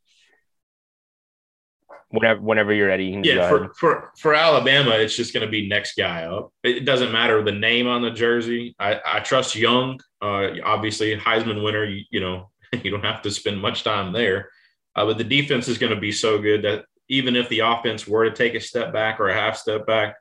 whenever 2.09 2.41
whenever 2.41 2.73
you're 2.73 2.87
ready. 2.87 3.05
You 3.05 3.21
yeah, 3.23 3.49
for, 3.49 3.73
for 3.75 4.11
for 4.17 4.33
Alabama, 4.33 4.91
it's 4.91 5.15
just 5.15 5.33
going 5.33 5.45
to 5.45 5.51
be 5.51 5.67
next 5.67 5.95
guy 5.97 6.23
up. 6.23 6.51
It 6.63 6.85
doesn't 6.85 7.11
matter 7.11 7.43
the 7.43 7.51
name 7.51 7.87
on 7.87 8.01
the 8.01 8.11
jersey. 8.11 8.75
I, 8.79 8.99
I 9.05 9.19
trust 9.19 9.55
Young. 9.55 9.99
Uh, 10.21 10.49
obviously, 10.63 11.15
Heisman 11.17 11.63
winner. 11.63 11.85
You, 11.85 12.03
you 12.09 12.19
know, 12.19 12.49
you 12.83 12.91
don't 12.91 13.05
have 13.05 13.21
to 13.23 13.31
spend 13.31 13.61
much 13.61 13.83
time 13.83 14.13
there. 14.13 14.49
Uh, 14.95 15.05
but 15.05 15.17
the 15.17 15.23
defense 15.23 15.67
is 15.67 15.77
going 15.77 15.93
to 15.93 15.99
be 15.99 16.11
so 16.11 16.39
good 16.41 16.63
that 16.63 16.85
even 17.09 17.35
if 17.35 17.47
the 17.49 17.59
offense 17.59 18.07
were 18.07 18.27
to 18.27 18.35
take 18.35 18.55
a 18.55 18.59
step 18.59 18.91
back 18.91 19.19
or 19.19 19.29
a 19.29 19.33
half 19.33 19.55
step 19.55 19.85
back, 19.85 20.15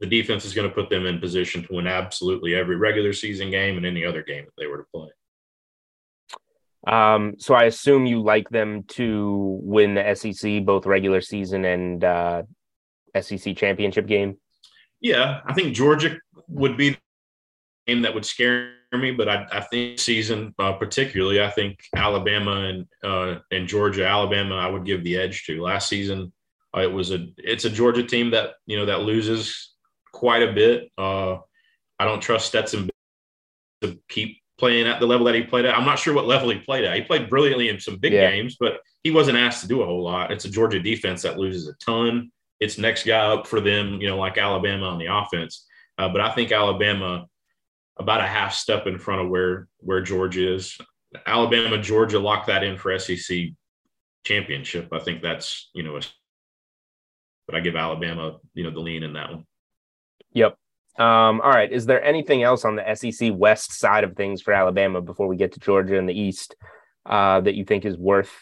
the 0.00 0.06
defense 0.06 0.44
is 0.44 0.54
going 0.54 0.68
to 0.68 0.74
put 0.74 0.90
them 0.90 1.06
in 1.06 1.20
position 1.20 1.62
to 1.62 1.74
win 1.74 1.86
absolutely 1.86 2.54
every 2.54 2.76
regular 2.76 3.12
season 3.12 3.50
game 3.50 3.76
and 3.76 3.86
any 3.86 4.04
other 4.04 4.22
game 4.22 4.44
that 4.44 4.52
they 4.58 4.66
were 4.66 4.78
to 4.78 4.84
play. 4.94 5.08
Um, 6.86 7.34
so 7.38 7.54
I 7.54 7.64
assume 7.64 8.06
you 8.06 8.22
like 8.22 8.48
them 8.50 8.84
to 8.88 9.58
win 9.62 9.94
the 9.94 10.14
SEC, 10.14 10.64
both 10.64 10.86
regular 10.86 11.20
season 11.20 11.64
and 11.64 12.04
uh, 12.04 12.42
SEC 13.20 13.56
championship 13.56 14.06
game. 14.06 14.36
Yeah, 15.00 15.40
I 15.46 15.52
think 15.52 15.74
Georgia 15.74 16.18
would 16.48 16.76
be 16.76 16.90
the 16.90 16.98
game 17.86 18.02
that 18.02 18.14
would 18.14 18.24
scare 18.24 18.72
me, 18.92 19.10
but 19.10 19.28
I, 19.28 19.46
I 19.52 19.60
think 19.60 19.98
season 19.98 20.54
uh, 20.58 20.72
particularly, 20.74 21.42
I 21.42 21.50
think 21.50 21.80
Alabama 21.96 22.68
and 22.68 22.86
uh, 23.02 23.40
and 23.50 23.66
Georgia, 23.66 24.06
Alabama, 24.06 24.56
I 24.56 24.68
would 24.68 24.84
give 24.84 25.04
the 25.04 25.16
edge 25.16 25.44
to. 25.44 25.62
Last 25.62 25.88
season, 25.88 26.32
uh, 26.76 26.80
it 26.80 26.92
was 26.92 27.10
a 27.10 27.26
it's 27.38 27.64
a 27.64 27.70
Georgia 27.70 28.02
team 28.02 28.30
that 28.30 28.54
you 28.66 28.78
know 28.78 28.86
that 28.86 29.02
loses 29.02 29.72
quite 30.12 30.42
a 30.42 30.52
bit. 30.52 30.90
Uh, 30.96 31.38
I 31.98 32.04
don't 32.04 32.20
trust 32.20 32.46
Stetson 32.46 32.88
to 33.82 33.98
keep 34.08 34.38
playing 34.58 34.86
at 34.86 35.00
the 35.00 35.06
level 35.06 35.26
that 35.26 35.34
he 35.34 35.42
played 35.42 35.64
at. 35.64 35.76
I'm 35.76 35.84
not 35.84 35.98
sure 35.98 36.14
what 36.14 36.26
level 36.26 36.50
he 36.50 36.58
played 36.58 36.84
at. 36.84 36.94
He 36.94 37.02
played 37.02 37.28
brilliantly 37.28 37.68
in 37.68 37.80
some 37.80 37.96
big 37.96 38.12
yeah. 38.12 38.30
games, 38.30 38.56
but 38.58 38.80
he 39.02 39.10
wasn't 39.10 39.38
asked 39.38 39.62
to 39.62 39.68
do 39.68 39.82
a 39.82 39.86
whole 39.86 40.02
lot. 40.02 40.30
It's 40.30 40.44
a 40.44 40.50
Georgia 40.50 40.80
defense 40.80 41.22
that 41.22 41.38
loses 41.38 41.68
a 41.68 41.74
ton. 41.84 42.30
It's 42.60 42.78
next 42.78 43.04
guy 43.04 43.18
up 43.18 43.46
for 43.46 43.60
them, 43.60 44.00
you 44.00 44.06
know, 44.06 44.16
like 44.16 44.38
Alabama 44.38 44.86
on 44.86 44.98
the 44.98 45.06
offense. 45.06 45.66
Uh, 45.98 46.08
but 46.08 46.20
I 46.20 46.32
think 46.32 46.52
Alabama 46.52 47.26
about 47.96 48.20
a 48.20 48.26
half 48.26 48.54
step 48.54 48.86
in 48.86 48.98
front 48.98 49.22
of 49.22 49.28
where 49.28 49.68
where 49.78 50.00
Georgia 50.00 50.54
is. 50.54 50.76
Alabama, 51.26 51.78
Georgia 51.78 52.18
lock 52.18 52.46
that 52.46 52.64
in 52.64 52.76
for 52.76 52.98
SEC 52.98 53.50
championship. 54.24 54.88
I 54.92 54.98
think 54.98 55.22
that's 55.22 55.70
you 55.74 55.82
know, 55.82 55.96
a, 55.96 56.00
but 57.46 57.54
I 57.54 57.60
give 57.60 57.76
Alabama 57.76 58.38
you 58.54 58.64
know 58.64 58.70
the 58.70 58.80
lean 58.80 59.02
in 59.02 59.12
that 59.12 59.30
one. 59.30 59.46
Yep. 60.32 60.56
Um, 60.96 61.40
all 61.40 61.50
right. 61.50 61.72
Is 61.72 61.86
there 61.86 62.02
anything 62.02 62.42
else 62.42 62.64
on 62.64 62.76
the 62.76 62.94
SEC 62.94 63.32
West 63.34 63.72
side 63.72 64.04
of 64.04 64.14
things 64.14 64.40
for 64.40 64.52
Alabama 64.52 65.00
before 65.00 65.26
we 65.26 65.36
get 65.36 65.52
to 65.52 65.60
Georgia 65.60 65.96
in 65.96 66.06
the 66.06 66.18
East 66.18 66.54
uh, 67.04 67.40
that 67.40 67.54
you 67.54 67.64
think 67.64 67.84
is 67.84 67.96
worth 67.96 68.32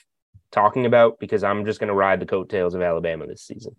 talking 0.51 0.85
about? 0.85 1.19
Because 1.19 1.45
I'm 1.45 1.65
just 1.65 1.81
going 1.81 1.89
to 1.89 1.95
ride 1.95 2.21
the 2.21 2.27
coattails 2.27 2.75
of 2.75 2.83
Alabama 2.83 3.27
this 3.27 3.43
season. 3.43 3.75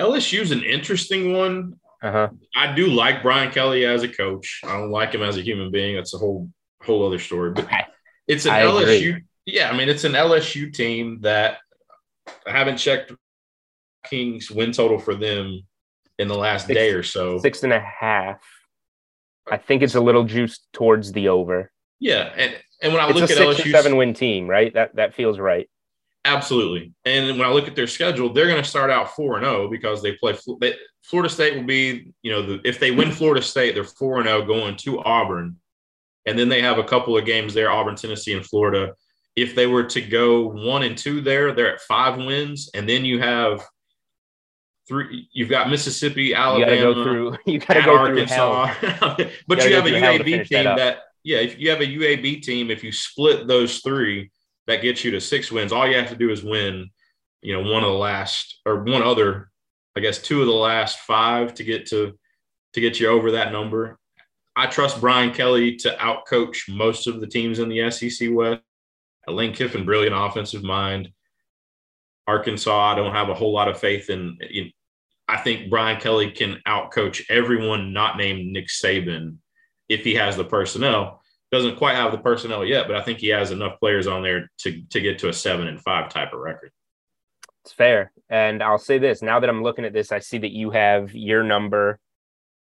LSU's 0.00 0.50
an 0.50 0.62
interesting 0.62 1.32
one. 1.34 1.74
Uh-huh. 2.02 2.28
I 2.56 2.74
do 2.74 2.86
like 2.86 3.22
Brian 3.22 3.50
Kelly 3.50 3.84
as 3.84 4.02
a 4.02 4.08
coach. 4.08 4.60
I 4.64 4.78
don't 4.78 4.90
like 4.90 5.12
him 5.12 5.22
as 5.22 5.36
a 5.36 5.42
human 5.42 5.70
being. 5.70 5.96
That's 5.96 6.14
a 6.14 6.18
whole 6.18 6.48
whole 6.82 7.06
other 7.06 7.18
story. 7.18 7.50
But 7.50 7.68
it's 8.28 8.46
an 8.46 8.52
I 8.52 8.62
LSU. 8.62 9.08
Agree. 9.08 9.22
Yeah, 9.46 9.68
I 9.70 9.76
mean 9.76 9.88
it's 9.88 10.04
an 10.04 10.12
LSU 10.12 10.72
team 10.72 11.18
that 11.22 11.58
I 12.46 12.52
haven't 12.52 12.76
checked 12.76 13.12
Kings 14.04 14.50
win 14.50 14.72
total 14.72 14.98
for 14.98 15.16
them 15.16 15.62
in 16.18 16.28
the 16.28 16.36
last 16.36 16.66
six, 16.66 16.74
day 16.76 16.90
or 16.90 17.02
so. 17.02 17.38
Six 17.38 17.62
and 17.62 17.72
a 17.72 17.80
half. 17.80 18.40
I 19.50 19.56
think 19.56 19.82
it's 19.82 19.94
a 19.94 20.00
little 20.00 20.24
juiced 20.24 20.66
towards 20.72 21.12
the 21.12 21.28
over. 21.28 21.70
Yeah, 22.00 22.32
and 22.36 22.56
and 22.82 22.92
when 22.92 23.02
I 23.02 23.08
it's 23.08 23.20
look 23.20 23.30
at 23.30 23.38
LSU, 23.38 23.70
seven 23.70 23.96
win 23.96 24.14
team, 24.14 24.48
right? 24.48 24.72
That 24.74 24.96
that 24.96 25.14
feels 25.14 25.38
right. 25.38 25.68
Absolutely. 26.24 26.92
And 27.04 27.38
when 27.38 27.48
I 27.48 27.52
look 27.52 27.68
at 27.68 27.76
their 27.76 27.86
schedule, 27.86 28.32
they're 28.32 28.48
going 28.48 28.62
to 28.62 28.68
start 28.68 28.90
out 28.90 29.14
4 29.14 29.38
and 29.38 29.46
0 29.46 29.70
because 29.70 30.02
they 30.02 30.12
play 30.12 30.36
they, 30.60 30.74
Florida 31.02 31.28
State 31.28 31.56
will 31.56 31.64
be, 31.64 32.12
you 32.22 32.30
know, 32.30 32.42
the, 32.42 32.60
if 32.64 32.78
they 32.78 32.90
win 32.90 33.10
Florida 33.10 33.40
State, 33.40 33.74
they're 33.74 33.84
4 33.84 34.18
and 34.18 34.26
0 34.26 34.44
going 34.44 34.76
to 34.78 35.02
Auburn. 35.04 35.56
And 36.26 36.38
then 36.38 36.50
they 36.50 36.60
have 36.60 36.78
a 36.78 36.84
couple 36.84 37.16
of 37.16 37.24
games 37.24 37.54
there 37.54 37.70
Auburn, 37.70 37.96
Tennessee, 37.96 38.34
and 38.34 38.44
Florida. 38.44 38.94
If 39.36 39.54
they 39.54 39.66
were 39.66 39.84
to 39.84 40.00
go 40.02 40.48
1 40.48 40.82
and 40.82 40.98
2 40.98 41.22
there, 41.22 41.54
they're 41.54 41.72
at 41.72 41.80
5 41.82 42.18
wins 42.18 42.70
and 42.74 42.86
then 42.88 43.04
you 43.04 43.20
have 43.20 43.64
three 44.88 45.28
you've 45.32 45.48
got 45.48 45.68
Mississippi, 45.68 46.34
Alabama, 46.34 46.72
you 46.74 46.82
gotta 46.82 46.94
go 46.94 47.04
through 47.04 47.36
you 47.52 47.58
gotta 47.58 47.82
go 47.82 47.96
Arkansas. 47.96 48.74
but 49.46 49.62
you, 49.62 49.68
you 49.68 49.74
have 49.74 49.86
a 49.86 49.90
UAB 49.90 50.46
team 50.46 50.64
that, 50.64 50.76
that 50.76 50.98
yeah, 51.24 51.38
if 51.38 51.58
you 51.58 51.70
have 51.70 51.80
a 51.80 51.86
UAB 51.86 52.42
team, 52.42 52.70
if 52.70 52.82
you 52.82 52.90
split 52.90 53.46
those 53.46 53.80
three, 53.80 54.30
that 54.66 54.82
gets 54.82 55.04
you 55.04 55.10
to 55.10 55.20
six 55.20 55.50
wins. 55.50 55.72
All 55.72 55.86
you 55.86 55.96
have 55.96 56.08
to 56.10 56.16
do 56.16 56.30
is 56.30 56.42
win, 56.42 56.90
you 57.42 57.54
know, 57.54 57.70
one 57.70 57.84
of 57.84 57.90
the 57.90 57.98
last 57.98 58.60
or 58.64 58.82
one 58.84 59.02
other, 59.02 59.50
I 59.96 60.00
guess, 60.00 60.18
two 60.18 60.40
of 60.40 60.46
the 60.46 60.52
last 60.52 61.00
five 61.00 61.54
to 61.54 61.64
get 61.64 61.86
to 61.86 62.18
to 62.74 62.80
get 62.80 63.00
you 63.00 63.08
over 63.08 63.32
that 63.32 63.52
number. 63.52 63.98
I 64.56 64.66
trust 64.66 65.00
Brian 65.00 65.32
Kelly 65.32 65.76
to 65.76 65.96
outcoach 65.96 66.68
most 66.68 67.06
of 67.06 67.20
the 67.20 67.26
teams 67.26 67.58
in 67.58 67.68
the 67.68 67.90
SEC 67.90 68.28
West. 68.30 68.62
Lane 69.26 69.52
Kiffin, 69.52 69.84
brilliant 69.84 70.16
offensive 70.16 70.62
mind. 70.62 71.10
Arkansas, 72.26 72.92
I 72.92 72.94
don't 72.94 73.14
have 73.14 73.28
a 73.28 73.34
whole 73.34 73.52
lot 73.52 73.68
of 73.68 73.78
faith 73.78 74.10
in. 74.10 74.38
in 74.50 74.72
I 75.28 75.36
think 75.36 75.68
Brian 75.68 76.00
Kelly 76.00 76.30
can 76.30 76.60
outcoach 76.66 77.24
everyone 77.28 77.92
not 77.92 78.16
named 78.16 78.50
Nick 78.50 78.68
Saban 78.68 79.36
if 79.88 80.02
he 80.02 80.14
has 80.14 80.36
the 80.36 80.44
personnel. 80.44 81.20
Doesn't 81.52 81.76
quite 81.76 81.96
have 81.96 82.12
the 82.12 82.18
personnel 82.18 82.64
yet, 82.64 82.86
but 82.86 82.96
I 82.96 83.02
think 83.02 83.18
he 83.18 83.28
has 83.28 83.50
enough 83.50 83.78
players 83.78 84.06
on 84.06 84.22
there 84.22 84.50
to 84.58 84.82
to 84.90 85.00
get 85.00 85.18
to 85.20 85.28
a 85.28 85.32
seven 85.32 85.66
and 85.66 85.80
five 85.80 86.10
type 86.10 86.32
of 86.32 86.40
record. 86.40 86.72
It's 87.64 87.72
fair. 87.72 88.12
And 88.30 88.62
I'll 88.62 88.78
say 88.78 88.98
this 88.98 89.22
now 89.22 89.40
that 89.40 89.50
I'm 89.50 89.62
looking 89.62 89.84
at 89.84 89.92
this, 89.92 90.12
I 90.12 90.20
see 90.20 90.38
that 90.38 90.52
you 90.52 90.70
have 90.70 91.14
your 91.14 91.42
number 91.42 91.98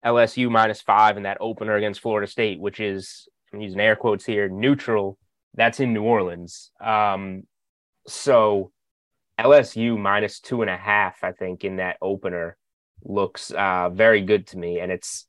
LSU 0.05 0.51
minus 0.51 0.83
five 0.83 1.17
in 1.17 1.23
that 1.23 1.39
opener 1.41 1.77
against 1.77 2.01
Florida 2.01 2.31
State, 2.31 2.61
which 2.61 2.81
is, 2.81 3.27
I'm 3.53 3.61
using 3.61 3.81
air 3.81 3.97
quotes 3.97 4.25
here, 4.25 4.49
neutral. 4.49 5.19
That's 5.55 5.81
in 5.81 5.95
New 5.95 6.03
Orleans. 6.03 6.71
Um, 6.81 7.45
so 8.07 8.73
LSU 9.39 9.99
minus 9.99 10.41
two 10.41 10.63
and 10.63 10.71
a 10.71 10.77
half, 10.77 11.25
I 11.25 11.33
think, 11.33 11.65
in 11.65 11.77
that 11.77 11.97
opener 12.01 12.57
looks 13.03 13.51
uh, 13.51 13.91
very 13.91 14.23
good 14.23 14.47
to 14.49 14.59
me. 14.59 14.81
And 14.81 14.93
it's 14.93 15.27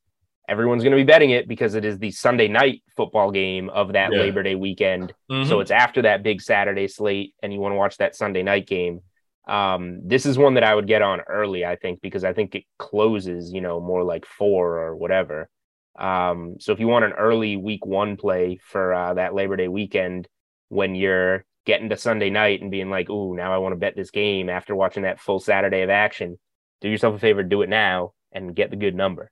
everyone's 0.47 0.83
going 0.83 0.91
to 0.91 0.97
be 0.97 1.03
betting 1.03 1.31
it 1.31 1.47
because 1.47 1.75
it 1.75 1.85
is 1.85 1.97
the 1.97 2.11
Sunday 2.11 2.47
night 2.47 2.83
football 2.95 3.31
game 3.31 3.69
of 3.69 3.93
that 3.93 4.11
yeah. 4.11 4.19
Labor 4.19 4.43
Day 4.43 4.55
weekend. 4.55 5.13
Mm-hmm. 5.31 5.49
So 5.49 5.59
it's 5.59 5.71
after 5.71 6.03
that 6.03 6.23
big 6.23 6.41
Saturday 6.41 6.87
slate, 6.87 7.33
and 7.41 7.51
you 7.51 7.59
want 7.59 7.73
to 7.73 7.77
watch 7.77 7.97
that 7.97 8.15
Sunday 8.15 8.43
night 8.43 8.67
game. 8.67 9.01
Um, 9.47 10.01
this 10.03 10.25
is 10.25 10.37
one 10.37 10.55
that 10.55 10.63
I 10.63 10.73
would 10.73 10.87
get 10.87 11.01
on 11.01 11.21
early, 11.21 11.65
I 11.65 11.75
think, 11.75 12.01
because 12.01 12.23
I 12.23 12.33
think 12.33 12.55
it 12.55 12.63
closes, 12.79 13.51
you 13.51 13.61
know, 13.61 13.79
more 13.79 14.03
like 14.03 14.25
four 14.25 14.79
or 14.79 14.95
whatever. 14.95 15.49
Um, 15.97 16.55
so 16.59 16.73
if 16.73 16.79
you 16.79 16.87
want 16.87 17.05
an 17.05 17.13
early 17.13 17.55
week 17.55 17.85
one 17.85 18.17
play 18.17 18.59
for 18.61 18.93
uh, 18.93 19.13
that 19.13 19.33
Labor 19.33 19.55
Day 19.55 19.67
weekend, 19.67 20.27
when 20.69 20.95
you're 20.95 21.45
getting 21.65 21.89
to 21.89 21.97
Sunday 21.97 22.29
night 22.29 22.61
and 22.61 22.71
being 22.71 22.89
like, 22.89 23.09
"Ooh, 23.09 23.35
now 23.35 23.53
I 23.53 23.57
want 23.57 23.73
to 23.73 23.77
bet 23.77 23.95
this 23.95 24.11
game," 24.11 24.49
after 24.49 24.75
watching 24.75 25.03
that 25.03 25.19
full 25.19 25.39
Saturday 25.39 25.81
of 25.81 25.89
action, 25.89 26.39
do 26.81 26.89
yourself 26.89 27.15
a 27.15 27.19
favor, 27.19 27.43
do 27.43 27.61
it 27.61 27.69
now, 27.69 28.13
and 28.31 28.55
get 28.55 28.69
the 28.69 28.75
good 28.75 28.95
number. 28.95 29.31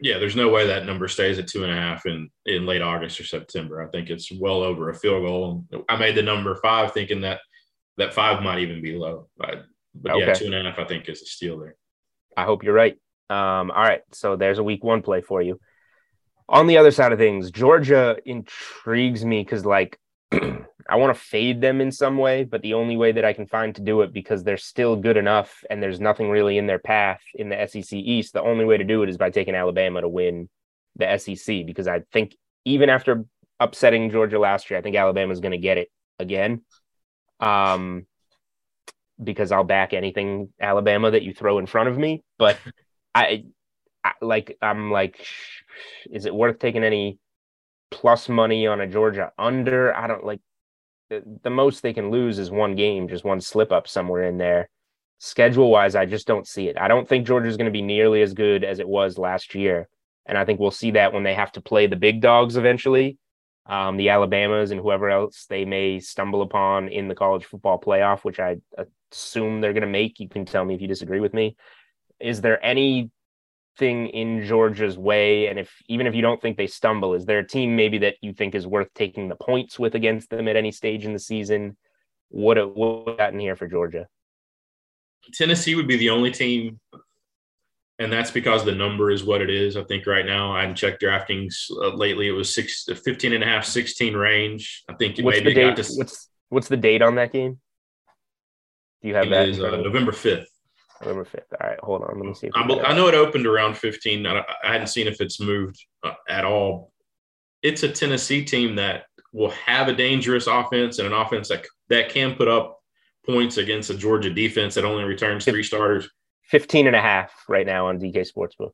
yeah, 0.00 0.18
there's 0.18 0.36
no 0.36 0.48
way 0.48 0.66
that 0.66 0.86
number 0.86 1.08
stays 1.08 1.38
at 1.38 1.48
two 1.48 1.64
and 1.64 1.72
a 1.72 1.76
half 1.76 2.06
in 2.06 2.30
in 2.46 2.66
late 2.66 2.82
August 2.82 3.20
or 3.20 3.24
September. 3.24 3.82
I 3.82 3.88
think 3.88 4.10
it's 4.10 4.30
well 4.32 4.62
over 4.62 4.90
a 4.90 4.94
field 4.94 5.26
goal. 5.26 5.64
I 5.88 5.96
made 5.96 6.14
the 6.14 6.22
number 6.22 6.54
five 6.56 6.92
thinking 6.92 7.22
that 7.22 7.40
that 7.96 8.14
five 8.14 8.42
might 8.42 8.60
even 8.60 8.82
be 8.82 8.96
low. 8.96 9.28
But, 9.36 9.64
but 9.94 10.12
okay. 10.12 10.26
yeah, 10.26 10.34
two 10.34 10.46
and 10.46 10.54
a 10.54 10.62
half 10.62 10.78
I 10.78 10.84
think 10.84 11.08
is 11.08 11.22
a 11.22 11.26
steal 11.26 11.58
there. 11.58 11.76
I 12.36 12.44
hope 12.44 12.62
you're 12.62 12.74
right. 12.74 12.96
Um, 13.30 13.70
all 13.70 13.82
right, 13.82 14.02
so 14.12 14.36
there's 14.36 14.58
a 14.58 14.62
week 14.62 14.84
one 14.84 15.02
play 15.02 15.20
for 15.20 15.40
you. 15.40 15.58
On 16.48 16.66
the 16.66 16.76
other 16.76 16.90
side 16.90 17.12
of 17.12 17.18
things, 17.18 17.50
Georgia 17.50 18.16
intrigues 18.24 19.24
me 19.24 19.42
because 19.42 19.64
like 19.64 19.98
I 20.88 20.96
want 20.96 21.16
to 21.16 21.20
fade 21.20 21.60
them 21.60 21.80
in 21.80 21.90
some 21.90 22.18
way, 22.18 22.44
but 22.44 22.62
the 22.62 22.74
only 22.74 22.96
way 22.96 23.12
that 23.12 23.24
I 23.24 23.32
can 23.32 23.46
find 23.46 23.74
to 23.74 23.82
do 23.82 24.02
it 24.02 24.12
because 24.12 24.44
they're 24.44 24.56
still 24.56 24.96
good 24.96 25.16
enough 25.16 25.64
and 25.70 25.82
there's 25.82 26.00
nothing 26.00 26.28
really 26.28 26.58
in 26.58 26.66
their 26.66 26.78
path 26.78 27.22
in 27.34 27.48
the 27.48 27.66
SEC 27.66 27.92
East. 27.92 28.34
The 28.34 28.42
only 28.42 28.64
way 28.64 28.76
to 28.76 28.84
do 28.84 29.02
it 29.02 29.08
is 29.08 29.16
by 29.16 29.30
taking 29.30 29.54
Alabama 29.54 30.02
to 30.02 30.08
win 30.08 30.48
the 30.96 31.16
SEC 31.18 31.64
because 31.64 31.88
I 31.88 32.00
think 32.12 32.36
even 32.64 32.90
after 32.90 33.24
upsetting 33.60 34.10
Georgia 34.10 34.38
last 34.38 34.70
year, 34.70 34.78
I 34.78 34.82
think 34.82 34.96
Alabama 34.96 35.32
is 35.32 35.40
going 35.40 35.52
to 35.52 35.58
get 35.58 35.78
it 35.78 35.90
again. 36.18 36.62
Um, 37.40 38.06
because 39.22 39.52
I'll 39.52 39.64
back 39.64 39.92
anything 39.92 40.48
Alabama 40.60 41.10
that 41.10 41.22
you 41.22 41.32
throw 41.32 41.58
in 41.58 41.66
front 41.66 41.88
of 41.88 41.96
me, 41.96 42.22
but 42.38 42.58
I, 43.14 43.44
I 44.02 44.12
like 44.20 44.58
I'm 44.60 44.90
like, 44.90 45.24
is 46.10 46.26
it 46.26 46.34
worth 46.34 46.58
taking 46.58 46.84
any 46.84 47.18
plus 47.90 48.28
money 48.28 48.66
on 48.66 48.80
a 48.80 48.86
Georgia 48.86 49.32
under? 49.38 49.94
I 49.94 50.06
don't 50.08 50.24
like 50.24 50.40
the 51.42 51.50
most 51.50 51.82
they 51.82 51.92
can 51.92 52.10
lose 52.10 52.38
is 52.38 52.50
one 52.50 52.74
game, 52.74 53.08
just 53.08 53.24
one 53.24 53.40
slip 53.40 53.72
up 53.72 53.88
somewhere 53.88 54.24
in 54.24 54.38
there. 54.38 54.68
Schedule 55.18 55.70
wise, 55.70 55.94
I 55.94 56.06
just 56.06 56.26
don't 56.26 56.46
see 56.46 56.68
it. 56.68 56.78
I 56.78 56.88
don't 56.88 57.08
think 57.08 57.26
Georgia's 57.26 57.56
going 57.56 57.66
to 57.66 57.72
be 57.72 57.82
nearly 57.82 58.22
as 58.22 58.34
good 58.34 58.64
as 58.64 58.78
it 58.78 58.88
was 58.88 59.18
last 59.18 59.54
year. 59.54 59.88
And 60.26 60.36
I 60.36 60.44
think 60.44 60.60
we'll 60.60 60.70
see 60.70 60.92
that 60.92 61.12
when 61.12 61.22
they 61.22 61.34
have 61.34 61.52
to 61.52 61.60
play 61.60 61.86
the 61.86 61.96
big 61.96 62.20
dogs 62.20 62.56
eventually, 62.56 63.18
um, 63.66 63.96
the 63.96 64.10
Alabamas 64.10 64.70
and 64.70 64.80
whoever 64.80 65.10
else 65.10 65.46
they 65.48 65.64
may 65.64 66.00
stumble 66.00 66.42
upon 66.42 66.88
in 66.88 67.08
the 67.08 67.14
college 67.14 67.44
football 67.44 67.80
playoff, 67.80 68.20
which 68.24 68.38
I 68.38 68.56
assume 69.10 69.60
they're 69.60 69.72
going 69.72 69.82
to 69.82 69.88
make. 69.88 70.20
You 70.20 70.28
can 70.28 70.44
tell 70.44 70.64
me 70.64 70.74
if 70.74 70.80
you 70.80 70.88
disagree 70.88 71.20
with 71.20 71.32
me. 71.32 71.56
Is 72.20 72.40
there 72.40 72.64
any 72.64 73.10
thing 73.76 74.08
in 74.08 74.44
Georgia's 74.44 74.96
way? 74.96 75.48
And 75.48 75.58
if 75.58 75.72
even 75.88 76.06
if 76.06 76.14
you 76.14 76.22
don't 76.22 76.40
think 76.40 76.56
they 76.56 76.66
stumble, 76.66 77.14
is 77.14 77.26
there 77.26 77.38
a 77.38 77.46
team 77.46 77.76
maybe 77.76 77.98
that 77.98 78.16
you 78.20 78.32
think 78.32 78.54
is 78.54 78.66
worth 78.66 78.92
taking 78.94 79.28
the 79.28 79.36
points 79.36 79.78
with 79.78 79.94
against 79.94 80.30
them 80.30 80.48
at 80.48 80.56
any 80.56 80.72
stage 80.72 81.04
in 81.04 81.12
the 81.12 81.18
season? 81.18 81.76
What 82.28 82.76
what 82.76 83.18
got 83.18 83.32
in 83.32 83.40
here 83.40 83.56
for 83.56 83.66
Georgia? 83.66 84.06
Tennessee 85.32 85.74
would 85.74 85.88
be 85.88 85.96
the 85.96 86.10
only 86.10 86.30
team, 86.30 86.78
and 87.98 88.12
that's 88.12 88.30
because 88.30 88.64
the 88.64 88.74
number 88.74 89.10
is 89.10 89.24
what 89.24 89.40
it 89.40 89.50
is. 89.50 89.76
I 89.76 89.84
think 89.84 90.06
right 90.06 90.26
now, 90.26 90.52
I 90.52 90.60
hadn't 90.60 90.76
checked 90.76 91.02
DraftKings 91.02 91.70
uh, 91.70 91.94
lately. 91.94 92.28
It 92.28 92.32
was 92.32 92.54
six, 92.54 92.84
15 92.84 93.32
and 93.32 93.42
a 93.42 93.46
half, 93.46 93.64
16 93.64 94.14
range. 94.14 94.84
I 94.88 94.94
think 94.94 95.18
what's 95.18 95.38
maybe 95.38 95.54
the 95.54 95.60
date, 95.60 95.76
to, 95.76 95.94
what's 95.94 96.28
what's 96.48 96.68
the 96.68 96.76
date 96.76 97.02
on 97.02 97.14
that 97.16 97.32
game? 97.32 97.58
Do 99.02 99.08
you 99.08 99.14
have 99.14 99.30
that? 99.30 99.48
Is, 99.48 99.60
uh, 99.60 99.76
November 99.76 100.12
5th. 100.12 100.46
November 101.00 101.24
5th. 101.24 101.60
All 101.60 101.68
right, 101.68 101.80
hold 101.80 102.02
on. 102.02 102.16
Let 102.16 102.26
me 102.26 102.34
see. 102.34 102.50
I, 102.54 102.62
I, 102.62 102.94
know 102.94 103.08
it 103.08 103.14
opened 103.14 103.46
around 103.46 103.76
15. 103.76 104.26
I, 104.26 104.44
I 104.62 104.72
hadn't 104.72 104.88
seen 104.88 105.06
if 105.06 105.20
it's 105.20 105.40
moved 105.40 105.84
uh, 106.02 106.14
at 106.28 106.44
all. 106.44 106.92
It's 107.62 107.82
a 107.82 107.88
Tennessee 107.88 108.44
team 108.44 108.76
that 108.76 109.04
will 109.32 109.50
have 109.50 109.88
a 109.88 109.92
dangerous 109.94 110.46
offense 110.46 110.98
and 110.98 111.06
an 111.06 111.12
offense 111.12 111.48
that, 111.48 111.64
that 111.88 112.10
can 112.10 112.34
put 112.34 112.48
up 112.48 112.78
points 113.26 113.56
against 113.56 113.90
a 113.90 113.94
Georgia 113.94 114.30
defense 114.30 114.74
that 114.74 114.84
only 114.84 115.04
returns 115.04 115.44
three 115.44 115.62
starters. 115.62 116.08
15 116.50 116.86
and 116.86 116.96
a 116.96 117.00
half 117.00 117.32
right 117.48 117.66
now 117.66 117.88
on 117.88 117.98
DK 117.98 118.26
Sportsbook. 118.30 118.72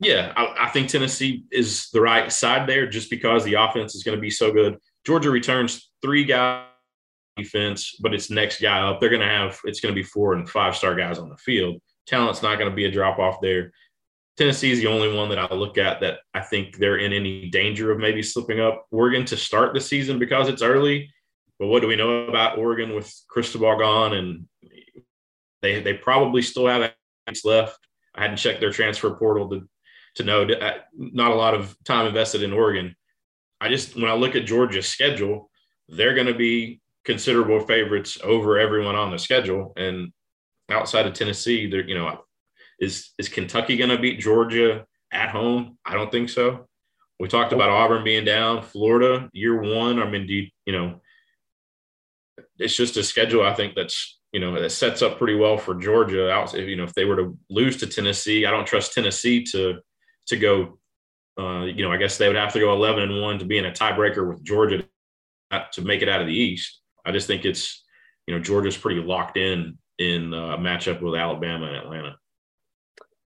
Yeah, 0.00 0.32
I, 0.34 0.66
I 0.66 0.70
think 0.70 0.88
Tennessee 0.88 1.44
is 1.52 1.90
the 1.92 2.00
right 2.00 2.32
side 2.32 2.66
there 2.66 2.88
just 2.88 3.10
because 3.10 3.44
the 3.44 3.54
offense 3.54 3.94
is 3.94 4.02
going 4.02 4.16
to 4.16 4.20
be 4.20 4.30
so 4.30 4.50
good. 4.50 4.78
Georgia 5.04 5.30
returns 5.30 5.90
three 6.00 6.24
guys 6.24 6.64
defense, 7.42 7.96
but 8.00 8.14
it's 8.14 8.30
next 8.30 8.60
guy 8.60 8.80
up. 8.80 9.00
They're 9.00 9.10
going 9.10 9.20
to 9.20 9.26
have 9.26 9.58
it's 9.64 9.80
going 9.80 9.94
to 9.94 10.00
be 10.00 10.06
four 10.06 10.34
and 10.34 10.48
five 10.48 10.76
star 10.76 10.94
guys 10.94 11.18
on 11.18 11.28
the 11.28 11.36
field. 11.36 11.80
Talent's 12.06 12.42
not 12.42 12.58
going 12.58 12.70
to 12.70 12.76
be 12.76 12.86
a 12.86 12.90
drop 12.90 13.18
off 13.18 13.40
there. 13.40 13.72
Tennessee 14.36 14.70
is 14.70 14.80
the 14.80 14.86
only 14.86 15.14
one 15.14 15.28
that 15.28 15.38
I 15.38 15.54
look 15.54 15.76
at 15.76 16.00
that 16.00 16.20
I 16.32 16.40
think 16.40 16.78
they're 16.78 16.96
in 16.96 17.12
any 17.12 17.50
danger 17.50 17.90
of 17.90 17.98
maybe 17.98 18.22
slipping 18.22 18.60
up. 18.60 18.86
Oregon 18.90 19.24
to 19.26 19.36
start 19.36 19.74
the 19.74 19.80
season 19.80 20.18
because 20.18 20.48
it's 20.48 20.62
early, 20.62 21.10
but 21.58 21.66
what 21.66 21.82
do 21.82 21.88
we 21.88 21.96
know 21.96 22.26
about 22.26 22.58
Oregon 22.58 22.94
with 22.94 23.12
Cristobal 23.28 23.78
gone 23.78 24.14
and 24.14 24.46
they 25.62 25.80
they 25.80 25.94
probably 25.94 26.42
still 26.42 26.66
have 26.66 26.92
left. 27.44 27.78
I 28.14 28.22
hadn't 28.22 28.38
checked 28.38 28.60
their 28.60 28.72
transfer 28.72 29.10
portal 29.10 29.48
to 29.50 29.68
to 30.16 30.24
know 30.24 30.42
uh, 30.42 30.78
not 30.94 31.30
a 31.30 31.36
lot 31.36 31.54
of 31.54 31.76
time 31.84 32.06
invested 32.06 32.42
in 32.42 32.52
Oregon. 32.52 32.96
I 33.60 33.68
just 33.68 33.94
when 33.94 34.10
I 34.10 34.14
look 34.14 34.34
at 34.34 34.46
Georgia's 34.46 34.88
schedule, 34.88 35.50
they're 35.88 36.14
going 36.14 36.26
to 36.26 36.34
be 36.34 36.80
considerable 37.04 37.60
favorites 37.60 38.18
over 38.22 38.58
everyone 38.58 38.94
on 38.94 39.10
the 39.10 39.18
schedule. 39.18 39.72
And 39.76 40.12
outside 40.70 41.06
of 41.06 41.14
Tennessee, 41.14 41.68
there, 41.68 41.86
you 41.86 41.94
know, 41.94 42.20
is 42.80 43.12
is 43.18 43.28
Kentucky 43.28 43.76
going 43.76 43.90
to 43.90 43.98
beat 43.98 44.20
Georgia 44.20 44.86
at 45.12 45.30
home? 45.30 45.78
I 45.84 45.94
don't 45.94 46.10
think 46.10 46.28
so. 46.28 46.66
We 47.18 47.28
talked 47.28 47.52
about 47.52 47.68
Auburn 47.68 48.02
being 48.04 48.24
down, 48.24 48.62
Florida 48.62 49.28
year 49.32 49.60
one. 49.60 50.00
I 50.00 50.08
mean, 50.08 50.26
do 50.26 50.34
you, 50.34 50.46
you 50.64 50.72
know, 50.72 51.00
it's 52.58 52.76
just 52.76 52.96
a 52.96 53.02
schedule. 53.02 53.44
I 53.44 53.54
think 53.54 53.74
that's 53.74 54.18
you 54.32 54.40
know 54.40 54.60
that 54.60 54.70
sets 54.70 55.02
up 55.02 55.18
pretty 55.18 55.34
well 55.34 55.58
for 55.58 55.74
Georgia. 55.74 56.30
Out, 56.30 56.52
you 56.54 56.76
know, 56.76 56.84
if 56.84 56.94
they 56.94 57.04
were 57.04 57.16
to 57.16 57.38
lose 57.48 57.76
to 57.78 57.86
Tennessee, 57.86 58.46
I 58.46 58.50
don't 58.50 58.66
trust 58.66 58.94
Tennessee 58.94 59.44
to 59.52 59.80
to 60.28 60.36
go. 60.36 60.78
Uh, 61.38 61.64
you 61.64 61.82
know, 61.82 61.92
I 61.92 61.96
guess 61.96 62.18
they 62.18 62.26
would 62.26 62.36
have 62.36 62.52
to 62.52 62.60
go 62.60 62.72
eleven 62.72 63.02
and 63.04 63.20
one 63.20 63.38
to 63.38 63.44
be 63.44 63.58
in 63.58 63.66
a 63.66 63.72
tiebreaker 63.72 64.28
with 64.28 64.42
Georgia 64.44 64.84
to 65.72 65.82
make 65.82 66.02
it 66.02 66.08
out 66.08 66.20
of 66.20 66.26
the 66.26 66.34
East. 66.34 66.79
I 67.04 67.12
just 67.12 67.26
think 67.26 67.44
it's 67.44 67.82
you 68.26 68.34
know 68.34 68.42
Georgia's 68.42 68.76
pretty 68.76 69.00
locked 69.00 69.36
in 69.36 69.78
in 69.98 70.32
a 70.32 70.56
matchup 70.56 71.02
with 71.02 71.14
Alabama 71.14 71.66
and 71.66 71.76
Atlanta. 71.76 72.16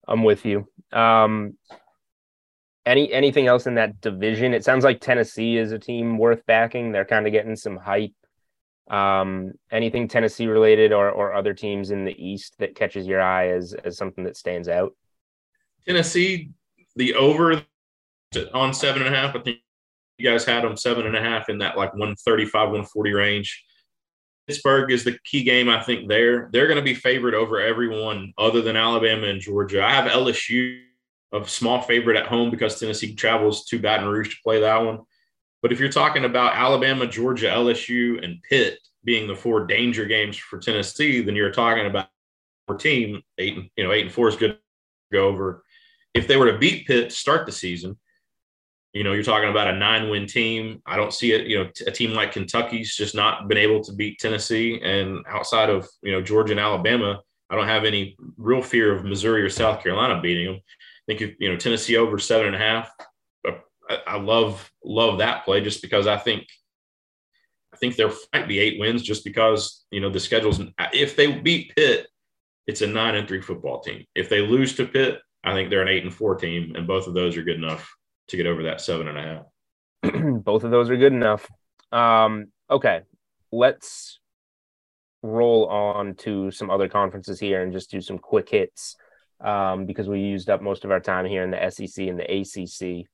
I'm 0.06 0.24
with 0.24 0.44
you. 0.44 0.66
Um, 0.92 1.56
any 2.86 3.12
anything 3.12 3.46
else 3.46 3.66
in 3.66 3.74
that 3.74 4.00
division? 4.00 4.54
It 4.54 4.64
sounds 4.64 4.84
like 4.84 5.00
Tennessee 5.00 5.56
is 5.58 5.72
a 5.72 5.78
team 5.78 6.16
worth 6.18 6.44
backing. 6.46 6.90
They're 6.90 7.04
kind 7.04 7.26
of 7.26 7.32
getting 7.32 7.56
some 7.56 7.76
hype. 7.76 8.14
Um, 8.90 9.52
anything 9.70 10.08
Tennessee 10.08 10.46
related 10.46 10.92
or 10.92 11.10
or 11.10 11.34
other 11.34 11.52
teams 11.52 11.90
in 11.90 12.04
the 12.04 12.16
East 12.22 12.54
that 12.58 12.74
catches 12.74 13.06
your 13.06 13.20
eye 13.20 13.48
as 13.48 13.74
as 13.84 13.98
something 13.98 14.24
that 14.24 14.38
stands 14.38 14.68
out? 14.68 14.94
Tennessee, 15.86 16.50
the 16.96 17.14
over 17.14 17.62
on 18.54 18.72
seven 18.72 19.02
and 19.02 19.14
a 19.14 19.18
half. 19.18 19.36
I 19.36 19.40
think 19.40 19.58
you 20.18 20.28
guys 20.28 20.44
had 20.44 20.64
them 20.64 20.76
seven 20.76 21.06
and 21.06 21.16
a 21.16 21.22
half 21.22 21.48
in 21.48 21.58
that 21.58 21.76
like 21.76 21.92
135, 21.92 22.52
140 22.54 23.12
range. 23.12 23.64
Pittsburgh 24.46 24.90
is 24.90 25.04
the 25.04 25.18
key 25.24 25.44
game, 25.44 25.68
I 25.68 25.82
think, 25.82 26.08
there. 26.08 26.48
They're 26.52 26.66
going 26.66 26.78
to 26.78 26.82
be 26.82 26.94
favored 26.94 27.34
over 27.34 27.60
everyone 27.60 28.32
other 28.38 28.62
than 28.62 28.76
Alabama 28.76 29.26
and 29.26 29.40
Georgia. 29.40 29.84
I 29.84 29.92
have 29.92 30.10
LSU 30.10 30.80
a 31.32 31.46
small 31.46 31.82
favorite 31.82 32.16
at 32.16 32.26
home 32.26 32.50
because 32.50 32.78
Tennessee 32.78 33.14
travels 33.14 33.66
to 33.66 33.78
Baton 33.78 34.08
Rouge 34.08 34.30
to 34.30 34.42
play 34.42 34.60
that 34.60 34.78
one. 34.78 35.00
But 35.60 35.72
if 35.72 35.80
you're 35.80 35.90
talking 35.90 36.24
about 36.24 36.54
Alabama, 36.54 37.06
Georgia, 37.06 37.48
LSU, 37.48 38.22
and 38.24 38.42
Pitt 38.48 38.78
being 39.04 39.26
the 39.26 39.34
four 39.34 39.66
danger 39.66 40.04
games 40.04 40.36
for 40.36 40.58
Tennessee, 40.58 41.20
then 41.20 41.36
you're 41.36 41.50
talking 41.50 41.86
about 41.86 42.08
a 42.68 42.74
team 42.76 43.22
eight, 43.38 43.56
you 43.76 43.84
know, 43.84 43.92
eight 43.92 44.04
and 44.04 44.12
four 44.12 44.28
is 44.28 44.36
good 44.36 44.52
to 44.52 44.58
go 45.12 45.26
over. 45.26 45.64
If 46.14 46.26
they 46.26 46.36
were 46.36 46.50
to 46.50 46.58
beat 46.58 46.86
Pitt 46.86 47.12
start 47.12 47.46
the 47.46 47.52
season, 47.52 47.98
you 48.92 49.04
know, 49.04 49.12
you're 49.12 49.22
talking 49.22 49.50
about 49.50 49.68
a 49.68 49.76
nine-win 49.76 50.26
team. 50.26 50.82
I 50.86 50.96
don't 50.96 51.12
see 51.12 51.32
it. 51.32 51.46
You 51.46 51.58
know, 51.58 51.70
a 51.86 51.90
team 51.90 52.12
like 52.12 52.32
Kentucky's 52.32 52.96
just 52.96 53.14
not 53.14 53.48
been 53.48 53.58
able 53.58 53.82
to 53.84 53.92
beat 53.92 54.18
Tennessee, 54.18 54.80
and 54.82 55.24
outside 55.28 55.68
of 55.68 55.86
you 56.02 56.12
know 56.12 56.22
Georgia 56.22 56.52
and 56.52 56.60
Alabama, 56.60 57.20
I 57.50 57.56
don't 57.56 57.68
have 57.68 57.84
any 57.84 58.16
real 58.36 58.62
fear 58.62 58.94
of 58.94 59.04
Missouri 59.04 59.42
or 59.42 59.50
South 59.50 59.82
Carolina 59.82 60.20
beating 60.20 60.46
them. 60.46 60.56
I 60.56 61.14
think 61.14 61.36
you 61.38 61.50
know 61.50 61.56
Tennessee 61.56 61.96
over 61.96 62.18
seven 62.18 62.46
and 62.46 62.56
a 62.56 62.58
half, 62.58 62.90
uh, 63.46 63.96
I, 64.06 64.16
love 64.16 64.70
love 64.82 65.18
that 65.18 65.44
play 65.44 65.60
just 65.60 65.82
because 65.82 66.06
I 66.06 66.16
think 66.16 66.46
I 67.72 67.76
think 67.76 67.96
there 67.96 68.10
might 68.32 68.48
be 68.48 68.58
eight 68.58 68.80
wins 68.80 69.02
just 69.02 69.22
because 69.22 69.84
you 69.90 70.00
know 70.00 70.10
the 70.10 70.20
schedule's 70.20 70.60
if 70.94 71.14
they 71.14 71.32
beat 71.32 71.76
Pitt, 71.76 72.08
it's 72.66 72.80
a 72.80 72.86
nine 72.86 73.16
and 73.16 73.28
three 73.28 73.42
football 73.42 73.80
team. 73.80 74.06
If 74.14 74.30
they 74.30 74.40
lose 74.40 74.74
to 74.76 74.86
Pitt, 74.86 75.20
I 75.44 75.52
think 75.52 75.68
they're 75.68 75.82
an 75.82 75.88
eight 75.88 76.04
and 76.04 76.14
four 76.14 76.36
team, 76.36 76.74
and 76.74 76.86
both 76.86 77.06
of 77.06 77.12
those 77.12 77.36
are 77.36 77.42
good 77.42 77.56
enough 77.56 77.97
to 78.28 78.36
get 78.36 78.46
over 78.46 78.62
that 78.64 78.80
seven 78.80 79.08
and 79.08 79.18
a 79.18 79.22
half. 79.22 79.44
both 80.44 80.64
of 80.64 80.70
those 80.70 80.90
are 80.90 80.96
good 80.96 81.12
enough. 81.12 81.48
Um, 81.92 82.48
okay, 82.70 83.02
let's 83.52 84.20
roll 85.22 85.66
on 85.66 86.14
to 86.14 86.50
some 86.50 86.70
other 86.70 86.88
conferences 86.88 87.40
here 87.40 87.62
and 87.62 87.72
just 87.72 87.90
do 87.90 88.00
some 88.00 88.18
quick 88.18 88.48
hits 88.48 88.96
um, 89.40 89.86
because 89.86 90.08
we 90.08 90.20
used 90.20 90.50
up 90.50 90.62
most 90.62 90.84
of 90.84 90.90
our 90.90 91.00
time 91.00 91.26
here 91.26 91.42
in 91.42 91.50
the 91.50 91.70
SEC 91.70 92.06
and 92.06 92.18
the 92.18 92.40
ACC. 92.40 93.06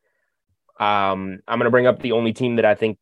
Um, 0.81 1.39
I'm 1.47 1.59
going 1.59 1.67
to 1.67 1.71
bring 1.71 1.87
up 1.87 2.01
the 2.01 2.13
only 2.13 2.33
team 2.33 2.57
that 2.57 2.65
I 2.65 2.75
think 2.75 2.99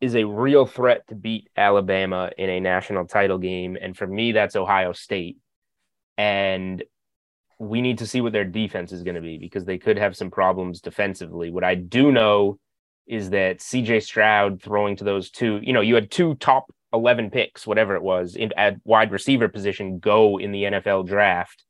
is 0.00 0.16
a 0.16 0.24
real 0.24 0.66
threat 0.66 1.06
to 1.08 1.14
beat 1.14 1.48
Alabama 1.56 2.30
in 2.36 2.50
a 2.50 2.60
national 2.60 3.06
title 3.06 3.38
game. 3.38 3.76
And 3.80 3.96
for 3.96 4.06
me, 4.06 4.32
that's 4.32 4.56
Ohio 4.56 4.92
State. 4.92 5.36
And 6.18 6.82
we 7.62 7.80
need 7.80 7.98
to 7.98 8.06
see 8.06 8.20
what 8.20 8.32
their 8.32 8.44
defense 8.44 8.90
is 8.90 9.04
going 9.04 9.14
to 9.14 9.20
be 9.20 9.38
because 9.38 9.64
they 9.64 9.78
could 9.78 9.96
have 9.96 10.16
some 10.16 10.32
problems 10.32 10.80
defensively. 10.80 11.50
What 11.50 11.62
I 11.62 11.76
do 11.76 12.10
know 12.10 12.58
is 13.06 13.30
that 13.30 13.58
CJ 13.58 14.02
Stroud 14.02 14.60
throwing 14.60 14.96
to 14.96 15.04
those 15.04 15.30
two, 15.30 15.60
you 15.62 15.72
know, 15.72 15.80
you 15.80 15.94
had 15.94 16.10
two 16.10 16.34
top 16.36 16.72
11 16.92 17.30
picks, 17.30 17.64
whatever 17.64 17.94
it 17.94 18.02
was, 18.02 18.34
in, 18.34 18.52
at 18.56 18.76
wide 18.84 19.12
receiver 19.12 19.48
position 19.48 20.00
go 20.00 20.40
in 20.40 20.50
the 20.50 20.64
NFL 20.64 21.06
draft. 21.06 21.64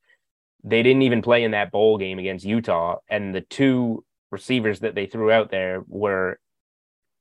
They 0.63 0.81
didn't 0.81 1.03
even 1.03 1.21
play 1.21 1.43
in 1.43 1.51
that 1.51 1.71
bowl 1.71 1.99
game 1.99 2.17
against 2.17 2.43
Utah. 2.43 2.97
And 3.07 3.35
the 3.35 3.41
two 3.41 4.03
receivers 4.31 4.79
that 4.79 4.95
they 4.95 5.05
threw 5.05 5.31
out 5.31 5.51
there 5.51 5.83
were 5.87 6.39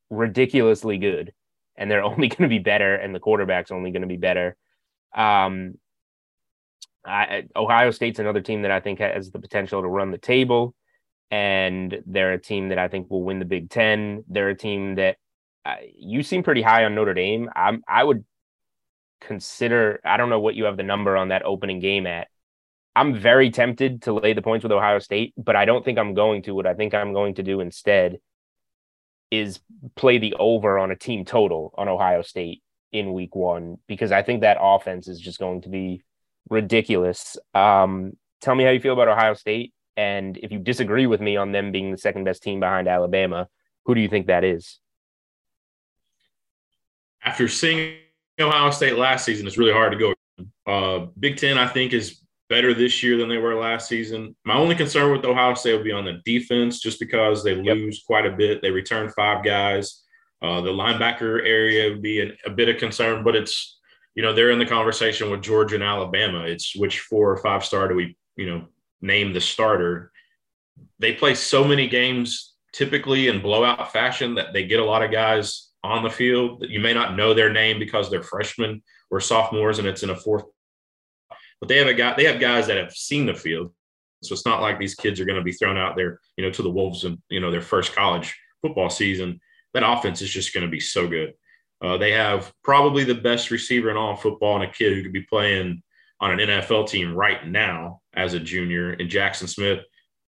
ridiculously 0.09 0.97
good 0.97 1.35
and 1.77 1.91
they're 1.91 2.03
only 2.03 2.29
going 2.29 2.45
to 2.45 2.49
be 2.49 2.59
better 2.59 2.95
and 2.95 3.15
the 3.15 3.21
quarterback's 3.21 3.71
only 3.71 3.91
going 3.91 4.01
to 4.03 4.09
be 4.09 4.17
better 4.17 4.57
um, 5.15 5.75
I, 7.05 7.45
ohio 7.57 7.91
state's 7.91 8.19
another 8.19 8.41
team 8.41 8.63
that 8.63 8.71
i 8.71 8.81
think 8.81 9.01
has 9.01 9.31
the 9.31 9.39
potential 9.39 9.83
to 9.83 9.89
run 9.89 10.11
the 10.11 10.19
table 10.19 10.75
and 11.31 12.03
they're 12.07 12.33
a 12.33 12.41
team 12.41 12.69
that 12.69 12.79
i 12.79 12.89
think 12.89 13.11
will 13.11 13.25
win 13.25 13.39
the 13.39 13.45
big 13.45 13.71
10 13.71 14.25
they're 14.29 14.51
a 14.51 14.57
team 14.57 14.97
that 14.97 15.17
uh, 15.65 15.77
you 15.97 16.25
seem 16.25 16.43
pretty 16.43 16.63
high 16.63 16.85
on 16.85 16.95
notre 16.95 17.15
dame. 17.15 17.49
I'm, 17.55 17.83
i 17.89 18.03
would 18.03 18.25
consider 19.21 20.01
i 20.05 20.17
don't 20.17 20.31
know 20.31 20.41
what 20.41 20.55
you 20.55 20.65
have 20.65 20.77
the 20.77 20.83
number 20.83 21.17
on 21.17 21.29
that 21.29 21.45
opening 21.45 21.81
game 21.81 22.07
at. 22.07 22.29
I'm 22.95 23.15
very 23.15 23.51
tempted 23.51 24.03
to 24.03 24.13
lay 24.13 24.35
the 24.35 24.43
points 24.43 24.63
with 24.63 24.73
Ohio 24.73 24.99
State, 24.99 25.33
but 25.37 25.57
I 25.57 25.65
don't 25.65 25.85
think 25.85 25.99
I'm 25.99 26.15
going 26.15 26.43
to. 26.43 26.55
What 26.55 26.67
I 26.67 26.75
think 26.75 26.93
I'm 26.93 27.13
going 27.13 27.35
to 27.37 27.43
do 27.43 27.61
instead 27.61 28.19
is 29.31 29.61
play 29.97 30.19
the 30.19 30.35
over 30.39 30.79
on 30.79 30.91
a 30.91 30.97
team 30.97 31.25
total 31.25 31.73
on 31.77 31.89
Ohio 31.89 32.21
State 32.21 32.63
in 32.93 33.15
week 33.15 33.35
one 33.35 33.79
because 33.87 34.13
I 34.13 34.23
think 34.23 34.43
that 34.43 34.59
offense 34.61 35.09
is 35.09 35.19
just 35.19 35.39
going 35.39 35.63
to 35.63 35.71
be 35.71 36.03
ridiculous. 36.49 37.37
Um, 37.55 38.17
tell 38.41 38.55
me 38.55 38.65
how 38.65 38.71
you 38.71 38.81
feel 38.81 38.93
about 38.93 39.09
Ohio 39.09 39.35
State. 39.35 39.73
And 39.97 40.39
if 40.39 40.51
you 40.51 40.59
disagree 40.59 41.07
with 41.07 41.21
me 41.21 41.37
on 41.37 41.53
them 41.53 41.71
being 41.71 41.91
the 41.91 41.99
second 41.99 42.25
best 42.25 42.43
team 42.43 42.61
behind 42.61 42.89
Alabama, 42.89 43.49
who 43.85 43.95
do 43.95 44.01
you 44.01 44.09
think 44.09 44.27
that 44.27 44.45
is? 44.45 44.79
After 47.25 47.47
seeing 47.47 47.97
Ohio 48.41 48.71
State 48.71 48.97
last 48.97 49.25
season, 49.25 49.47
it's 49.47 49.59
really 49.59 49.73
hard 49.73 49.93
to 49.93 49.99
go. 49.99 50.15
Uh, 50.67 51.07
Big 51.19 51.37
Ten, 51.37 51.59
I 51.59 51.69
think, 51.69 51.93
is 51.93 52.23
better 52.49 52.75
this 52.75 53.03
year 53.03 53.17
than 53.17 53.29
they 53.29 53.39
were 53.39 53.55
last 53.55 53.89
season. 53.89 54.35
My 54.45 54.55
only 54.55 54.75
concern 54.75 55.13
with 55.13 55.25
Ohio 55.25 55.55
State 55.55 55.75
would 55.75 55.85
be 55.85 55.93
on 55.93 56.05
the 56.05 56.21
defense, 56.25 56.81
just 56.81 56.99
because 56.99 57.45
they 57.45 57.55
yep. 57.55 57.77
lose 57.77 58.03
quite 58.07 58.27
a 58.27 58.37
bit. 58.37 58.61
They 58.61 58.71
return 58.71 59.11
five 59.11 59.45
guys. 59.45 60.03
Uh, 60.41 60.61
the 60.61 60.71
linebacker 60.71 61.47
area 61.47 61.91
would 61.91 62.03
be 62.03 62.21
an, 62.21 62.37
a 62.45 62.51
bit 62.51 62.69
of 62.69 62.79
concern, 62.79 63.23
but 63.23 63.37
it's 63.37 63.79
you 64.15 64.23
know 64.23 64.33
they're 64.33 64.51
in 64.51 64.59
the 64.59 64.67
conversation 64.67 65.31
with 65.31 65.43
Georgia 65.43 65.75
and 65.75 65.85
Alabama. 65.85 66.45
It's 66.45 66.77
which 66.77 67.01
four 67.01 67.31
or 67.31 67.39
five 67.39 67.65
star 67.65 67.89
do 67.89 67.95
we 67.95 68.17
you 68.37 68.47
know 68.47 68.67
name 69.01 69.33
the 69.33 69.41
starter? 69.41 70.13
They 70.99 71.13
play 71.13 71.35
so 71.35 71.65
many 71.65 71.89
games 71.89 72.55
typically 72.73 73.29
in 73.29 73.43
blowout 73.43 73.93
fashion 73.93 74.35
that 74.37 74.53
they 74.53 74.67
get 74.67 74.81
a 74.81 74.85
lot 74.85 75.03
of 75.03 75.11
guys 75.11 75.69
on 75.85 76.03
the 76.03 76.11
field 76.11 76.61
that 76.61 76.71
you 76.71 76.81
may 76.81 76.95
not 76.95 77.17
know 77.17 77.35
their 77.35 77.53
name 77.53 77.79
because 77.79 78.09
they're 78.09 78.23
freshmen 78.23 78.83
or 79.11 79.21
sophomores 79.21 79.79
and 79.79 79.87
it's 79.87 80.03
in 80.03 80.11
a 80.11 80.17
fourth 80.17 80.45
but 81.63 81.69
they 81.69 81.79
have 81.79 81.87
a 81.87 81.95
guy, 81.95 82.13
they 82.17 82.25
have 82.25 82.41
guys 82.41 82.67
that 82.67 82.77
have 82.77 82.91
seen 82.91 83.25
the 83.25 83.35
field. 83.35 83.73
So 84.25 84.33
it's 84.33 84.45
not 84.45 84.61
like 84.61 84.81
these 84.81 84.97
kids 84.97 85.21
are 85.21 85.25
going 85.25 85.39
to 85.39 85.45
be 85.45 85.53
thrown 85.53 85.79
out 85.79 85.95
there, 85.95 86.19
you 86.37 86.45
know, 86.45 86.51
to 86.51 86.63
the 86.63 86.69
Wolves 86.69 87.05
and, 87.05 87.19
you 87.31 87.39
know, 87.39 87.53
their 87.53 87.61
first 87.61 87.95
college 87.95 88.37
football 88.63 88.91
season. 88.91 89.41
That 89.73 89.89
offense 89.89 90.23
is 90.23 90.31
just 90.31 90.53
going 90.53 90.67
to 90.67 90.71
be 90.71 90.81
so 90.81 91.07
good. 91.07 91.35
Uh, 91.83 91.97
they 91.97 92.13
have 92.13 92.53
probably 92.63 93.05
the 93.05 93.15
best 93.15 93.51
receiver 93.51 93.91
in 93.91 93.97
all 93.97 94.17
football 94.17 94.55
and 94.55 94.65
a 94.65 94.73
kid 94.73 94.95
who 94.95 95.03
could 95.03 95.13
be 95.13 95.23
playing 95.23 95.83
on 96.21 96.39
an 96.39 96.49
NFL 96.49 96.89
team 96.89 97.15
right 97.15 97.47
now 97.47 98.01
as 98.15 98.35
a 98.35 98.41
junior 98.41 98.93
in 98.93 99.09
Jaxon 99.09 99.49
Smith. 99.49 99.81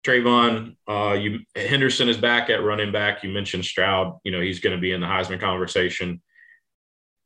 TreVeyon, 0.05 0.75
uh, 0.87 1.13
you 1.13 1.41
Henderson 1.55 2.09
is 2.09 2.17
back 2.17 2.49
at 2.49 2.63
running 2.63 2.91
back. 2.91 3.23
You 3.23 3.29
mentioned 3.29 3.65
Stroud. 3.65 4.17
You 4.23 4.31
know 4.31 4.41
he's 4.41 4.59
going 4.59 4.75
to 4.75 4.81
be 4.81 4.93
in 4.93 5.01
the 5.01 5.07
Heisman 5.07 5.39
conversation. 5.39 6.21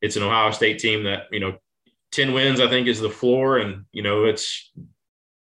It's 0.02 0.18
an 0.18 0.24
Ohio 0.24 0.52
State 0.52 0.80
team 0.80 1.04
that 1.04 1.28
you 1.32 1.40
know 1.40 1.58
10 2.16 2.34
wins, 2.34 2.62
I 2.62 2.70
think, 2.70 2.88
is 2.88 3.02
the 3.02 3.10
floor. 3.10 3.58
And, 3.58 3.86
you 3.92 4.02
know, 4.02 4.24
it's, 4.24 4.72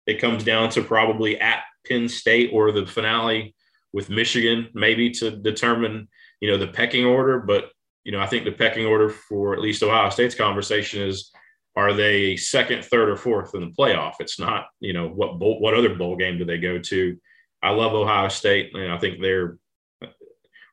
it 0.07 0.21
comes 0.21 0.45
down 0.45 0.71
to 0.71 0.83
probably 0.83 1.39
at 1.39 1.63
Penn 1.87 2.09
State 2.09 2.51
or 2.53 2.73
the 2.73 2.87
finale 2.87 3.55
with 3.93 4.09
Michigan, 4.09 4.69
maybe 4.73 5.11
to 5.11 5.31
determine, 5.31 6.09
you 6.41 6.51
know, 6.51 6.57
the 6.57 6.69
pecking 6.69 7.05
order. 7.05 7.39
But, 7.39 7.67
you 8.05 8.13
know, 8.13 8.21
I 8.21 8.27
think 8.27 8.45
the 8.45 8.53
pecking 8.53 8.87
order 8.87 9.09
for 9.09 9.55
at 9.55 9.61
least 9.61 9.83
Ohio 9.83 10.11
State's 10.11 10.35
conversation 10.35 11.03
is 11.03 11.33
are 11.77 11.93
they 11.93 12.37
second, 12.37 12.85
third, 12.85 13.09
or 13.09 13.17
fourth 13.17 13.55
in 13.55 13.63
the 13.63 13.75
playoff? 13.77 14.15
It's 14.21 14.39
not, 14.39 14.67
you 14.79 14.93
know, 14.93 15.09
what 15.09 15.39
bowl, 15.39 15.61
what 15.61 15.75
other 15.75 15.95
bowl 15.95 16.17
game 16.17 16.39
do 16.39 16.45
they 16.45 16.59
go 16.59 16.79
to? 16.79 17.17
I 17.63 17.71
love 17.71 17.95
Ohio 17.95 18.29
State, 18.29 18.75
and 18.75 18.93
I 18.93 18.99
think 18.99 19.21
they're 19.21 19.59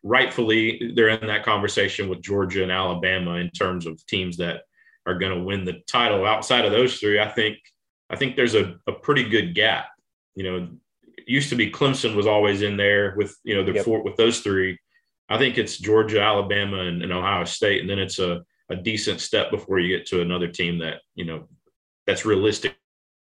rightfully 0.04 0.94
they're 0.96 1.10
in 1.10 1.28
that 1.28 1.46
conversation 1.46 2.10
with 2.10 2.22
Georgia 2.22 2.64
and 2.64 2.72
Alabama 2.72 3.36
in 3.36 3.50
terms 3.52 3.86
of 3.86 4.04
teams 4.08 4.38
that 4.38 4.64
are 5.06 5.18
going 5.18 5.36
to 5.36 5.44
win 5.44 5.64
the 5.64 5.82
title. 5.88 6.26
Outside 6.26 6.66
of 6.66 6.72
those 6.72 6.98
three, 6.98 7.20
I 7.20 7.30
think 7.30 7.58
I 8.10 8.16
think 8.16 8.36
there's 8.36 8.56
a, 8.56 8.76
a 8.88 8.92
pretty 8.92 9.24
good 9.28 9.56
gap. 9.56 9.88
You 10.36 10.44
know, 10.44 10.68
it 11.18 11.24
used 11.28 11.50
to 11.50 11.56
be 11.56 11.72
Clemson 11.72 12.16
was 12.16 12.28
always 12.28 12.62
in 12.62 12.78
there 12.78 13.16
with 13.18 13.36
you 13.44 13.56
know 13.56 13.64
the 13.64 13.74
yep. 13.74 13.86
four 13.86 14.04
with 14.04 14.18
those 14.18 14.42
three. 14.42 14.78
I 15.32 15.38
think 15.38 15.58
it's 15.58 15.78
Georgia, 15.78 16.22
Alabama, 16.22 16.80
and, 16.80 17.02
and 17.02 17.14
Ohio 17.14 17.46
State, 17.46 17.80
and 17.80 17.90
then 17.90 18.00
it's 18.00 18.20
a, 18.20 18.42
a 18.70 18.76
decent 18.76 19.22
step 19.22 19.50
before 19.50 19.80
you 19.80 19.96
get 19.96 20.06
to 20.08 20.22
another 20.22 20.50
team 20.50 20.80
that 20.80 20.96
you 21.16 21.24
know 21.24 21.48
that's 22.06 22.26
realistic 22.26 22.76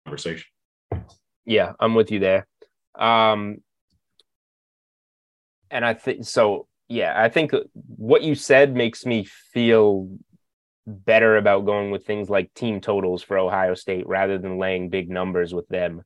conversation. 0.04 0.46
Yeah, 1.46 1.72
I'm 1.80 1.94
with 1.94 2.10
you 2.10 2.18
there. 2.18 2.46
Um, 2.98 3.62
and 5.70 5.84
I 5.84 5.94
think 5.94 6.26
so. 6.26 6.66
Yeah, 6.88 7.14
I 7.16 7.30
think 7.30 7.52
what 7.74 8.22
you 8.22 8.34
said 8.34 8.74
makes 8.74 9.06
me 9.06 9.24
feel 9.24 10.10
better 10.86 11.36
about 11.36 11.64
going 11.64 11.90
with 11.90 12.06
things 12.06 12.28
like 12.28 12.52
team 12.54 12.80
totals 12.80 13.22
for 13.22 13.38
Ohio 13.38 13.74
State 13.74 14.06
rather 14.06 14.38
than 14.38 14.58
laying 14.58 14.90
big 14.90 15.08
numbers 15.08 15.54
with 15.54 15.66
them 15.68 16.02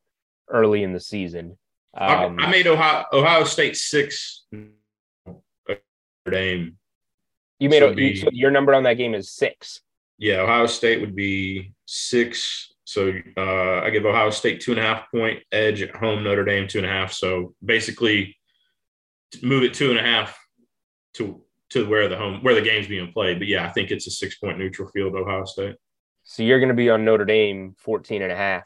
early 0.48 0.84
in 0.84 0.92
the 0.92 1.00
season. 1.00 1.58
Um, 1.94 2.38
I, 2.38 2.48
made 2.48 2.68
Ohio 2.68 3.04
Ohio 3.12 3.44
State 3.44 3.76
six. 3.76 4.46
Dame. 6.28 6.76
You 7.58 7.68
made 7.68 7.80
so 7.80 7.90
a, 7.90 7.94
be, 7.94 8.16
so 8.16 8.28
your 8.32 8.50
number 8.50 8.74
on 8.74 8.82
that 8.84 8.94
game 8.94 9.14
is 9.14 9.30
six. 9.30 9.82
Yeah, 10.18 10.40
Ohio 10.40 10.66
State 10.66 11.00
would 11.00 11.14
be 11.14 11.72
six. 11.86 12.72
So 12.84 13.12
uh, 13.36 13.80
I 13.80 13.90
give 13.90 14.04
Ohio 14.04 14.30
State 14.30 14.60
two 14.60 14.72
and 14.72 14.80
a 14.80 14.82
half 14.82 15.10
point 15.10 15.42
edge 15.52 15.82
at 15.82 15.94
home. 15.94 16.24
Notre 16.24 16.44
Dame 16.44 16.68
two 16.68 16.78
and 16.78 16.86
a 16.86 16.90
half. 16.90 17.12
So 17.12 17.54
basically, 17.64 18.36
move 19.42 19.62
it 19.62 19.74
two 19.74 19.90
and 19.90 19.98
a 19.98 20.02
half 20.02 20.38
to 21.14 21.42
to 21.70 21.88
where 21.88 22.08
the 22.08 22.16
home 22.16 22.42
where 22.42 22.54
the 22.54 22.62
game's 22.62 22.88
being 22.88 23.12
played. 23.12 23.38
But 23.38 23.48
yeah, 23.48 23.66
I 23.66 23.70
think 23.70 23.90
it's 23.90 24.06
a 24.06 24.10
six 24.10 24.38
point 24.38 24.58
neutral 24.58 24.88
field, 24.88 25.14
Ohio 25.14 25.44
State. 25.44 25.76
So 26.24 26.42
you're 26.42 26.58
going 26.58 26.68
to 26.68 26.74
be 26.74 26.90
on 26.90 27.04
Notre 27.04 27.24
Dame 27.24 27.74
14 27.78 28.22
and 28.22 28.32
a 28.32 28.36
half. 28.36 28.64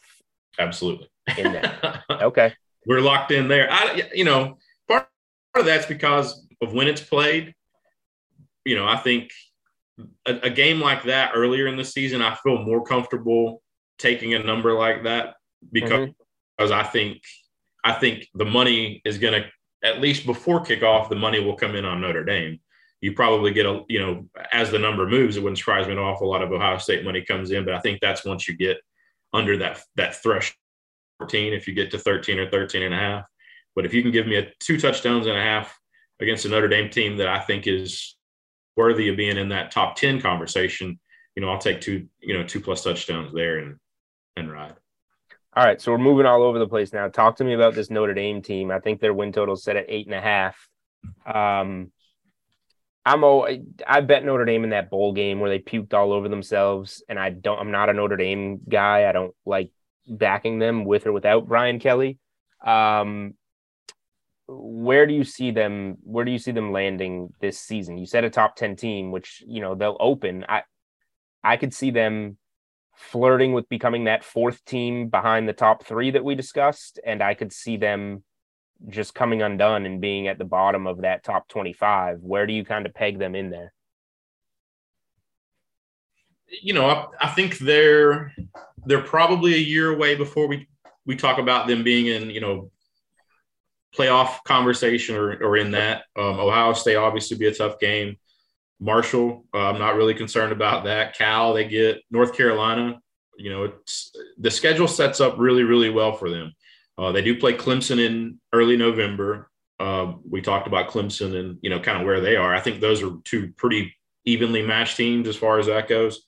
Absolutely. 0.59 1.09
In 1.39 1.53
that. 1.53 2.03
okay. 2.11 2.53
we're 2.87 3.01
locked 3.01 3.31
in 3.31 3.49
there. 3.49 3.69
I, 3.71 4.11
you 4.13 4.25
know, 4.25 4.59
part 4.89 5.09
of 5.55 5.65
that's 5.65 5.87
because 5.87 6.47
of 6.65 6.75
when 6.75 6.89
it's 6.89 7.01
played. 7.01 7.55
You 8.65 8.77
know, 8.77 8.87
I 8.87 8.97
think 8.97 9.31
a, 10.27 10.35
a 10.45 10.51
game 10.51 10.81
like 10.81 11.05
that 11.05 11.33
earlier 11.35 11.67
in 11.67 11.77
the 11.77 11.85
season, 11.85 12.23
I 12.23 12.35
feel 12.35 12.63
more 12.63 12.83
comfortable 12.83 13.63
taking 13.99 14.35
a 14.35 14.43
number 14.43 14.73
like 14.73 15.05
that 15.05 15.35
because, 15.71 15.91
mm-hmm. 15.91 16.13
because 16.57 16.71
I 16.73 16.83
think 16.83 17.23
I 17.85 17.93
think 17.93 18.27
the 18.35 18.45
money 18.45 19.03
is 19.05 19.19
going 19.19 19.43
to 19.43 19.49
at 19.87 20.01
least 20.01 20.25
before 20.25 20.65
kickoff, 20.65 21.11
the 21.11 21.15
money 21.15 21.41
will 21.41 21.57
come 21.57 21.77
in 21.77 21.85
on 21.85 22.01
Notre 22.01 22.25
Dame. 22.25 22.59
You 23.03 23.13
probably 23.13 23.53
get 23.53 23.67
a 23.67 23.83
you 23.89 24.01
know 24.01 24.29
as 24.51 24.71
the 24.71 24.79
number 24.79 25.07
moves, 25.07 25.37
it 25.37 25.43
wouldn't 25.43 25.59
surprise 25.59 25.87
me 25.87 25.93
an 25.93 25.99
awful 25.99 26.29
lot 26.29 26.43
of 26.43 26.51
Ohio 26.51 26.79
State 26.79 27.05
money 27.05 27.23
comes 27.23 27.51
in, 27.51 27.65
but 27.65 27.75
I 27.75 27.81
think 27.81 28.01
that's 28.01 28.25
once 28.25 28.49
you 28.49 28.57
get 28.57 28.79
under 29.33 29.59
that 29.59 29.81
that 29.97 30.23
threshold 30.23 30.57
14 31.19 31.53
if 31.53 31.69
you 31.69 31.75
get 31.75 31.91
to 31.91 31.99
13 31.99 32.39
or 32.39 32.51
13 32.51 32.83
and 32.83 32.95
a 32.95 32.99
half. 32.99 33.25
But 33.75 33.85
if 33.85 33.95
you 33.95 34.03
can 34.03 34.11
give 34.11 34.27
me 34.27 34.37
a 34.37 34.51
two 34.61 34.79
touchdowns 34.79 35.27
and 35.27 35.37
a 35.37 35.41
half 35.43 35.79
against 36.25 36.45
a 36.45 36.49
Notre 36.49 36.69
Dame 36.69 36.91
team 36.91 37.17
that 37.19 37.29
I 37.29 37.39
think 37.41 37.67
is 37.67 38.17
worthy 38.77 39.09
of 39.09 39.17
being 39.17 39.37
in 39.37 39.51
that 39.51 39.71
top 39.71 39.97
10 39.97 40.21
conversation, 40.21 40.99
you 41.37 41.43
know, 41.43 41.49
I'll 41.49 41.59
take 41.59 41.81
two, 41.81 42.09
you 42.21 42.37
know, 42.37 42.45
two 42.45 42.61
plus 42.61 42.83
touchdowns 42.83 43.33
there 43.33 43.59
and 43.59 43.77
and 44.37 44.51
ride. 44.51 44.75
All 45.57 45.65
right, 45.65 45.81
so 45.81 45.93
we're 45.93 45.99
moving 45.99 46.27
all 46.27 46.43
over 46.43 46.59
the 46.59 46.67
place 46.67 46.93
now. 46.93 47.07
Talk 47.07 47.37
to 47.37 47.45
me 47.45 47.55
about 47.55 47.75
this 47.75 47.89
Notre 47.89 48.15
Dame 48.15 48.43
team. 48.43 48.73
I 48.73 48.81
think 48.81 49.01
their 49.01 49.15
win 49.15 49.31
total 49.31 49.55
set 49.55 49.77
at 49.77 49.87
eight 49.89 50.07
and 50.07 50.15
a 50.15 50.21
half. 50.21 50.69
Um, 51.25 51.93
I'm 53.07 53.23
oh, 53.23 53.47
I 53.87 54.01
bet 54.01 54.25
Notre 54.25 54.47
Dame 54.47 54.65
in 54.65 54.71
that 54.71 54.91
bowl 54.91 55.13
game 55.13 55.39
where 55.39 55.51
they 55.51 55.61
puked 55.61 55.95
all 55.95 56.13
over 56.13 56.29
themselves, 56.29 57.05
and 57.09 57.21
I 57.21 57.31
don't. 57.31 57.61
I'm 57.61 57.71
not 57.71 57.89
a 57.89 57.93
Notre 57.93 58.17
Dame 58.17 58.63
guy. 58.69 59.09
I 59.09 59.13
don't 59.13 59.35
like 59.47 59.71
backing 60.09 60.59
them 60.59 60.85
with 60.85 61.07
or 61.07 61.13
without 61.13 61.47
Brian 61.47 61.79
Kelly. 61.79 62.19
Um, 62.65 63.35
where 64.47 65.07
do 65.07 65.15
you 65.15 65.25
see 65.25 65.51
them? 65.51 65.97
Where 66.03 66.25
do 66.25 66.31
you 66.31 66.39
see 66.39 66.53
them 66.53 66.73
landing 66.73 67.33
this 67.41 67.59
season? 67.59 67.99
You 67.99 68.07
said 68.07 68.25
a 68.25 68.31
top 68.31 68.57
ten 68.57 68.77
team, 68.77 69.11
which 69.11 69.43
you 69.47 69.61
know 69.61 69.75
they'll 69.75 69.97
open. 70.01 70.45
I 70.49 70.63
I 71.43 71.57
could 71.57 71.75
see 71.75 71.91
them 71.91 72.37
flirting 72.95 73.53
with 73.53 73.69
becoming 73.69 74.05
that 74.05 74.25
fourth 74.25 74.65
team 74.65 75.09
behind 75.09 75.49
the 75.49 75.53
top 75.53 75.85
three 75.85 76.11
that 76.13 76.25
we 76.25 76.35
discussed, 76.35 77.01
and 77.05 77.23
I 77.23 77.35
could 77.35 77.53
see 77.53 77.77
them 77.77 78.23
just 78.89 79.15
coming 79.15 79.43
undone 79.43 79.87
and 79.87 80.01
being 80.01 80.29
at 80.29 80.39
the 80.39 80.45
bottom 80.45 80.87
of 80.87 81.03
that 81.03 81.25
top 81.25 81.49
25 81.49 82.21
where 82.21 82.47
do 82.47 82.53
you 82.53 82.65
kind 82.65 82.87
of 82.87 82.95
peg 82.95 83.19
them 83.19 83.35
in 83.35 83.51
there 83.51 83.73
you 86.63 86.75
know 86.75 86.87
I, 86.87 87.07
I, 87.21 87.29
think 87.29 87.59
they're 87.59 88.33
they're 88.85 89.01
probably 89.01 89.55
a 89.55 89.59
year 89.59 89.93
away 89.93 90.15
before 90.17 90.47
we 90.47 90.69
we 91.07 91.17
talk 91.17 91.39
about 91.39 91.67
them 91.67 91.83
being 91.83 92.07
in 92.07 92.31
you 92.31 92.41
know 92.41 92.71
playoff 93.97 94.43
conversation 94.45 95.17
or, 95.17 95.33
or 95.43 95.57
in 95.57 95.71
that. 95.73 96.05
Um, 96.17 96.41
ohio 96.41 96.73
state 96.73 96.97
obviously 96.97 97.37
be 97.37 97.47
a 97.47 97.55
tough 97.55 97.79
game. 97.79 98.17
Marshall 98.81 99.45
uh, 99.55 99.71
i'm 99.71 99.79
not 99.79 99.97
really 99.97 100.15
concerned 100.15 100.53
about 100.53 100.85
that. 100.85 101.17
Cal 101.17 101.55
they 101.55 101.67
get 101.67 102.03
north 102.11 102.37
carolina. 102.37 103.01
You 103.37 103.51
know 103.51 103.65
it's 103.65 104.15
the 104.39 104.51
schedule 104.51 104.89
sets 104.89 105.21
up 105.21 105.37
really 105.39 105.63
really 105.63 105.91
well 105.91 106.13
for 106.13 106.31
them. 106.31 106.53
Uh, 106.97 107.13
they 107.13 107.23
do 107.23 107.39
play 107.39 107.55
clemson 107.55 108.05
in 108.05 108.41
early 108.53 108.77
november. 108.77 109.51
Uh, 109.81 110.15
we 110.29 110.41
talked 110.41 110.67
about 110.67 110.89
clemson 110.89 111.39
and 111.39 111.59
you 111.63 111.71
know 111.71 111.81
kind 111.81 111.99
of 111.99 112.05
where 112.05 112.21
they 112.21 112.37
are. 112.37 112.55
I 112.55 112.61
think 112.61 112.81
those 112.81 113.03
are 113.03 113.17
two 113.25 113.53
pretty 113.57 113.95
evenly 114.25 114.63
matched 114.63 114.97
teams 114.97 115.29
as 115.29 115.37
far 115.37 115.59
as 115.59 115.67
that 115.67 115.89
goes. 115.89 116.25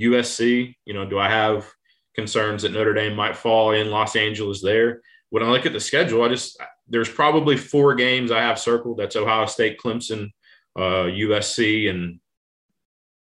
USC, 0.00 0.74
you 0.84 0.94
know, 0.94 1.04
do 1.04 1.18
I 1.18 1.28
have 1.28 1.66
concerns 2.14 2.62
that 2.62 2.72
Notre 2.72 2.94
Dame 2.94 3.16
might 3.16 3.36
fall 3.36 3.72
in 3.72 3.90
Los 3.90 4.16
Angeles 4.16 4.62
there? 4.62 5.02
When 5.30 5.42
I 5.42 5.50
look 5.50 5.66
at 5.66 5.72
the 5.72 5.80
schedule, 5.80 6.22
I 6.22 6.28
just 6.28 6.60
there's 6.88 7.08
probably 7.08 7.56
four 7.56 7.94
games 7.94 8.30
I 8.30 8.40
have 8.40 8.58
circled. 8.58 8.98
That's 8.98 9.16
Ohio 9.16 9.46
State, 9.46 9.78
Clemson, 9.78 10.30
uh, 10.76 11.04
USC, 11.04 11.90
and 11.90 12.20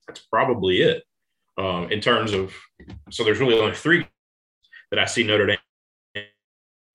that's 0.07 0.19
probably 0.19 0.81
it 0.81 1.03
um, 1.57 1.91
in 1.91 2.01
terms 2.01 2.33
of. 2.33 2.53
So 3.11 3.23
there's 3.23 3.39
really 3.39 3.59
only 3.59 3.75
three 3.75 4.05
that 4.91 4.99
I 4.99 5.05
see 5.05 5.23
Notre 5.23 5.47
Dame 5.47 6.25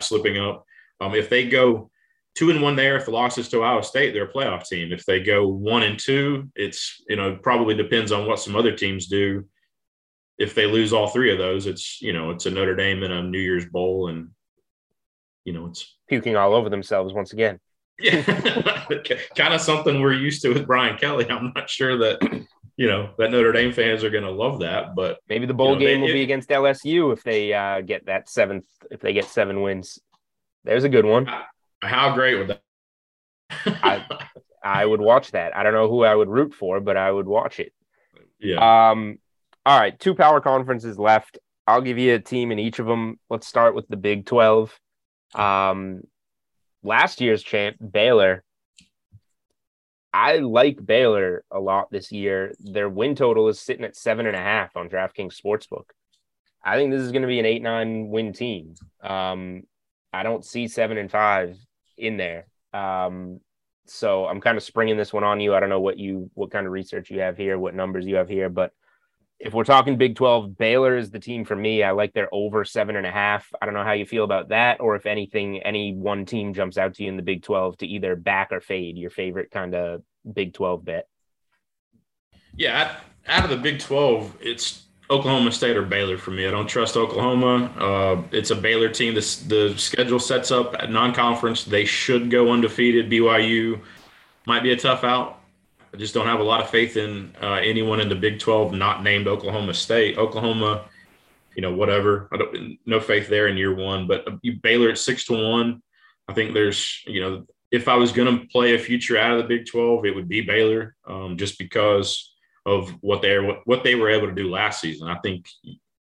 slipping 0.01 0.39
up. 0.39 0.65
Um, 1.01 1.15
if 1.15 1.31
they 1.31 1.49
go 1.49 1.91
two 2.35 2.51
and 2.51 2.61
one 2.61 2.77
there, 2.77 2.97
if 2.97 3.07
the 3.07 3.11
loss 3.11 3.39
is 3.39 3.49
to 3.49 3.59
Ohio 3.59 3.81
State, 3.81 4.13
they're 4.13 4.25
a 4.25 4.33
playoff 4.33 4.67
team. 4.67 4.93
If 4.93 5.07
they 5.07 5.21
go 5.21 5.49
one 5.49 5.83
and 5.83 5.99
two, 5.99 6.51
it's 6.55 7.03
you 7.09 7.17
know 7.17 7.37
probably 7.43 7.75
depends 7.75 8.13
on 8.13 8.27
what 8.27 8.39
some 8.39 8.55
other 8.55 8.73
teams 8.73 9.07
do 9.07 9.45
if 10.41 10.55
they 10.55 10.65
lose 10.65 10.93
all 10.93 11.07
three 11.07 11.31
of 11.31 11.39
those, 11.39 11.67
it's 11.67 12.01
you 12.01 12.15
know 12.15 12.31
it's 12.31 12.47
a 12.47 12.51
Notre 12.51 12.75
Dame 12.75 13.03
and 13.03 13.13
a 13.13 13.23
New 13.23 13.39
Year's 13.39 13.67
Bowl, 13.67 14.09
and 14.09 14.31
you 15.45 15.53
know 15.53 15.67
it's 15.67 15.97
puking 16.09 16.37
all 16.37 16.55
over 16.55 16.69
themselves 16.69 17.13
once 17.13 17.33
again. 17.33 17.59
Yeah, 17.99 18.23
kind 19.37 19.55
of 19.55 19.61
something 19.61 20.01
we're 20.01 20.15
used 20.15 20.43
to 20.43 20.49
with 20.51 20.67
Brian 20.67 20.97
Kelly. 20.97 21.29
I'm 21.31 21.53
not 21.55 21.69
sure 21.69 21.99
that 21.99 22.47
you 22.77 22.87
know 22.87 23.11
that 23.19 23.31
Notre 23.31 23.53
Dame 23.53 23.73
fans 23.73 24.03
are 24.05 24.11
going 24.11 24.25
to 24.25 24.31
love 24.31 24.61
that, 24.61 24.95
but 24.95 25.19
maybe 25.29 25.47
the 25.47 25.55
bowl 25.55 25.75
you 25.75 25.75
know, 25.75 25.81
game 25.81 26.01
they, 26.01 26.03
will 26.03 26.11
it, 26.11 26.15
be 26.15 26.23
against 26.23 26.49
LSU 26.49 27.13
if 27.13 27.23
they 27.23 27.53
uh, 27.53 27.81
get 27.83 28.07
that 28.07 28.29
seventh, 28.29 28.67
if 28.91 29.01
they 29.01 29.13
get 29.13 29.27
seven 29.27 29.63
wins. 29.63 29.99
There's 30.65 30.85
a 30.85 30.89
good 30.89 31.05
one. 31.05 31.31
How 31.83 32.15
great 32.15 32.37
would 32.37 32.49
that? 32.49 32.63
I, 33.83 34.07
I 34.63 34.85
would 34.85 35.01
watch 35.01 35.33
that. 35.33 35.57
I 35.57 35.63
don't 35.63 35.73
know 35.73 35.89
who 35.89 36.05
I 36.05 36.15
would 36.15 36.29
root 36.29 36.55
for, 36.55 36.81
but 36.81 36.97
I 36.97 37.11
would 37.11 37.27
watch 37.27 37.61
it. 37.61 37.73
Yeah. 38.39 38.91
Um, 38.91 39.19
all 39.67 39.79
right, 39.79 39.99
two 39.99 40.15
power 40.15 40.41
conferences 40.41 40.99
left. 40.99 41.39
I'll 41.67 41.83
give 41.83 41.99
you 41.99 42.15
a 42.15 42.19
team 42.19 42.51
in 42.51 42.59
each 42.59 42.79
of 42.79 42.87
them. 42.87 43.19
Let's 43.29 43.47
start 43.47 43.75
with 43.75 43.89
the 43.89 43.97
Big 43.97 44.27
12. 44.27 44.79
Um, 45.35 46.03
last 46.83 47.21
year's 47.21 47.43
champ, 47.43 47.77
Baylor. 47.81 48.43
I 50.13 50.39
like 50.39 50.85
Baylor 50.85 51.45
a 51.51 51.61
lot 51.61 51.91
this 51.91 52.11
year. 52.11 52.53
Their 52.59 52.89
win 52.89 53.15
total 53.15 53.49
is 53.49 53.61
sitting 53.61 53.85
at 53.85 53.97
seven 53.97 54.27
and 54.27 54.35
a 54.35 54.41
half 54.41 54.77
on 54.77 54.89
DraftKings 54.89 55.41
Sportsbook. 55.41 55.85
I 56.65 56.77
think 56.77 56.91
this 56.91 57.01
is 57.01 57.13
going 57.13 57.23
to 57.23 57.29
be 57.29 57.39
an 57.39 57.47
eight 57.47 57.63
nine 57.63 58.09
win 58.09 58.33
team. 58.33 58.75
Um, 59.03 59.63
I 60.13 60.23
don't 60.23 60.45
see 60.45 60.67
seven 60.69 60.99
and 60.99 61.11
five 61.11 61.57
in 61.97 62.17
there. 62.17 62.47
Um, 62.73 63.41
so 63.87 64.27
I'm 64.27 64.41
kind 64.41 64.57
of 64.57 64.63
springing 64.63 64.97
this 64.97 65.13
one 65.13 65.25
on 65.25 65.41
you. 65.41 65.55
I 65.55 65.61
don't 65.61 65.69
know 65.69 65.81
what 65.81 65.99
you 65.99 66.31
what 66.35 66.51
kind 66.51 66.67
of 66.67 66.73
research 66.73 67.11
you 67.11 67.21
have 67.21 67.37
here, 67.37 67.59
what 67.59 67.75
numbers 67.75 68.07
you 68.07 68.17
have 68.17 68.29
here, 68.29 68.49
but 68.49 68.73
if 69.41 69.55
we're 69.55 69.65
talking 69.65 69.97
Big 69.97 70.17
12, 70.17 70.59
Baylor 70.59 70.99
is 70.99 71.11
the 71.11 71.19
team 71.19 71.47
for 71.47 71.57
me. 71.57 71.83
I 71.83 71.93
like 71.93 72.13
their 72.13 72.29
over 72.31 72.63
seven 72.63 72.95
and 72.95 73.07
a 73.07 73.11
half. 73.11 73.51
I 73.61 73.65
don't 73.65 73.75
know 73.75 73.83
how 73.83 73.93
you 73.93 74.05
feel 74.05 74.25
about 74.25 74.51
that, 74.51 74.81
or 74.81 74.97
if 74.97 75.07
anything, 75.07 75.63
any 75.63 75.95
one 75.95 76.27
team 76.27 76.53
jumps 76.53 76.77
out 76.77 76.95
to 76.95 77.03
you 77.03 77.09
in 77.09 77.17
the 77.17 77.23
Big 77.23 77.43
12 77.43 77.79
to 77.79 77.87
either 77.87 78.17
back 78.17 78.53
or 78.53 78.61
fade 78.61 78.99
your 78.99 79.09
favorite 79.09 79.51
kind 79.51 79.75
of 79.75 80.03
Big 80.31 80.53
12 80.53 80.85
bet. 80.85 81.09
Yeah, 82.55 82.97
out 83.27 83.45
of 83.45 83.51
the 83.51 83.57
Big 83.57 83.81
12, 83.81 84.37
it's 84.43 84.85
Oklahoma 85.09 85.53
State 85.53 85.77
or 85.77 85.83
Baylor 85.83 86.19
for 86.19 86.33
me. 86.33 86.47
I 86.47 86.51
don't 86.51 86.69
trust 86.69 86.99
Oklahoma. 86.99 87.73
Uh, 87.79 88.23
it's 88.33 88.51
a 88.51 88.57
Baylor 88.57 88.91
team. 88.91 89.15
The, 89.15 89.45
the 89.49 89.75
schedule 89.79 90.19
sets 90.19 90.51
up 90.51 90.75
at 90.75 90.91
non 90.91 91.15
conference. 91.15 91.65
They 91.65 91.87
should 91.87 92.31
go 92.31 92.53
undefeated. 92.53 93.11
BYU 93.11 93.81
might 94.47 94.63
be 94.63 94.73
a 94.73 94.77
tough 94.77 95.03
out. 95.03 95.40
I 95.93 95.97
just 95.97 96.15
don't 96.15 96.27
have 96.27 96.41
a 96.41 96.45
lot 96.45 96.61
of 96.61 96.71
faith 96.71 96.97
in 96.97 97.35
uh, 97.43 97.55
anyone 97.55 98.01
in 98.01 98.09
the 98.09 98.15
Big 98.15 98.39
12 98.39 98.73
not 98.73 99.03
named 99.03 99.27
Oklahoma 99.27 99.75
State. 99.75 100.19
Oklahoma, 100.19 100.85
you 101.57 101.63
know, 101.63 101.75
whatever. 101.75 102.29
I 102.33 102.37
don't 102.37 102.79
no 102.87 103.01
faith 103.01 103.29
there 103.29 103.49
in 103.49 103.57
year 103.57 103.75
one. 103.75 104.07
But 104.07 104.27
uh, 104.29 104.37
Baylor 104.63 104.91
at 104.91 104.99
six 104.99 105.25
to 105.27 105.33
one. 105.33 105.83
I 106.29 106.33
think 106.33 106.55
there's, 106.55 107.03
you 107.07 107.21
know, 107.21 107.47
if 107.73 107.89
I 107.89 107.97
was 107.97 108.13
going 108.13 108.39
to 108.39 108.47
play 108.47 108.75
a 108.75 108.79
future 108.79 109.19
out 109.19 109.33
of 109.33 109.39
the 109.39 109.57
Big 109.57 109.67
12, 109.67 110.07
it 110.07 110.15
would 110.15 110.29
be 110.29 110.41
Baylor, 110.41 110.95
um, 111.07 111.37
just 111.37 111.59
because 111.59 112.35
of 112.67 112.91
what 113.01 113.23
they 113.23 113.37
what, 113.65 113.85
they 113.85 113.95
were 113.95 114.11
able 114.11 114.29
to 114.29 114.35
do 114.35 114.51
last 114.51 114.81
season. 114.81 115.09
I 115.09 115.19
think, 115.19 115.49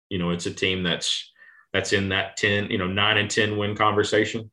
you 0.09 0.17
know, 0.17 0.31
it's 0.31 0.45
a 0.47 0.53
team 0.53 0.83
that's 0.83 1.31
that's 1.71 1.93
in 1.93 2.09
that 2.09 2.35
10, 2.37 2.69
you 2.69 2.77
know, 2.77 2.87
nine 2.87 3.17
and 3.17 3.29
10 3.29 3.57
win 3.57 3.75
conversation. 3.75 4.51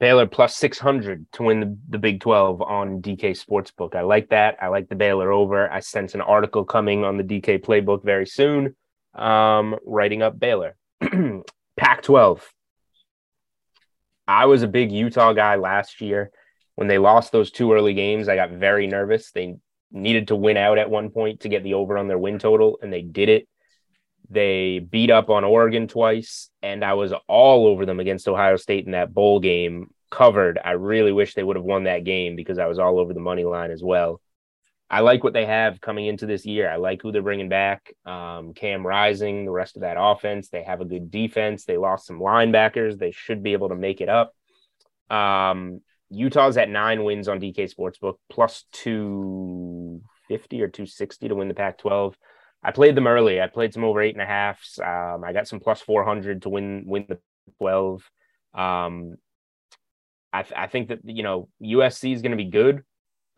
Baylor 0.00 0.26
plus 0.26 0.56
600 0.56 1.26
to 1.32 1.42
win 1.42 1.60
the, 1.60 1.78
the 1.88 1.98
Big 1.98 2.20
12 2.20 2.62
on 2.62 3.02
DK 3.02 3.36
Sportsbook. 3.36 3.96
I 3.96 4.02
like 4.02 4.28
that. 4.28 4.56
I 4.62 4.68
like 4.68 4.88
the 4.88 4.94
Baylor 4.94 5.32
over. 5.32 5.70
I 5.70 5.80
sense 5.80 6.14
an 6.14 6.20
article 6.20 6.64
coming 6.64 7.04
on 7.04 7.16
the 7.16 7.24
DK 7.24 7.64
Playbook 7.64 8.04
very 8.04 8.26
soon, 8.26 8.76
um, 9.14 9.76
writing 9.84 10.22
up 10.22 10.38
Baylor. 10.38 10.76
Pac 11.76 12.02
12. 12.02 12.48
I 14.28 14.46
was 14.46 14.62
a 14.62 14.68
big 14.68 14.92
Utah 14.92 15.32
guy 15.32 15.56
last 15.56 16.00
year. 16.00 16.30
When 16.76 16.86
they 16.86 16.98
lost 16.98 17.32
those 17.32 17.50
two 17.50 17.72
early 17.72 17.94
games, 17.94 18.28
I 18.28 18.36
got 18.36 18.50
very 18.50 18.86
nervous. 18.86 19.32
They 19.32 19.56
needed 19.90 20.28
to 20.28 20.36
win 20.36 20.56
out 20.56 20.78
at 20.78 20.90
one 20.90 21.10
point 21.10 21.40
to 21.40 21.48
get 21.48 21.64
the 21.64 21.74
over 21.74 21.98
on 21.98 22.06
their 22.06 22.18
win 22.18 22.38
total, 22.38 22.78
and 22.82 22.92
they 22.92 23.02
did 23.02 23.28
it. 23.28 23.48
They 24.30 24.78
beat 24.78 25.10
up 25.10 25.30
on 25.30 25.44
Oregon 25.44 25.88
twice, 25.88 26.50
and 26.62 26.84
I 26.84 26.94
was 26.94 27.12
all 27.28 27.66
over 27.66 27.86
them 27.86 28.00
against 28.00 28.28
Ohio 28.28 28.56
State 28.56 28.86
in 28.86 28.92
that 28.92 29.14
bowl 29.14 29.40
game. 29.40 29.90
Covered. 30.10 30.58
I 30.62 30.72
really 30.72 31.12
wish 31.12 31.34
they 31.34 31.42
would 31.42 31.56
have 31.56 31.64
won 31.64 31.84
that 31.84 32.04
game 32.04 32.34
because 32.34 32.58
I 32.58 32.66
was 32.66 32.78
all 32.78 32.98
over 32.98 33.12
the 33.12 33.20
money 33.20 33.44
line 33.44 33.70
as 33.70 33.82
well. 33.82 34.20
I 34.90 35.00
like 35.00 35.22
what 35.22 35.34
they 35.34 35.44
have 35.44 35.82
coming 35.82 36.06
into 36.06 36.24
this 36.24 36.46
year. 36.46 36.70
I 36.70 36.76
like 36.76 37.02
who 37.02 37.12
they're 37.12 37.20
bringing 37.20 37.50
back. 37.50 37.92
Um, 38.06 38.54
Cam 38.54 38.86
Rising, 38.86 39.44
the 39.44 39.50
rest 39.50 39.76
of 39.76 39.82
that 39.82 39.98
offense. 39.98 40.48
They 40.48 40.62
have 40.62 40.80
a 40.80 40.86
good 40.86 41.10
defense. 41.10 41.64
They 41.64 41.76
lost 41.76 42.06
some 42.06 42.20
linebackers. 42.20 42.98
They 42.98 43.10
should 43.10 43.42
be 43.42 43.52
able 43.52 43.68
to 43.68 43.74
make 43.74 44.00
it 44.00 44.08
up. 44.08 44.34
Um, 45.10 45.82
Utah's 46.10 46.56
at 46.56 46.70
nine 46.70 47.04
wins 47.04 47.28
on 47.28 47.38
DK 47.38 47.70
Sportsbook, 47.74 48.14
plus 48.30 48.64
250 48.72 50.62
or 50.62 50.68
260 50.68 51.28
to 51.28 51.34
win 51.34 51.48
the 51.48 51.54
Pac 51.54 51.78
12. 51.78 52.16
I 52.62 52.72
played 52.72 52.94
them 52.94 53.06
early. 53.06 53.40
I 53.40 53.46
played 53.46 53.72
some 53.72 53.84
over 53.84 54.00
eight 54.00 54.14
and 54.14 54.22
a 54.22 54.26
halfs. 54.26 54.78
Um, 54.78 55.22
I 55.24 55.32
got 55.32 55.46
some 55.46 55.60
plus 55.60 55.80
400 55.80 56.42
to 56.42 56.48
win 56.48 56.84
win 56.86 57.06
the 57.08 57.18
12. 57.58 58.10
Um, 58.54 59.16
I, 60.32 60.42
th- 60.42 60.54
I 60.58 60.66
think 60.66 60.88
that, 60.88 61.00
you 61.04 61.22
know, 61.22 61.48
USC 61.62 62.12
is 62.12 62.22
going 62.22 62.32
to 62.32 62.36
be 62.36 62.50
good. 62.50 62.82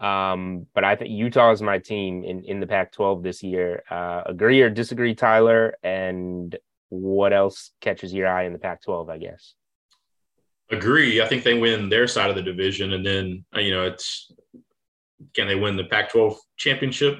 Um, 0.00 0.66
but 0.74 0.82
I 0.82 0.96
think 0.96 1.10
Utah 1.10 1.52
is 1.52 1.60
my 1.60 1.78
team 1.78 2.24
in, 2.24 2.44
in 2.44 2.58
the 2.60 2.66
Pac 2.66 2.92
12 2.92 3.22
this 3.22 3.42
year. 3.42 3.82
Uh, 3.90 4.22
agree 4.26 4.62
or 4.62 4.70
disagree, 4.70 5.14
Tyler? 5.14 5.76
And 5.82 6.56
what 6.88 7.32
else 7.32 7.70
catches 7.80 8.12
your 8.12 8.26
eye 8.26 8.44
in 8.44 8.52
the 8.54 8.58
Pac 8.58 8.82
12, 8.82 9.10
I 9.10 9.18
guess? 9.18 9.54
Agree. 10.70 11.20
I 11.20 11.26
think 11.26 11.44
they 11.44 11.58
win 11.58 11.88
their 11.90 12.06
side 12.06 12.30
of 12.30 12.36
the 12.36 12.42
division. 12.42 12.94
And 12.94 13.04
then, 13.04 13.44
uh, 13.54 13.60
you 13.60 13.74
know, 13.74 13.84
it's 13.84 14.32
can 15.34 15.46
they 15.46 15.54
win 15.54 15.76
the 15.76 15.84
Pac 15.84 16.10
12 16.12 16.36
championship? 16.56 17.18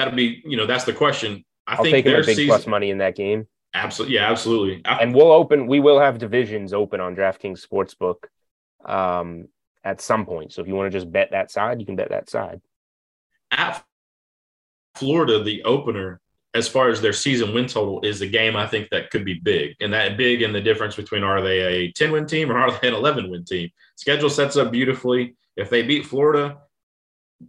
That'll 0.00 0.14
be, 0.14 0.40
you 0.46 0.56
know, 0.56 0.64
that's 0.64 0.84
the 0.84 0.94
question. 0.94 1.44
I 1.66 1.76
I'll 1.76 1.82
think 1.82 1.92
take 1.92 2.06
a 2.06 2.16
big 2.22 2.24
season, 2.24 2.46
plus 2.46 2.66
money 2.66 2.88
in 2.88 2.96
that 2.98 3.14
game. 3.14 3.46
Absolutely. 3.74 4.14
Yeah, 4.14 4.30
absolutely. 4.30 4.80
I, 4.86 4.96
and 4.96 5.14
we'll 5.14 5.30
open, 5.30 5.66
we 5.66 5.78
will 5.78 6.00
have 6.00 6.16
divisions 6.16 6.72
open 6.72 7.00
on 7.00 7.14
DraftKings 7.14 7.62
Sportsbook 7.62 8.24
um, 8.90 9.48
at 9.84 10.00
some 10.00 10.24
point. 10.24 10.54
So 10.54 10.62
if 10.62 10.68
you 10.68 10.74
want 10.74 10.90
to 10.90 10.98
just 10.98 11.12
bet 11.12 11.32
that 11.32 11.50
side, 11.50 11.80
you 11.80 11.86
can 11.86 11.96
bet 11.96 12.08
that 12.08 12.30
side. 12.30 12.62
At 13.50 13.84
Florida, 14.94 15.42
the 15.42 15.64
opener 15.64 16.22
as 16.54 16.66
far 16.66 16.88
as 16.88 17.02
their 17.02 17.12
season 17.12 17.52
win 17.52 17.66
total 17.66 18.00
is 18.00 18.22
a 18.22 18.26
game 18.26 18.56
I 18.56 18.66
think 18.66 18.88
that 18.88 19.10
could 19.10 19.26
be 19.26 19.34
big. 19.34 19.76
And 19.80 19.92
that 19.92 20.16
big 20.16 20.40
in 20.40 20.54
the 20.54 20.62
difference 20.62 20.96
between 20.96 21.24
are 21.24 21.42
they 21.42 21.60
a 21.60 21.92
10 21.92 22.10
win 22.10 22.26
team 22.26 22.50
or 22.50 22.56
are 22.56 22.70
they 22.80 22.88
an 22.88 22.94
11 22.94 23.30
win 23.30 23.44
team? 23.44 23.68
Schedule 23.96 24.30
sets 24.30 24.56
up 24.56 24.72
beautifully. 24.72 25.36
If 25.58 25.68
they 25.68 25.82
beat 25.82 26.06
Florida, 26.06 26.56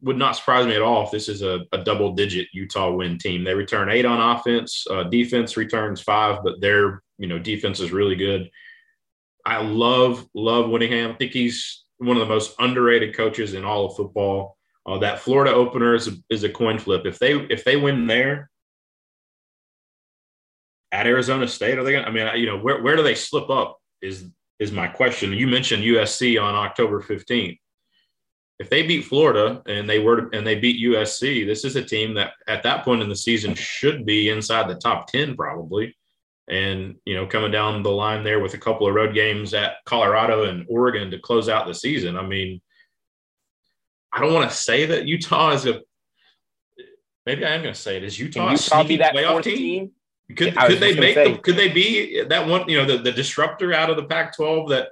would 0.01 0.17
not 0.17 0.35
surprise 0.35 0.65
me 0.65 0.75
at 0.75 0.81
all 0.81 1.03
if 1.03 1.11
this 1.11 1.27
is 1.27 1.41
a, 1.41 1.61
a 1.73 1.83
double 1.83 2.13
digit 2.13 2.47
Utah 2.53 2.91
win 2.91 3.17
team. 3.17 3.43
They 3.43 3.53
return 3.53 3.89
eight 3.89 4.05
on 4.05 4.35
offense, 4.35 4.85
uh, 4.89 5.03
defense 5.03 5.57
returns 5.57 6.01
five, 6.01 6.39
but 6.43 6.61
their 6.61 7.03
you 7.17 7.27
know 7.27 7.39
defense 7.39 7.79
is 7.79 7.91
really 7.91 8.15
good. 8.15 8.49
I 9.45 9.61
love 9.61 10.25
love 10.33 10.69
Whittingham. 10.69 11.11
I 11.11 11.15
think 11.15 11.33
he's 11.33 11.83
one 11.97 12.17
of 12.17 12.21
the 12.21 12.33
most 12.33 12.55
underrated 12.59 13.15
coaches 13.15 13.53
in 13.53 13.65
all 13.65 13.85
of 13.85 13.95
football. 13.95 14.57
Uh, 14.85 14.97
that 14.99 15.19
Florida 15.19 15.53
opener 15.53 15.93
is 15.93 16.07
a, 16.07 16.11
is 16.29 16.43
a 16.43 16.49
coin 16.49 16.79
flip. 16.79 17.05
If 17.05 17.19
they 17.19 17.33
if 17.33 17.63
they 17.63 17.75
win 17.75 18.07
there, 18.07 18.49
at 20.91 21.07
Arizona 21.07 21.47
State? 21.47 21.77
Are 21.77 21.83
they 21.83 21.93
going? 21.93 22.03
to 22.03 22.09
I 22.09 22.13
mean, 22.13 22.39
you 22.39 22.45
know, 22.45 22.57
where 22.57 22.81
where 22.81 22.95
do 22.95 23.03
they 23.03 23.15
slip 23.15 23.49
up? 23.49 23.79
Is 24.01 24.25
is 24.59 24.71
my 24.71 24.87
question. 24.87 25.33
You 25.33 25.47
mentioned 25.47 25.83
USC 25.83 26.41
on 26.41 26.55
October 26.55 27.01
fifteenth. 27.01 27.57
If 28.61 28.69
they 28.69 28.83
beat 28.83 29.05
Florida 29.05 29.63
and 29.65 29.89
they 29.89 29.97
were 29.97 30.29
and 30.33 30.45
they 30.45 30.53
beat 30.53 30.85
USC, 30.85 31.47
this 31.47 31.65
is 31.65 31.75
a 31.75 31.83
team 31.83 32.13
that 32.13 32.33
at 32.47 32.61
that 32.61 32.85
point 32.85 33.01
in 33.01 33.09
the 33.09 33.15
season 33.15 33.55
should 33.55 34.05
be 34.05 34.29
inside 34.29 34.69
the 34.69 34.75
top 34.75 35.07
ten 35.07 35.35
probably. 35.35 35.97
And 36.47 36.95
you 37.03 37.15
know, 37.15 37.25
coming 37.25 37.49
down 37.49 37.81
the 37.81 37.89
line 37.89 38.23
there 38.23 38.39
with 38.39 38.53
a 38.53 38.59
couple 38.59 38.87
of 38.87 38.93
road 38.93 39.15
games 39.15 39.55
at 39.55 39.77
Colorado 39.85 40.43
and 40.43 40.67
Oregon 40.69 41.09
to 41.09 41.17
close 41.17 41.49
out 41.49 41.65
the 41.65 41.73
season. 41.73 42.15
I 42.15 42.23
mean, 42.23 42.61
I 44.13 44.21
don't 44.21 44.31
want 44.31 44.47
to 44.47 44.55
say 44.55 44.85
that 44.85 45.07
Utah 45.07 45.53
is 45.53 45.65
a. 45.65 45.81
Maybe 47.25 47.43
I 47.43 47.55
am 47.55 47.63
going 47.63 47.73
to 47.73 47.79
say 47.79 47.97
it. 47.97 48.03
Is 48.03 48.19
Utah, 48.19 48.45
Can 48.45 48.51
Utah 48.51 48.83
be 48.83 48.97
that 48.97 49.15
playoff 49.15 49.41
team? 49.41 49.57
team? 49.57 49.91
Could, 50.35 50.55
could 50.55 50.79
they 50.79 50.93
make 50.99 51.15
the, 51.15 51.39
could 51.39 51.55
they 51.55 51.69
be 51.69 52.23
that 52.25 52.47
one, 52.47 52.69
you 52.69 52.77
know, 52.77 52.85
the, 52.85 52.99
the 52.99 53.11
disruptor 53.11 53.73
out 53.73 53.89
of 53.89 53.97
the 53.97 54.03
Pac 54.03 54.35
12 54.35 54.69
that 54.69 54.89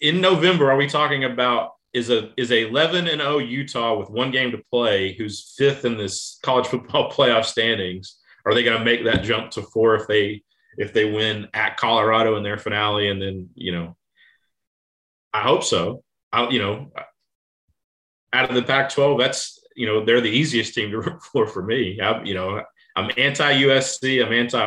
in 0.00 0.20
November, 0.20 0.70
are 0.70 0.76
we 0.76 0.88
talking 0.88 1.24
about 1.24 1.74
is 1.94 2.10
a 2.10 2.32
is 2.36 2.50
a 2.50 2.66
11 2.66 3.06
and 3.06 3.20
0 3.20 3.38
Utah 3.38 3.96
with 3.96 4.10
one 4.10 4.32
game 4.32 4.50
to 4.50 4.58
play, 4.70 5.14
who's 5.14 5.54
fifth 5.56 5.84
in 5.84 5.96
this 5.96 6.38
college 6.42 6.66
football 6.66 7.10
playoff 7.12 7.44
standings? 7.44 8.16
Are 8.44 8.52
they 8.52 8.64
going 8.64 8.78
to 8.78 8.84
make 8.84 9.04
that 9.04 9.22
jump 9.22 9.52
to 9.52 9.62
four 9.62 9.94
if 9.94 10.06
they 10.06 10.42
if 10.76 10.92
they 10.92 11.10
win 11.10 11.48
at 11.54 11.76
Colorado 11.76 12.36
in 12.36 12.42
their 12.42 12.58
finale? 12.58 13.08
And 13.08 13.22
then 13.22 13.48
you 13.54 13.72
know, 13.72 13.96
I 15.32 15.40
hope 15.42 15.62
so. 15.62 16.02
I 16.32 16.50
you 16.50 16.58
know, 16.58 16.90
out 18.32 18.48
of 18.50 18.56
the 18.56 18.62
Pac-12, 18.62 19.18
that's 19.18 19.60
you 19.76 19.86
know 19.86 20.04
they're 20.04 20.20
the 20.20 20.28
easiest 20.28 20.74
team 20.74 20.90
to 20.90 20.98
root 21.00 21.22
for 21.22 21.46
for 21.46 21.62
me. 21.62 22.00
I, 22.00 22.22
you 22.24 22.34
know, 22.34 22.60
I'm 22.96 23.10
anti 23.16 23.62
USC. 23.62 24.24
I'm 24.24 24.32
anti 24.32 24.66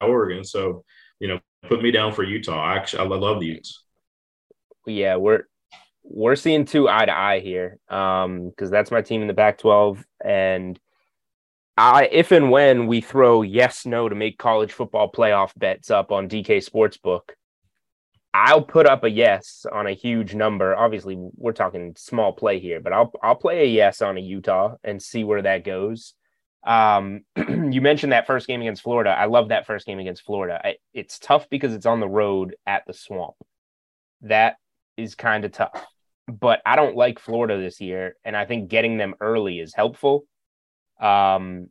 Oregon. 0.00 0.44
So, 0.44 0.84
you 1.20 1.28
know, 1.28 1.40
put 1.68 1.82
me 1.82 1.92
down 1.92 2.12
for 2.12 2.24
Utah. 2.24 2.62
I 2.62 2.76
Actually, 2.76 3.04
I 3.04 3.16
love 3.16 3.40
the 3.40 3.46
Utes. 3.46 3.84
Yeah, 4.86 5.16
we're 5.16 5.44
we're 6.04 6.36
seeing 6.36 6.64
two 6.64 6.88
eye 6.88 7.06
to 7.06 7.16
eye 7.16 7.40
here. 7.40 7.78
Um, 7.88 8.50
because 8.50 8.70
that's 8.70 8.90
my 8.90 9.02
team 9.02 9.22
in 9.22 9.28
the 9.28 9.34
Pac-12, 9.34 10.04
and 10.24 10.78
I 11.76 12.08
if 12.12 12.30
and 12.30 12.50
when 12.50 12.86
we 12.86 13.00
throw 13.00 13.42
yes 13.42 13.84
no 13.84 14.08
to 14.08 14.14
make 14.14 14.38
college 14.38 14.72
football 14.72 15.10
playoff 15.10 15.52
bets 15.56 15.90
up 15.90 16.12
on 16.12 16.28
DK 16.28 16.64
Sportsbook, 16.64 17.30
I'll 18.32 18.62
put 18.62 18.86
up 18.86 19.04
a 19.04 19.10
yes 19.10 19.66
on 19.70 19.86
a 19.86 19.92
huge 19.92 20.34
number. 20.34 20.76
Obviously, 20.76 21.16
we're 21.36 21.52
talking 21.52 21.94
small 21.96 22.32
play 22.32 22.60
here, 22.60 22.80
but 22.80 22.92
I'll 22.92 23.12
I'll 23.22 23.34
play 23.34 23.62
a 23.62 23.66
yes 23.66 24.02
on 24.02 24.16
a 24.16 24.20
Utah 24.20 24.76
and 24.84 25.02
see 25.02 25.24
where 25.24 25.42
that 25.42 25.64
goes. 25.64 26.14
Um, 26.64 27.22
you 27.36 27.80
mentioned 27.80 28.12
that 28.12 28.26
first 28.26 28.46
game 28.46 28.60
against 28.60 28.82
Florida. 28.82 29.10
I 29.10 29.26
love 29.26 29.48
that 29.48 29.66
first 29.66 29.86
game 29.86 29.98
against 29.98 30.24
Florida. 30.24 30.60
I, 30.64 30.76
it's 30.92 31.18
tough 31.18 31.48
because 31.50 31.74
it's 31.74 31.86
on 31.86 32.00
the 32.00 32.08
road 32.08 32.56
at 32.66 32.84
the 32.86 32.94
swamp. 32.94 33.34
That 34.22 34.56
is 34.96 35.14
kind 35.14 35.44
of 35.44 35.52
tough. 35.52 35.84
But 36.26 36.62
I 36.64 36.76
don't 36.76 36.96
like 36.96 37.18
Florida 37.18 37.60
this 37.60 37.80
year, 37.80 38.16
and 38.24 38.36
I 38.36 38.46
think 38.46 38.68
getting 38.68 38.96
them 38.96 39.14
early 39.20 39.60
is 39.60 39.74
helpful. 39.74 40.24
Um, 41.00 41.68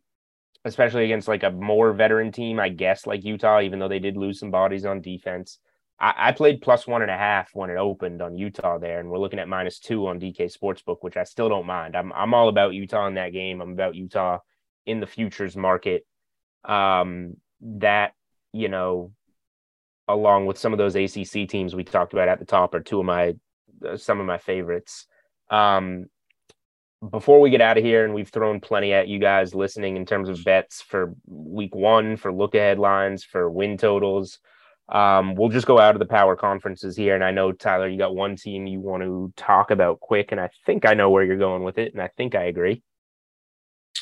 especially 0.66 1.06
against 1.06 1.28
like 1.28 1.44
a 1.44 1.52
more 1.52 1.94
veteran 1.94 2.32
team, 2.32 2.60
I 2.60 2.70
guess, 2.70 3.06
like 3.06 3.24
Utah, 3.24 3.62
even 3.62 3.80
though 3.80 3.88
they 3.88 4.00
did 4.00 4.16
lose 4.16 4.40
some 4.40 4.52
bodies 4.52 4.86
on 4.86 5.02
defense. 5.02 5.60
I, 6.00 6.14
I 6.18 6.32
played 6.32 6.62
plus 6.62 6.88
one 6.88 7.02
and 7.02 7.12
a 7.12 7.18
half 7.18 7.50
when 7.54 7.70
it 7.70 7.78
opened 7.78 8.22
on 8.22 8.38
Utah 8.38 8.78
there, 8.78 9.00
and 9.00 9.10
we're 9.10 9.20
looking 9.20 9.40
at 9.40 9.48
minus 9.48 9.80
two 9.80 10.08
on 10.08 10.20
DK 10.20 10.56
Sportsbook, 10.56 10.98
which 11.02 11.18
I 11.18 11.24
still 11.24 11.50
don't 11.50 11.66
mind. 11.66 11.96
I'm 11.96 12.14
I'm 12.14 12.34
all 12.34 12.50
about 12.50 12.74
Utah 12.74 13.08
in 13.08 13.16
that 13.16 13.34
game. 13.34 13.62
I'm 13.62 13.72
about 13.72 13.96
Utah 13.96 14.40
in 14.86 15.00
the 15.00 15.08
futures 15.08 15.56
market 15.56 16.06
um, 16.66 17.38
that 17.62 18.14
you 18.52 18.70
know 18.70 19.12
along 20.08 20.46
with 20.46 20.58
some 20.58 20.74
of 20.74 20.78
those 20.78 20.96
ACC 20.96 21.48
teams 21.48 21.74
we 21.74 21.84
talked 21.84 22.12
about 22.12 22.28
at 22.28 22.40
the 22.40 22.46
top 22.46 22.74
are 22.74 22.82
two 22.82 23.00
of 23.00 23.06
my 23.06 23.34
some 23.96 24.20
of 24.20 24.26
my 24.26 24.38
favorites. 24.38 25.06
Um, 25.50 26.08
before 27.10 27.42
we 27.42 27.50
get 27.50 27.62
out 27.62 27.78
of 27.78 27.84
here, 27.84 28.06
and 28.06 28.14
we've 28.14 28.30
thrown 28.30 28.60
plenty 28.60 28.94
at 28.94 29.08
you 29.08 29.20
guys 29.20 29.54
listening 29.54 29.98
in 29.98 30.06
terms 30.06 30.30
of 30.30 30.44
bets 30.44 30.82
for 30.82 31.14
week 31.28 31.76
one, 31.76 32.16
for 32.16 32.32
look 32.32 32.56
ahead 32.56 32.80
lines, 32.80 33.24
for 33.24 33.50
win 33.50 33.78
totals. 33.78 34.40
Um, 34.90 35.36
we'll 35.36 35.50
just 35.50 35.68
go 35.68 35.80
out 35.80 35.96
of 35.96 36.00
the 36.00 36.06
power 36.06 36.36
conferences 36.36 36.96
here. 36.96 37.16
And 37.16 37.24
I 37.24 37.32
know, 37.32 37.52
Tyler, 37.52 37.88
you 37.88 37.98
got 37.98 38.16
one 38.16 38.36
team 38.36 38.68
you 38.68 38.80
want 38.80 39.04
to 39.04 39.34
talk 39.36 39.72
about 39.72 40.00
quick, 40.00 40.32
and 40.32 40.40
I 40.40 40.50
think 40.66 40.86
I 40.86 40.94
know 40.94 41.10
where 41.10 41.24
you're 41.24 41.38
going 41.38 41.64
with 41.64 41.78
it, 41.78 41.94
and 41.94 42.02
I 42.02 42.10
think 42.16 42.36
I 42.36 42.44
agree. 42.44 42.82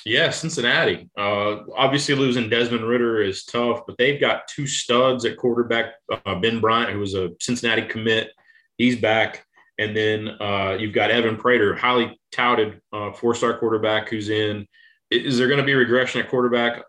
Yeah, 0.06 0.32
Cincinnati. 0.32 1.10
Uh, 1.18 1.58
obviously, 1.76 2.16
losing 2.16 2.50
Desmond 2.50 2.88
Ridder 2.88 3.22
is 3.22 3.46
tough, 3.46 3.82
but 3.86 3.98
they've 3.98 4.20
got 4.20 4.48
two 4.48 4.66
studs 4.66 5.26
at 5.26 5.38
quarterback. 5.38 5.94
Uh, 6.26 6.36
ben 6.36 6.60
Bryant, 6.60 6.92
who 6.92 7.00
was 7.00 7.14
a 7.14 7.30
Cincinnati 7.40 7.84
commit, 7.84 8.32
he's 8.78 8.96
back. 9.00 9.46
And 9.82 9.98
then 9.98 10.28
uh, 10.40 10.78
you've 10.80 10.94
got 10.94 11.10
Evan 11.10 11.38
Prater, 11.38 11.76
highly 11.76 12.20
touted 12.32 12.80
uh, 12.94 13.12
four 13.12 13.34
star 13.34 13.58
quarterback 13.58 14.10
who's 14.10 14.30
in. 14.30 14.68
Is 15.10 15.40
there 15.40 15.48
going 15.48 15.60
to 15.60 15.66
be 15.66 15.74
regression 15.74 16.22
at 16.22 16.30
quarterback? 16.30 16.84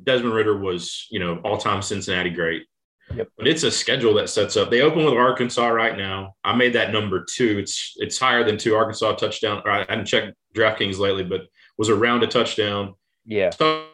Desmond 0.00 0.32
Ridder 0.32 0.56
was, 0.56 1.08
you 1.10 1.18
know, 1.18 1.40
all 1.44 1.58
time 1.58 1.82
Cincinnati 1.82 2.30
great. 2.30 2.66
Yep. 3.16 3.28
But 3.36 3.48
it's 3.48 3.64
a 3.64 3.70
schedule 3.70 4.14
that 4.14 4.30
sets 4.30 4.56
up. 4.56 4.70
They 4.70 4.82
open 4.82 5.04
with 5.04 5.14
Arkansas 5.14 5.66
right 5.66 5.98
now. 5.98 6.36
I 6.44 6.54
made 6.54 6.72
that 6.74 6.92
number 6.92 7.26
two. 7.28 7.58
It's 7.58 7.94
it's 7.96 8.16
higher 8.16 8.44
than 8.44 8.56
two 8.56 8.76
Arkansas 8.76 9.16
touchdown. 9.16 9.60
I 9.66 9.84
haven't 9.88 10.06
checked 10.06 10.36
DraftKings 10.54 11.00
lately, 11.00 11.24
but 11.24 11.42
was 11.76 11.88
around 11.88 12.22
a 12.22 12.28
touchdown. 12.28 12.94
Yeah. 13.24 13.50
Tough 13.50 13.86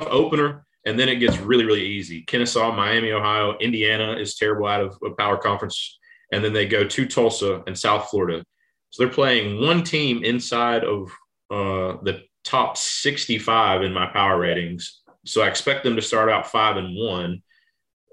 opener. 0.00 0.64
And 0.86 0.98
then 0.98 1.10
it 1.10 1.16
gets 1.16 1.36
really, 1.38 1.66
really 1.66 1.84
easy. 1.84 2.22
Kennesaw, 2.22 2.72
Miami, 2.72 3.12
Ohio, 3.12 3.58
Indiana 3.58 4.14
is 4.14 4.34
terrible 4.36 4.66
out 4.66 4.80
of 4.80 4.98
a 5.04 5.10
power 5.10 5.36
conference. 5.36 5.98
And 6.34 6.44
then 6.44 6.52
they 6.52 6.66
go 6.66 6.84
to 6.84 7.06
Tulsa 7.06 7.62
and 7.66 7.78
South 7.78 8.10
Florida. 8.10 8.44
So 8.90 9.04
they're 9.04 9.12
playing 9.12 9.60
one 9.60 9.82
team 9.82 10.22
inside 10.24 10.84
of 10.84 11.10
uh, 11.50 12.02
the 12.02 12.22
top 12.44 12.76
65 12.76 13.82
in 13.82 13.92
my 13.92 14.06
power 14.06 14.38
ratings. 14.38 15.00
So 15.24 15.42
I 15.42 15.48
expect 15.48 15.84
them 15.84 15.96
to 15.96 16.02
start 16.02 16.28
out 16.28 16.50
five 16.50 16.76
and 16.76 16.96
one. 16.96 17.42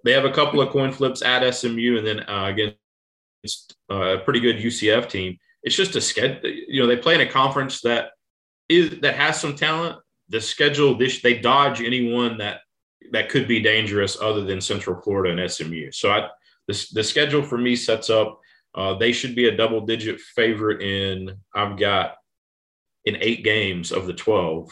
They 0.05 0.13
have 0.13 0.25
a 0.25 0.31
couple 0.31 0.61
of 0.61 0.69
coin 0.69 0.91
flips 0.91 1.21
at 1.21 1.49
SMU 1.53 1.97
and 1.97 2.07
then 2.07 2.19
uh, 2.21 2.45
against 2.45 3.75
uh, 3.91 4.17
a 4.17 4.19
pretty 4.19 4.39
good 4.39 4.57
UCF 4.57 5.09
team 5.09 5.37
it's 5.63 5.75
just 5.75 5.95
a 5.95 6.01
schedule. 6.01 6.39
you 6.43 6.81
know 6.81 6.87
they 6.87 6.97
play 6.97 7.15
in 7.15 7.21
a 7.21 7.29
conference 7.29 7.81
that 7.81 8.11
is 8.69 8.99
that 9.01 9.15
has 9.15 9.39
some 9.39 9.55
talent. 9.55 9.99
The 10.29 10.41
schedule 10.41 10.97
this 10.97 11.21
they 11.21 11.37
dodge 11.37 11.81
anyone 11.81 12.37
that 12.37 12.61
that 13.11 13.29
could 13.29 13.47
be 13.47 13.59
dangerous 13.59 14.19
other 14.19 14.43
than 14.43 14.61
Central 14.61 15.01
Florida 15.01 15.41
and 15.41 15.51
SMU. 15.51 15.91
So 15.91 16.11
I 16.11 16.29
the, 16.67 16.87
the 16.93 17.03
schedule 17.03 17.43
for 17.43 17.57
me 17.57 17.75
sets 17.75 18.09
up. 18.09 18.39
Uh, 18.73 18.93
they 18.95 19.11
should 19.11 19.35
be 19.35 19.47
a 19.47 19.55
double 19.55 19.81
digit 19.81 20.19
favorite 20.19 20.81
in. 20.81 21.35
I've 21.53 21.77
got 21.77 22.15
in 23.05 23.17
eight 23.19 23.43
games 23.43 23.91
of 23.91 24.07
the 24.07 24.13
twelve. 24.13 24.69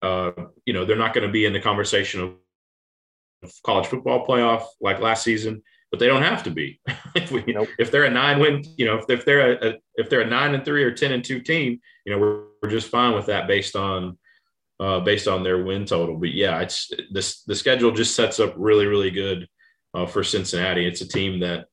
Uh, 0.00 0.30
you 0.64 0.72
know 0.72 0.84
they're 0.84 0.96
not 0.96 1.12
going 1.12 1.26
to 1.26 1.32
be 1.32 1.44
in 1.44 1.52
the 1.52 1.60
conversation 1.60 2.20
of 2.22 3.52
college 3.64 3.86
football 3.86 4.26
playoff 4.26 4.64
like 4.80 5.00
last 5.00 5.22
season, 5.22 5.62
but 5.90 6.00
they 6.00 6.06
don't 6.06 6.22
have 6.22 6.42
to 6.44 6.50
be. 6.50 6.80
if, 7.14 7.30
we, 7.30 7.44
nope. 7.46 7.68
if 7.78 7.90
they're 7.90 8.04
a 8.04 8.10
nine 8.10 8.38
win, 8.38 8.64
you 8.76 8.86
know, 8.86 8.98
if, 8.98 9.04
if 9.08 9.24
they're 9.24 9.52
a, 9.52 9.68
a, 9.68 9.74
if 9.96 10.08
they're 10.08 10.22
a 10.22 10.26
nine 10.26 10.54
and 10.54 10.64
three 10.64 10.84
or 10.84 10.92
ten 10.92 11.12
and 11.12 11.24
two 11.24 11.40
team, 11.40 11.80
you 12.04 12.12
know, 12.12 12.18
we're, 12.18 12.44
we're 12.62 12.70
just 12.70 12.88
fine 12.88 13.14
with 13.14 13.26
that 13.26 13.46
based 13.46 13.76
on 13.76 14.16
uh, 14.80 15.00
based 15.00 15.28
on 15.28 15.42
their 15.42 15.64
win 15.64 15.84
total. 15.84 16.16
But 16.16 16.32
yeah, 16.32 16.60
it's 16.60 16.90
this 17.10 17.42
the 17.42 17.54
schedule 17.54 17.92
just 17.92 18.14
sets 18.14 18.40
up 18.40 18.54
really 18.56 18.86
really 18.86 19.10
good 19.10 19.48
uh, 19.94 20.06
for 20.06 20.22
Cincinnati. 20.24 20.86
It's 20.86 21.00
a 21.00 21.08
team 21.08 21.40
that 21.40 21.66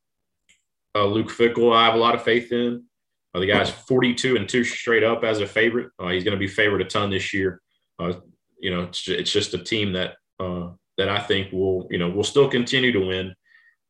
uh, 0.95 1.05
Luke 1.05 1.29
Fickell 1.29 1.75
I 1.75 1.85
have 1.85 1.95
a 1.95 1.99
lot 1.99 2.15
of 2.15 2.23
faith 2.23 2.51
in. 2.51 2.83
Uh, 3.33 3.39
the 3.39 3.47
guy's 3.47 3.69
42 3.69 4.37
and 4.37 4.47
two 4.47 4.63
straight 4.63 5.03
up 5.03 5.23
as 5.23 5.41
a 5.41 5.47
favorite. 5.47 5.91
Uh, 5.99 6.09
he's 6.09 6.23
going 6.23 6.37
to 6.37 6.39
be 6.39 6.47
favored 6.47 6.81
a 6.81 6.85
ton 6.85 7.09
this 7.09 7.33
year. 7.33 7.61
Uh, 7.99 8.13
you 8.59 8.71
know, 8.71 8.83
it's, 8.83 9.07
it's 9.07 9.31
just 9.31 9.53
a 9.53 9.63
team 9.63 9.93
that 9.93 10.15
that 10.97 11.09
I 11.09 11.19
think 11.19 11.51
will, 11.51 11.87
you 11.89 11.97
know, 11.97 12.09
will 12.09 12.23
still 12.23 12.49
continue 12.49 12.91
to 12.93 12.99
win. 12.99 13.35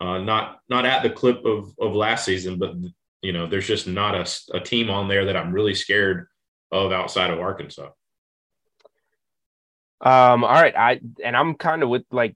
Uh, 0.01 0.17
not 0.19 0.59
not 0.69 0.85
at 0.85 1.03
the 1.03 1.09
clip 1.09 1.45
of 1.45 1.73
of 1.79 1.93
last 1.93 2.25
season, 2.25 2.57
but 2.57 2.75
you 3.21 3.31
know, 3.31 3.47
there's 3.47 3.67
just 3.67 3.87
not 3.87 4.15
a, 4.15 4.57
a 4.57 4.59
team 4.59 4.89
on 4.89 5.07
there 5.07 5.25
that 5.25 5.37
I'm 5.37 5.53
really 5.53 5.73
scared 5.73 6.27
of 6.71 6.91
outside 6.91 7.31
of 7.31 7.39
Arkansas. 7.39 7.89
Um, 10.01 10.43
all 10.43 10.51
right, 10.51 10.75
I 10.75 10.99
and 11.23 11.35
I'm 11.35 11.55
kind 11.55 11.81
of 11.81 11.89
with 11.89 12.03
like 12.11 12.35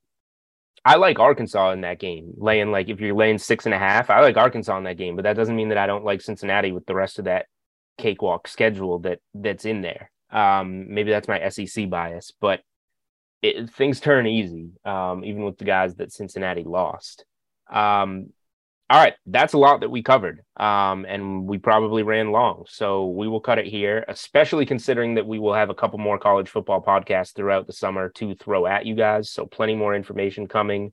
I 0.85 0.95
like 0.95 1.19
Arkansas 1.19 1.71
in 1.71 1.81
that 1.81 1.99
game, 1.99 2.33
laying 2.37 2.71
like 2.71 2.89
if 2.89 2.99
you're 2.99 3.15
laying 3.15 3.37
six 3.37 3.65
and 3.65 3.73
a 3.73 3.79
half, 3.79 4.09
I 4.09 4.21
like 4.21 4.37
Arkansas 4.37 4.77
in 4.77 4.83
that 4.85 4.97
game, 4.97 5.15
but 5.15 5.23
that 5.23 5.35
doesn't 5.35 5.55
mean 5.55 5.69
that 5.69 5.77
I 5.77 5.87
don't 5.87 6.05
like 6.05 6.21
Cincinnati 6.21 6.71
with 6.71 6.85
the 6.85 6.95
rest 6.95 7.19
of 7.19 7.25
that 7.25 7.47
cakewalk 7.97 8.47
schedule 8.47 8.99
that 8.99 9.19
that's 9.33 9.65
in 9.65 9.81
there. 9.81 10.11
Um, 10.31 10.93
maybe 10.93 11.11
that's 11.11 11.27
my 11.27 11.49
SEC 11.49 11.89
bias, 11.89 12.31
but 12.39 12.61
it, 13.41 13.69
things 13.71 13.99
turn 13.99 14.27
easy, 14.27 14.71
um, 14.85 15.23
even 15.23 15.43
with 15.43 15.57
the 15.57 15.65
guys 15.65 15.95
that 15.95 16.11
Cincinnati 16.11 16.63
lost. 16.63 17.25
Um, 17.71 18.31
all 18.89 18.99
right, 18.99 19.13
that's 19.27 19.53
a 19.53 19.57
lot 19.57 19.81
that 19.81 19.91
we 19.91 20.01
covered, 20.01 20.41
um, 20.57 21.05
and 21.07 21.45
we 21.45 21.59
probably 21.59 22.01
ran 22.01 22.31
long, 22.31 22.65
so 22.67 23.07
we 23.07 23.27
will 23.27 23.39
cut 23.39 23.59
it 23.59 23.67
here. 23.67 24.03
Especially 24.07 24.65
considering 24.65 25.13
that 25.15 25.27
we 25.27 25.37
will 25.37 25.53
have 25.53 25.69
a 25.69 25.75
couple 25.75 25.99
more 25.99 26.17
college 26.17 26.49
football 26.49 26.81
podcasts 26.81 27.35
throughout 27.35 27.67
the 27.67 27.73
summer 27.73 28.09
to 28.15 28.33
throw 28.33 28.65
at 28.65 28.87
you 28.87 28.95
guys. 28.95 29.29
So 29.29 29.45
plenty 29.45 29.75
more 29.75 29.93
information 29.93 30.47
coming. 30.47 30.91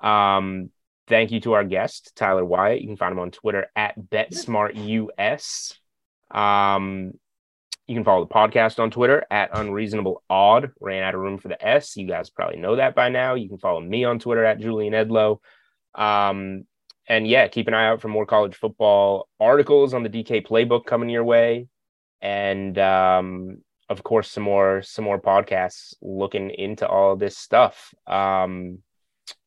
Um, 0.00 0.70
thank 1.06 1.30
you 1.30 1.38
to 1.42 1.52
our 1.52 1.62
guest 1.62 2.12
Tyler 2.16 2.44
Wyatt. 2.44 2.80
You 2.80 2.88
can 2.88 2.96
find 2.96 3.12
him 3.12 3.20
on 3.20 3.30
Twitter 3.30 3.66
at 3.76 3.94
BetSmartUS. 3.96 5.76
Um, 6.32 7.12
you 7.86 7.94
can 7.94 8.02
follow 8.02 8.24
the 8.24 8.34
podcast 8.34 8.80
on 8.80 8.90
Twitter 8.90 9.24
at 9.30 9.50
Unreasonable 9.56 10.24
Odd. 10.28 10.72
Ran 10.80 11.04
out 11.04 11.14
of 11.14 11.20
room 11.20 11.38
for 11.38 11.46
the 11.46 11.64
S. 11.64 11.96
You 11.96 12.08
guys 12.08 12.28
probably 12.28 12.58
know 12.58 12.74
that 12.74 12.96
by 12.96 13.08
now. 13.08 13.34
You 13.34 13.48
can 13.48 13.58
follow 13.58 13.80
me 13.80 14.04
on 14.04 14.18
Twitter 14.18 14.44
at 14.44 14.58
Julian 14.58 14.94
Edlow. 14.94 15.38
Um, 15.94 16.64
and 17.08 17.26
yeah, 17.26 17.48
keep 17.48 17.68
an 17.68 17.74
eye 17.74 17.86
out 17.86 18.00
for 18.00 18.08
more 18.08 18.26
college 18.26 18.56
football 18.56 19.28
articles 19.38 19.94
on 19.94 20.02
the 20.02 20.08
DK 20.08 20.46
playbook 20.46 20.86
coming 20.86 21.08
your 21.08 21.24
way. 21.24 21.68
And 22.20 22.78
um, 22.78 23.58
of 23.88 24.02
course, 24.02 24.30
some 24.30 24.42
more 24.42 24.82
some 24.82 25.04
more 25.04 25.20
podcasts 25.20 25.94
looking 26.02 26.50
into 26.50 26.86
all 26.88 27.16
this 27.16 27.36
stuff. 27.36 27.94
Um, 28.06 28.78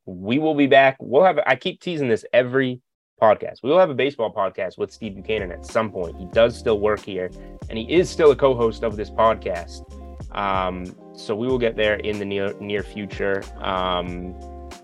we 0.05 0.39
will 0.39 0.55
be 0.55 0.68
back. 0.68 0.97
We'll 0.99 1.24
have 1.24 1.39
I 1.45 1.55
keep 1.55 1.82
teasing 1.82 2.07
this 2.07 2.26
every 2.32 2.82
podcast. 3.22 3.57
We 3.64 3.70
will 3.70 3.80
have 3.80 3.89
a 3.89 3.95
baseball 3.95 4.34
podcast 4.34 4.78
with 4.78 4.91
Steve 4.91 5.16
Buchanan 5.16 5.51
at 5.51 5.66
some 5.66 5.91
point. 5.91 6.18
He 6.18 6.26
does 6.28 6.57
still 6.57 6.80
work 6.80 7.01
here, 7.01 7.30
and 7.70 7.78
he 7.78 7.91
is 7.91 8.10
still 8.10 8.32
a 8.32 8.36
co-host 8.36 8.84
of 8.84 8.95
this 8.95 9.10
podcast. 9.10 9.84
Um, 10.36 10.95
so 11.14 11.36
we 11.36 11.47
will 11.47 11.57
get 11.57 11.76
there 11.76 11.95
in 11.95 12.20
the 12.20 12.26
near 12.26 12.53
near 12.60 12.84
future. 12.84 13.43
Um, 13.57 14.36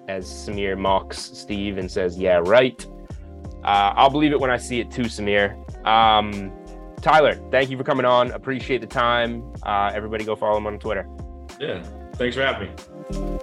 as 0.08 0.26
Samir 0.26 0.78
mocks 0.78 1.18
Steve 1.18 1.78
and 1.78 1.90
says, 1.90 2.18
"Yeah, 2.18 2.42
right." 2.46 2.86
Uh, 3.64 3.94
I'll 3.96 4.10
believe 4.10 4.32
it 4.32 4.40
when 4.40 4.52
I 4.52 4.58
see 4.58 4.80
it 4.80 4.92
too, 4.92 5.04
Samir. 5.04 5.56
Um, 5.88 6.52
Tyler, 7.02 7.36
thank 7.52 7.70
you 7.70 7.78
for 7.78 7.84
coming 7.84 8.06
on. 8.06 8.32
Appreciate 8.32 8.82
the 8.82 8.88
time. 8.88 9.54
Uh, 9.64 9.92
everybody, 9.94 10.24
go 10.24 10.36
follow 10.36 10.58
him 10.58 10.68
on 10.68 10.80
Twitter. 10.80 11.08
Yeah, 11.60 11.84
thanks 12.16 12.36
for 12.36 12.44
having 12.44 12.70
me. 12.70 13.40